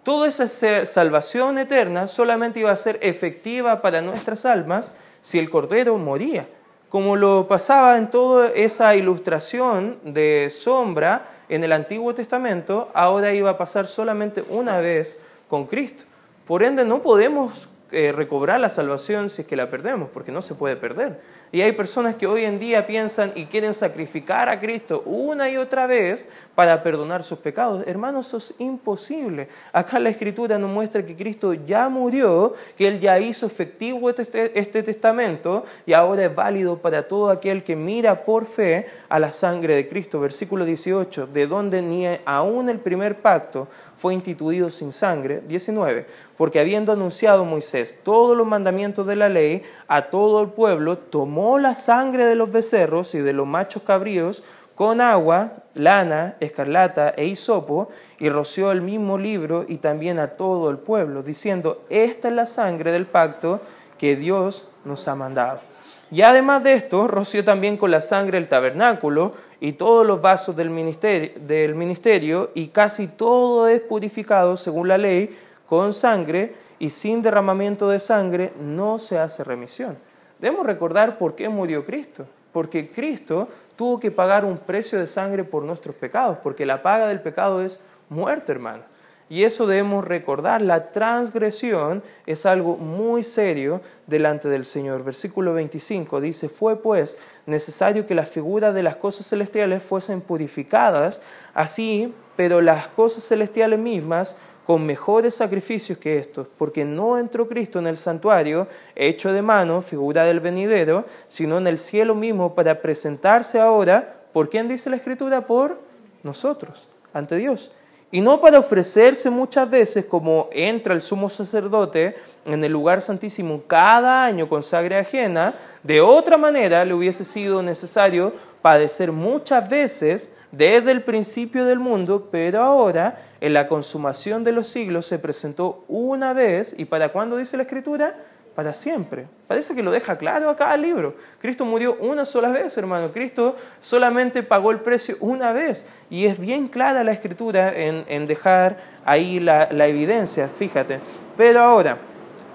Toda 0.04 0.28
esa 0.28 0.50
salvación 0.86 1.58
eterna 1.58 2.10
solamente 2.10 2.60
iba 2.60 2.72
a 2.72 2.76
ser 2.76 3.00
efectiva 3.02 3.82
para 3.82 4.02
nuestras 4.02 4.46
almas 4.46 4.94
si 5.26 5.40
el 5.40 5.50
Cordero 5.50 5.98
moría. 5.98 6.48
Como 6.88 7.16
lo 7.16 7.48
pasaba 7.48 7.98
en 7.98 8.12
toda 8.12 8.50
esa 8.50 8.96
ilustración 8.96 9.98
de 10.04 10.52
sombra 10.52 11.26
en 11.50 11.64
el 11.64 11.72
Antiguo 11.72 12.14
Testamento, 12.14 12.92
ahora 12.94 13.34
iba 13.34 13.50
a 13.50 13.58
pasar 13.58 13.88
solamente 13.88 14.44
una 14.50 14.80
vez 14.80 15.20
con 15.50 15.66
Cristo. 15.66 16.04
Por 16.46 16.62
ende, 16.62 16.86
no 16.86 17.02
podemos 17.02 17.68
eh, 17.92 18.12
recobrar 18.12 18.60
la 18.60 18.70
salvación 18.70 19.32
si 19.32 19.42
es 19.42 19.48
que 19.48 19.56
la 19.56 19.72
perdemos, 19.72 20.10
porque 20.14 20.32
no 20.32 20.44
se 20.44 20.54
puede 20.54 20.76
perder. 20.76 21.20
Y 21.56 21.62
hay 21.62 21.72
personas 21.72 22.18
que 22.18 22.28
hoy 22.28 22.44
en 22.44 22.60
día 22.60 22.86
piensan 22.86 23.32
y 23.34 23.46
quieren 23.46 23.74
sacrificar 23.74 24.50
a 24.50 24.60
Cristo 24.60 25.04
una 25.06 25.50
y 25.50 25.56
otra 25.56 25.88
vez 25.88 26.28
para 26.54 26.84
perdonar 26.84 27.24
sus 27.24 27.40
pecados. 27.40 27.82
Hermanos, 27.88 28.28
eso 28.28 28.38
es 28.40 28.54
imposible. 28.60 29.48
Acá 29.72 29.98
la 29.98 30.10
Escritura 30.10 30.60
nos 30.60 30.70
muestra 30.70 31.06
que 31.06 31.16
Cristo 31.16 31.54
ya 31.54 31.88
murió, 31.88 32.56
que 32.78 32.90
Él 32.90 33.00
ya 33.00 33.18
hizo 33.20 33.46
efectivo 33.46 34.10
este, 34.10 34.52
este 34.60 34.84
testamento 34.84 35.64
y 35.86 35.94
ahora 35.94 36.26
es 36.26 36.36
válido 36.36 36.78
para 36.78 37.08
todo 37.08 37.30
aquel 37.30 37.64
que 37.64 37.78
mira 37.78 38.26
por 38.26 38.48
fe 38.48 38.88
a 39.16 39.20
la 39.20 39.32
sangre 39.32 39.76
de 39.76 39.88
Cristo. 39.88 40.20
Versículo 40.20 40.66
18, 40.66 41.28
de 41.28 41.48
donde 41.48 41.82
ni 41.82 42.06
aún 42.26 42.68
el 42.68 42.80
primer 42.80 43.22
pacto 43.22 43.70
fue 43.96 44.14
instituido 44.14 44.70
sin 44.70 44.92
sangre. 44.92 45.42
19, 45.48 46.06
porque 46.36 46.60
habiendo 46.60 46.92
anunciado 46.92 47.46
Moisés 47.46 47.98
todos 48.04 48.36
los 48.36 48.46
mandamientos 48.46 49.08
de 49.08 49.16
la 49.16 49.30
ley 49.30 49.64
a 49.88 50.10
todo 50.10 50.42
el 50.42 50.50
pueblo, 50.50 50.98
tomó 50.98 51.60
la 51.60 51.76
sangre 51.76 52.26
de 52.26 52.36
los 52.36 52.52
becerros 52.52 53.16
y 53.16 53.20
de 53.20 53.32
los 53.32 53.48
machos 53.48 53.84
cabríos 53.84 54.44
con 54.76 55.00
agua, 55.00 55.64
lana, 55.76 56.36
escarlata 56.42 57.14
e 57.16 57.24
hisopo, 57.24 57.88
y 58.20 58.28
roció 58.28 58.74
el 58.74 58.82
mismo 58.82 59.18
libro 59.18 59.64
y 59.66 59.78
también 59.78 60.20
a 60.20 60.32
todo 60.32 60.70
el 60.70 60.78
pueblo, 60.78 61.24
diciendo, 61.24 61.86
esta 61.90 62.28
es 62.28 62.34
la 62.34 62.46
sangre 62.46 62.92
del 62.92 63.06
pacto 63.06 63.62
que 63.98 64.18
Dios 64.18 64.68
nos 64.84 65.08
ha 65.08 65.16
mandado. 65.16 65.75
Y 66.12 66.22
además 66.22 66.64
de 66.64 66.74
esto, 66.74 67.08
roció 67.08 67.44
también 67.44 67.78
con 67.78 67.92
la 67.92 68.02
sangre 68.02 68.38
el 68.38 68.48
tabernáculo 68.48 69.34
y 69.60 69.74
todos 69.74 70.06
los 70.06 70.22
vasos 70.22 70.56
del 70.56 70.70
ministerio, 70.70 71.32
del 71.42 71.76
ministerio, 71.76 72.52
y 72.54 72.68
casi 72.68 73.08
todo 73.08 73.68
es 73.68 73.82
purificado 73.82 74.58
según 74.58 74.88
la 74.88 74.98
ley 74.98 75.36
con 75.68 75.94
sangre, 75.94 76.54
y 76.78 76.90
sin 76.90 77.22
derramamiento 77.22 77.90
de 77.90 78.00
sangre 78.00 78.54
no 78.60 79.00
se 79.00 79.18
hace 79.18 79.44
remisión. 79.44 79.98
Debemos 80.40 80.66
recordar 80.66 81.18
por 81.18 81.36
qué 81.36 81.50
murió 81.50 81.86
Cristo, 81.86 82.26
porque 82.52 82.90
Cristo 82.90 83.48
tuvo 83.76 84.00
que 84.00 84.12
pagar 84.12 84.46
un 84.46 84.58
precio 84.58 85.00
de 85.00 85.08
sangre 85.08 85.44
por 85.44 85.64
nuestros 85.64 85.96
pecados, 85.96 86.38
porque 86.44 86.66
la 86.66 86.82
paga 86.82 87.08
del 87.08 87.22
pecado 87.22 87.62
es 87.62 87.80
muerte, 88.10 88.52
hermano. 88.52 88.84
Y 89.28 89.44
eso 89.44 89.66
debemos 89.66 90.06
recordar, 90.06 90.62
la 90.62 90.90
transgresión 90.90 92.04
es 92.28 92.46
algo 92.46 92.78
muy 92.78 93.24
serio 93.24 93.82
delante 94.06 94.50
del 94.50 94.66
Señor. 94.66 95.04
Versículo 95.04 95.54
25 95.56 96.22
dice, 96.22 96.48
fue 96.48 96.76
pues 96.76 97.18
necesario 97.48 98.06
que 98.06 98.14
las 98.14 98.30
figuras 98.30 98.76
de 98.76 98.84
las 98.84 98.98
cosas 98.98 99.28
celestiales 99.28 99.82
fuesen 99.82 100.22
purificadas, 100.22 101.24
así, 101.56 102.14
pero 102.36 102.62
las 102.62 102.88
cosas 102.90 103.24
celestiales 103.24 103.80
mismas 103.80 104.36
con 104.68 104.86
mejores 104.86 105.34
sacrificios 105.34 105.98
que 105.98 106.20
estos, 106.20 106.48
porque 106.58 106.86
no 106.86 107.18
entró 107.18 107.48
Cristo 107.48 107.80
en 107.80 107.88
el 107.88 107.98
santuario 107.98 108.68
hecho 108.96 109.32
de 109.34 109.42
mano, 109.42 109.82
figura 109.82 110.24
del 110.24 110.40
venidero, 110.40 111.06
sino 111.28 111.58
en 111.58 111.66
el 111.66 111.80
cielo 111.80 112.14
mismo 112.14 112.54
para 112.54 112.80
presentarse 112.80 113.60
ahora, 113.60 114.18
¿por 114.34 114.50
quién 114.50 114.68
dice 114.68 114.90
la 114.92 114.96
Escritura? 114.98 115.48
Por 115.48 115.80
nosotros, 116.24 116.88
ante 117.14 117.38
Dios 117.38 117.72
y 118.16 118.22
no 118.22 118.40
para 118.40 118.60
ofrecerse 118.60 119.30
muchas 119.30 119.70
veces 119.70 120.06
como 120.06 120.48
entra 120.54 120.94
el 120.94 121.02
sumo 121.02 121.28
sacerdote 121.28 122.16
en 122.46 122.64
el 122.64 122.72
lugar 122.72 123.02
santísimo 123.02 123.64
cada 123.68 124.24
año 124.24 124.48
con 124.48 124.64
sangre 124.64 124.98
ajena, 124.98 125.54
de 125.84 126.00
otra 126.00 126.38
manera 126.38 126.86
le 126.86 126.94
hubiese 126.94 127.26
sido 127.26 127.62
necesario 127.62 128.32
padecer 128.62 129.12
muchas 129.12 129.68
veces 129.70 130.32
desde 130.54 130.92
el 130.92 131.04
principio 131.04 131.66
del 131.66 131.80
mundo, 131.80 132.30
pero 132.32 132.64
ahora 132.64 133.20
en 133.42 133.54
la 133.54 133.68
consumación 133.68 134.46
de 134.46 134.54
los 134.54 134.68
siglos 134.68 135.06
se 135.08 135.20
presentó 135.20 135.84
una 135.90 136.32
vez, 136.32 136.74
¿y 136.78 136.86
para 136.86 137.10
cuándo 137.10 137.36
dice 137.36 137.58
la 137.58 137.64
Escritura? 137.64 138.16
Para 138.56 138.74
siempre. 138.74 139.28
Parece 139.48 139.76
que 139.76 139.84
lo 139.84 139.92
deja 139.92 140.18
claro 140.18 140.50
acá 140.50 140.74
el 140.74 140.82
libro. 140.82 141.16
Cristo 141.40 141.66
murió 141.66 141.98
una 142.00 142.26
sola 142.26 142.50
vez, 142.50 142.78
hermano. 142.78 143.12
Cristo 143.12 143.56
solamente 143.82 144.44
pagó 144.44 144.72
el 144.72 144.80
precio 144.80 145.18
una 145.20 145.52
vez. 145.52 145.90
Y 146.10 146.26
es 146.26 146.40
bien 146.40 146.70
clara 146.70 147.04
la 147.04 147.12
escritura 147.12 147.74
en, 147.76 148.28
dejar 148.28 148.78
ahí 149.04 149.40
la, 149.40 149.68
la 149.72 149.88
evidencia, 149.88 150.48
fíjate. 150.48 151.00
Pero 151.36 151.62
ahora, 151.62 151.98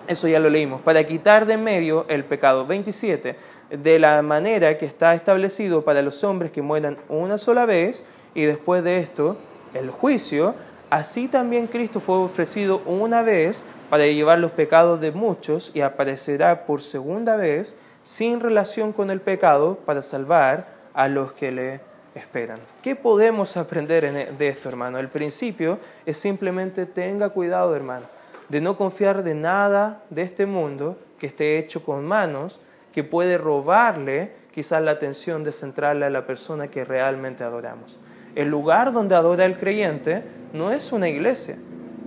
eso 0.09 0.26
ya 0.26 0.40
lo 0.40 0.48
leímos, 0.48 0.80
para 0.80 1.05
quitar 1.05 1.46
de 1.46 1.57
medio 1.57 2.07
el 2.09 2.24
pecado. 2.24 2.66
27. 2.66 3.36
De 3.70 3.98
la 3.98 4.22
manera 4.22 4.78
que 4.78 4.86
está 4.86 5.14
establecido 5.14 5.82
para 5.84 6.03
los 6.03 6.24
hombres 6.24 6.51
que 6.51 6.62
mueran 6.62 6.96
una 7.09 7.38
sola 7.38 7.66
vez 7.66 8.05
y 8.34 8.42
después 8.42 8.82
de 8.82 8.98
esto 8.98 9.36
el 9.74 9.90
juicio, 9.90 10.55
así 10.91 11.28
también 11.28 11.66
Cristo 11.66 12.01
fue 12.01 12.16
ofrecido 12.16 12.82
una 12.84 13.22
vez 13.22 13.64
para 13.88 14.07
llevar 14.07 14.38
los 14.38 14.53
pecados 14.53 15.01
de 15.01 15.12
muchos 15.12 15.70
y 15.74 15.80
aparecerá 15.80 16.66
por 16.66 16.82
segunda 16.82 17.36
vez 17.36 17.76
sin 18.05 18.41
relación 18.41 18.93
con 18.93 19.11
el 19.11 19.20
pecado 19.20 19.76
para 19.84 20.03
salvar 20.03 20.66
a 20.95 21.09
los 21.09 21.32
que 21.32 21.53
le 21.53 21.80
esperan. 22.14 22.59
¿Qué 22.82 22.97
podemos 22.97 23.57
aprender 23.57 24.05
e, 24.05 24.32
de 24.32 24.49
esto, 24.49 24.68
hermano? 24.68 24.99
El 24.99 25.09
principio 25.09 25.78
es 26.07 26.16
simplemente 26.16 26.86
tenga 26.86 27.30
cuidado, 27.30 27.74
hermano, 27.76 28.07
de 28.49 28.61
no 28.61 28.76
confiar 28.76 29.22
de 29.22 29.34
nada 29.34 30.03
de 30.11 30.22
este 30.22 30.47
mundo 30.47 30.99
que 31.18 31.26
esté 31.26 31.59
hecho 31.59 31.84
con 31.84 32.05
manos, 32.05 32.61
que 32.93 33.05
puede 33.05 33.38
robarle 33.38 34.32
quizás 34.53 34.82
la 34.82 34.93
atención 34.93 35.45
de 35.45 35.53
centrarle 35.53 36.07
a 36.07 36.11
la 36.11 36.26
persona 36.26 36.68
que 36.68 36.84
realmente 36.84 37.45
adoramos. 37.45 37.99
El 38.35 38.49
lugar 38.49 38.93
donde 38.93 39.14
adora 39.14 39.45
el 39.45 39.59
creyente 39.59 40.22
no 40.53 40.72
es 40.72 40.93
una 40.93 41.09
iglesia, 41.09 41.57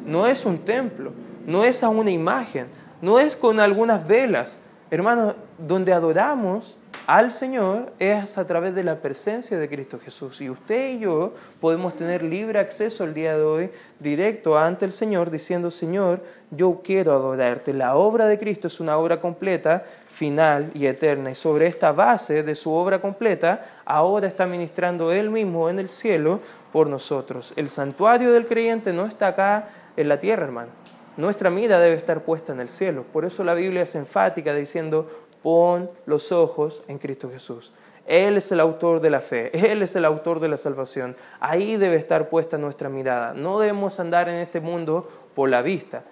no 0.05 0.27
es 0.27 0.45
un 0.45 0.59
templo, 0.59 1.11
no 1.45 1.63
es 1.63 1.83
a 1.83 1.89
una 1.89 2.11
imagen, 2.11 2.67
no 3.01 3.19
es 3.19 3.35
con 3.35 3.59
algunas 3.59 4.07
velas. 4.07 4.59
Hermanos, 4.89 5.35
donde 5.57 5.93
adoramos 5.93 6.77
al 7.05 7.31
Señor 7.31 7.91
es 7.99 8.37
a 8.37 8.47
través 8.47 8.73
de 8.75 8.83
la 8.83 8.97
presencia 8.97 9.57
de 9.57 9.67
Cristo 9.67 9.99
Jesús. 9.99 10.39
Y 10.41 10.49
usted 10.49 10.91
y 10.91 10.99
yo 10.99 11.33
podemos 11.59 11.95
tener 11.95 12.23
libre 12.23 12.59
acceso 12.59 13.03
el 13.03 13.13
día 13.13 13.35
de 13.35 13.43
hoy 13.43 13.69
directo 13.99 14.57
ante 14.57 14.85
el 14.85 14.91
Señor 14.91 15.29
diciendo, 15.29 15.69
Señor, 15.69 16.21
yo 16.51 16.81
quiero 16.83 17.13
adorarte. 17.13 17.73
La 17.73 17.95
obra 17.95 18.25
de 18.25 18.39
Cristo 18.39 18.67
es 18.67 18.79
una 18.79 18.97
obra 18.97 19.19
completa, 19.19 19.83
final 20.07 20.71
y 20.73 20.85
eterna. 20.85 21.31
Y 21.31 21.35
sobre 21.35 21.67
esta 21.67 21.91
base 21.91 22.43
de 22.43 22.55
su 22.55 22.71
obra 22.71 22.99
completa, 22.99 23.65
ahora 23.85 24.27
está 24.27 24.47
ministrando 24.47 25.11
Él 25.11 25.29
mismo 25.29 25.69
en 25.69 25.79
el 25.79 25.89
cielo 25.89 26.39
por 26.71 26.87
nosotros. 26.87 27.53
El 27.55 27.69
santuario 27.69 28.31
del 28.31 28.47
creyente 28.47 28.93
no 28.93 29.05
está 29.05 29.27
acá 29.27 29.69
en 29.97 30.07
la 30.07 30.19
tierra, 30.19 30.45
hermano 30.45 30.83
nuestra 31.15 31.49
mira 31.49 31.79
debe 31.79 31.95
estar 31.95 32.21
puesta 32.21 32.53
en 32.53 32.59
el 32.59 32.69
cielo. 32.69 33.03
Por 33.13 33.25
eso 33.25 33.43
la 33.43 33.53
Biblia 33.53 33.83
es 33.83 33.95
enfática 33.95 34.53
diciendo, 34.53 35.22
pon 35.43 35.91
los 36.05 36.31
ojos 36.31 36.81
en 36.87 36.97
Cristo 36.97 37.29
Jesús. 37.29 37.71
Él 38.05 38.37
es 38.37 38.51
el 38.51 38.59
autor 38.59 38.99
de 38.99 39.09
la 39.09 39.21
fe, 39.21 39.71
Él 39.71 39.81
es 39.81 39.95
el 39.95 40.05
autor 40.05 40.39
de 40.39 40.49
la 40.49 40.57
salvación. 40.57 41.15
Ahí 41.39 41.77
debe 41.77 41.97
estar 41.97 42.29
puesta 42.29 42.57
nuestra 42.57 42.89
mirada. 42.89 43.33
No 43.33 43.59
debemos 43.59 43.99
andar 43.99 44.29
en 44.29 44.39
este 44.39 44.59
mundo 44.59 45.09
por 45.35 45.49
la 45.49 45.61
vista. 45.61 46.03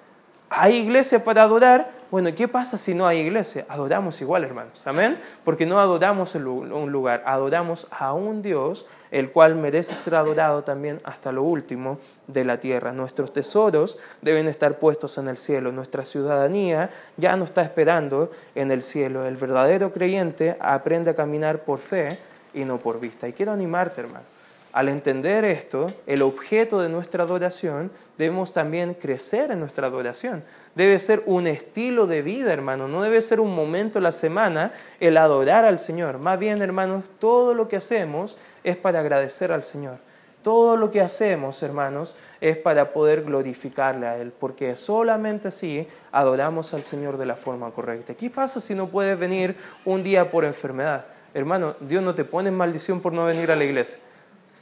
¿Hay 0.50 0.76
iglesia 0.76 1.24
para 1.24 1.44
adorar? 1.44 1.92
Bueno, 2.12 2.30
¿qué 2.36 2.46
pasa 2.48 2.78
si 2.78 2.94
no 2.94 3.08
hay 3.08 3.20
iglesia? 3.20 3.66
Adoramos 3.70 4.20
igual, 4.22 4.44
hermanos. 4.44 4.86
Amén. 4.86 5.18
Porque 5.46 5.66
no 5.66 5.80
adoramos 5.80 6.36
un 6.36 6.92
lugar, 6.92 7.24
adoramos 7.26 7.88
a 7.90 8.14
un 8.14 8.42
Dios 8.42 8.86
el 9.12 9.30
cual 9.30 9.56
merece 9.56 9.94
ser 9.94 10.16
adorado 10.16 10.64
también 10.64 11.00
hasta 11.04 11.32
lo 11.32 11.44
último 11.44 12.00
de 12.28 12.46
la 12.46 12.60
tierra. 12.60 12.94
Nuestros 12.94 13.34
tesoros 13.34 14.00
deben 14.22 14.48
estar 14.48 14.80
puestos 14.80 15.18
en 15.18 15.28
el 15.28 15.38
cielo. 15.38 15.72
Nuestra 15.72 16.06
ciudadanía 16.06 16.90
ya 17.18 17.36
no 17.36 17.46
está 17.46 17.62
esperando 17.62 18.32
en 18.56 18.72
el 18.72 18.82
cielo. 18.82 19.26
El 19.26 19.36
verdadero 19.36 19.92
creyente 19.92 20.58
aprende 20.60 21.12
a 21.12 21.16
caminar 21.16 21.60
por 21.60 21.80
fe 21.80 22.18
y 22.54 22.64
no 22.64 22.78
por 22.78 23.00
vista. 23.00 23.28
Y 23.28 23.34
quiero 23.34 23.52
animarte, 23.52 24.02
hermano. 24.02 24.41
Al 24.74 24.88
entender 24.88 25.44
esto, 25.44 25.92
el 26.08 26.22
objeto 26.22 26.80
de 26.80 26.88
nuestra 26.88 27.24
adoración, 27.24 27.92
debemos 28.18 28.54
también 28.54 28.94
crecer 28.94 29.52
en 29.52 29.60
nuestra 29.60 29.88
adoración. 29.88 30.44
Debe 30.76 30.98
ser 31.00 31.24
un 31.26 31.48
estilo 31.48 32.08
de 32.08 32.22
vida, 32.22 32.54
hermano. 32.54 32.88
No 32.88 33.02
debe 33.02 33.22
ser 33.22 33.42
un 33.42 33.54
momento 33.54 34.00
en 34.00 34.04
la 34.04 34.14
semana 34.14 34.72
el 35.02 35.18
adorar 35.18 35.66
al 35.66 35.78
Señor. 35.78 36.20
Más 36.20 36.40
bien, 36.40 36.62
hermanos, 36.62 37.04
todo 37.20 37.54
lo 37.54 37.68
que 37.68 37.76
hacemos 37.76 38.38
es 38.64 38.78
para 38.78 39.02
agradecer 39.02 39.52
al 39.52 39.64
Señor. 39.64 39.98
Todo 40.42 40.78
lo 40.78 40.90
que 40.90 41.02
hacemos, 41.02 41.62
hermanos, 41.62 42.16
es 42.40 42.58
para 42.58 42.94
poder 42.94 43.24
glorificarle 43.24 44.08
a 44.08 44.18
Él, 44.18 44.32
porque 44.32 44.76
solamente 44.76 45.50
así 45.50 45.88
adoramos 46.12 46.74
al 46.74 46.84
Señor 46.84 47.18
de 47.18 47.26
la 47.28 47.36
forma 47.36 47.70
correcta. 47.72 48.16
¿Qué 48.16 48.30
pasa 48.30 48.60
si 48.60 48.74
no 48.74 48.88
puedes 48.88 49.20
venir 49.20 49.56
un 49.86 50.02
día 50.02 50.32
por 50.32 50.46
enfermedad? 50.46 51.06
Hermano, 51.34 51.76
Dios 51.82 52.02
no 52.02 52.16
te 52.16 52.24
pone 52.24 52.50
en 52.50 52.56
maldición 52.56 53.02
por 53.02 53.14
no 53.14 53.26
venir 53.26 53.52
a 53.52 53.56
la 53.56 53.66
iglesia. 53.66 54.00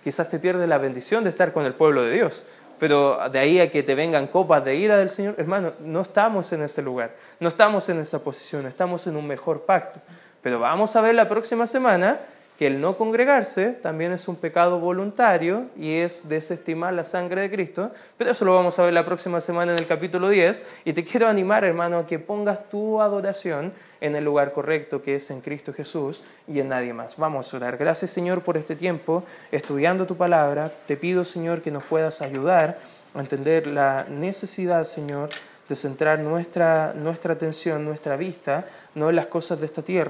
Quizás 0.04 0.30
te 0.30 0.39
pierdes 0.39 0.68
la 0.70 0.78
bendición 0.78 1.24
de 1.24 1.30
estar 1.30 1.52
con 1.52 1.66
el 1.66 1.74
pueblo 1.74 2.04
de 2.04 2.14
Dios, 2.14 2.43
pero 2.80 3.20
de 3.30 3.39
ahí 3.39 3.60
a 3.60 3.70
que 3.70 3.84
te 3.84 3.95
vengan 3.95 4.28
copas 4.28 4.64
de 4.64 4.76
ira 4.76 4.97
del 4.97 5.10
Señor, 5.10 5.36
hermano, 5.38 5.74
no 5.82 6.02
estamos 6.02 6.52
en 6.54 6.64
ese 6.64 6.82
lugar, 6.82 7.12
no 7.39 7.50
estamos 7.50 7.89
en 7.89 8.00
esa 8.00 8.24
posición, 8.24 8.66
estamos 8.66 9.06
en 9.08 9.18
un 9.18 9.28
mejor 9.28 9.62
pacto. 9.62 10.00
Pero 10.41 10.60
vamos 10.60 10.95
a 10.95 11.02
ver 11.02 11.16
la 11.16 11.28
próxima 11.28 11.68
semana 11.68 12.18
que 12.60 12.68
el 12.68 12.82
no 12.82 12.97
congregarse 12.97 13.70
también 13.70 14.12
es 14.12 14.28
un 14.28 14.36
pecado 14.36 14.80
voluntario 14.80 15.68
y 15.78 15.95
es 15.95 16.28
desestimar 16.28 16.93
la 16.93 17.06
sangre 17.06 17.41
de 17.41 17.52
Cristo, 17.52 17.91
pero 18.18 18.32
eso 18.32 18.43
lo 18.43 18.54
vamos 18.54 18.78
a 18.78 18.84
ver 18.84 18.93
la 18.93 19.06
próxima 19.06 19.39
semana 19.39 19.72
en 19.72 19.80
el 19.80 19.88
capítulo 19.88 20.28
10 20.28 20.64
y 20.84 20.91
te 20.91 21.06
quiero 21.06 21.30
animar 21.30 21.64
hermano 21.64 22.00
a 22.00 22.06
que 22.06 22.20
pongas 22.20 22.68
tu 22.70 23.02
adoración 23.02 23.72
en 24.02 24.16
el 24.16 24.24
lugar 24.24 24.54
correcto 24.54 25.02
que 25.02 25.16
es 25.16 25.30
en 25.32 25.41
Cristo 25.41 25.74
Jesús 25.74 26.24
y 26.47 26.60
en 26.60 26.70
nadie 26.70 26.93
más. 26.93 27.18
Vamos 27.18 27.54
a 27.54 27.58
orar. 27.58 27.78
Gracias 27.78 28.12
Señor 28.12 28.41
por 28.41 28.58
este 28.58 28.76
tiempo 28.76 29.24
estudiando 29.52 30.06
tu 30.06 30.16
palabra. 30.16 30.72
Te 30.88 30.97
pido 30.97 31.26
Señor 31.26 31.62
que 31.62 31.72
nos 31.72 31.84
puedas 31.84 32.22
ayudar 32.22 32.80
a 33.14 33.20
entender 33.20 33.68
la 33.68 34.06
necesidad 34.10 34.84
Señor 34.84 35.30
de 35.70 35.76
centrar 35.76 36.20
nuestra, 36.20 36.93
nuestra 36.95 37.34
atención, 37.34 37.86
nuestra 37.86 38.18
vista, 38.18 38.66
no 38.95 39.10
en 39.12 39.16
las 39.16 39.28
cosas 39.28 39.60
de 39.60 39.68
esta 39.68 39.84
tierra, 39.84 40.08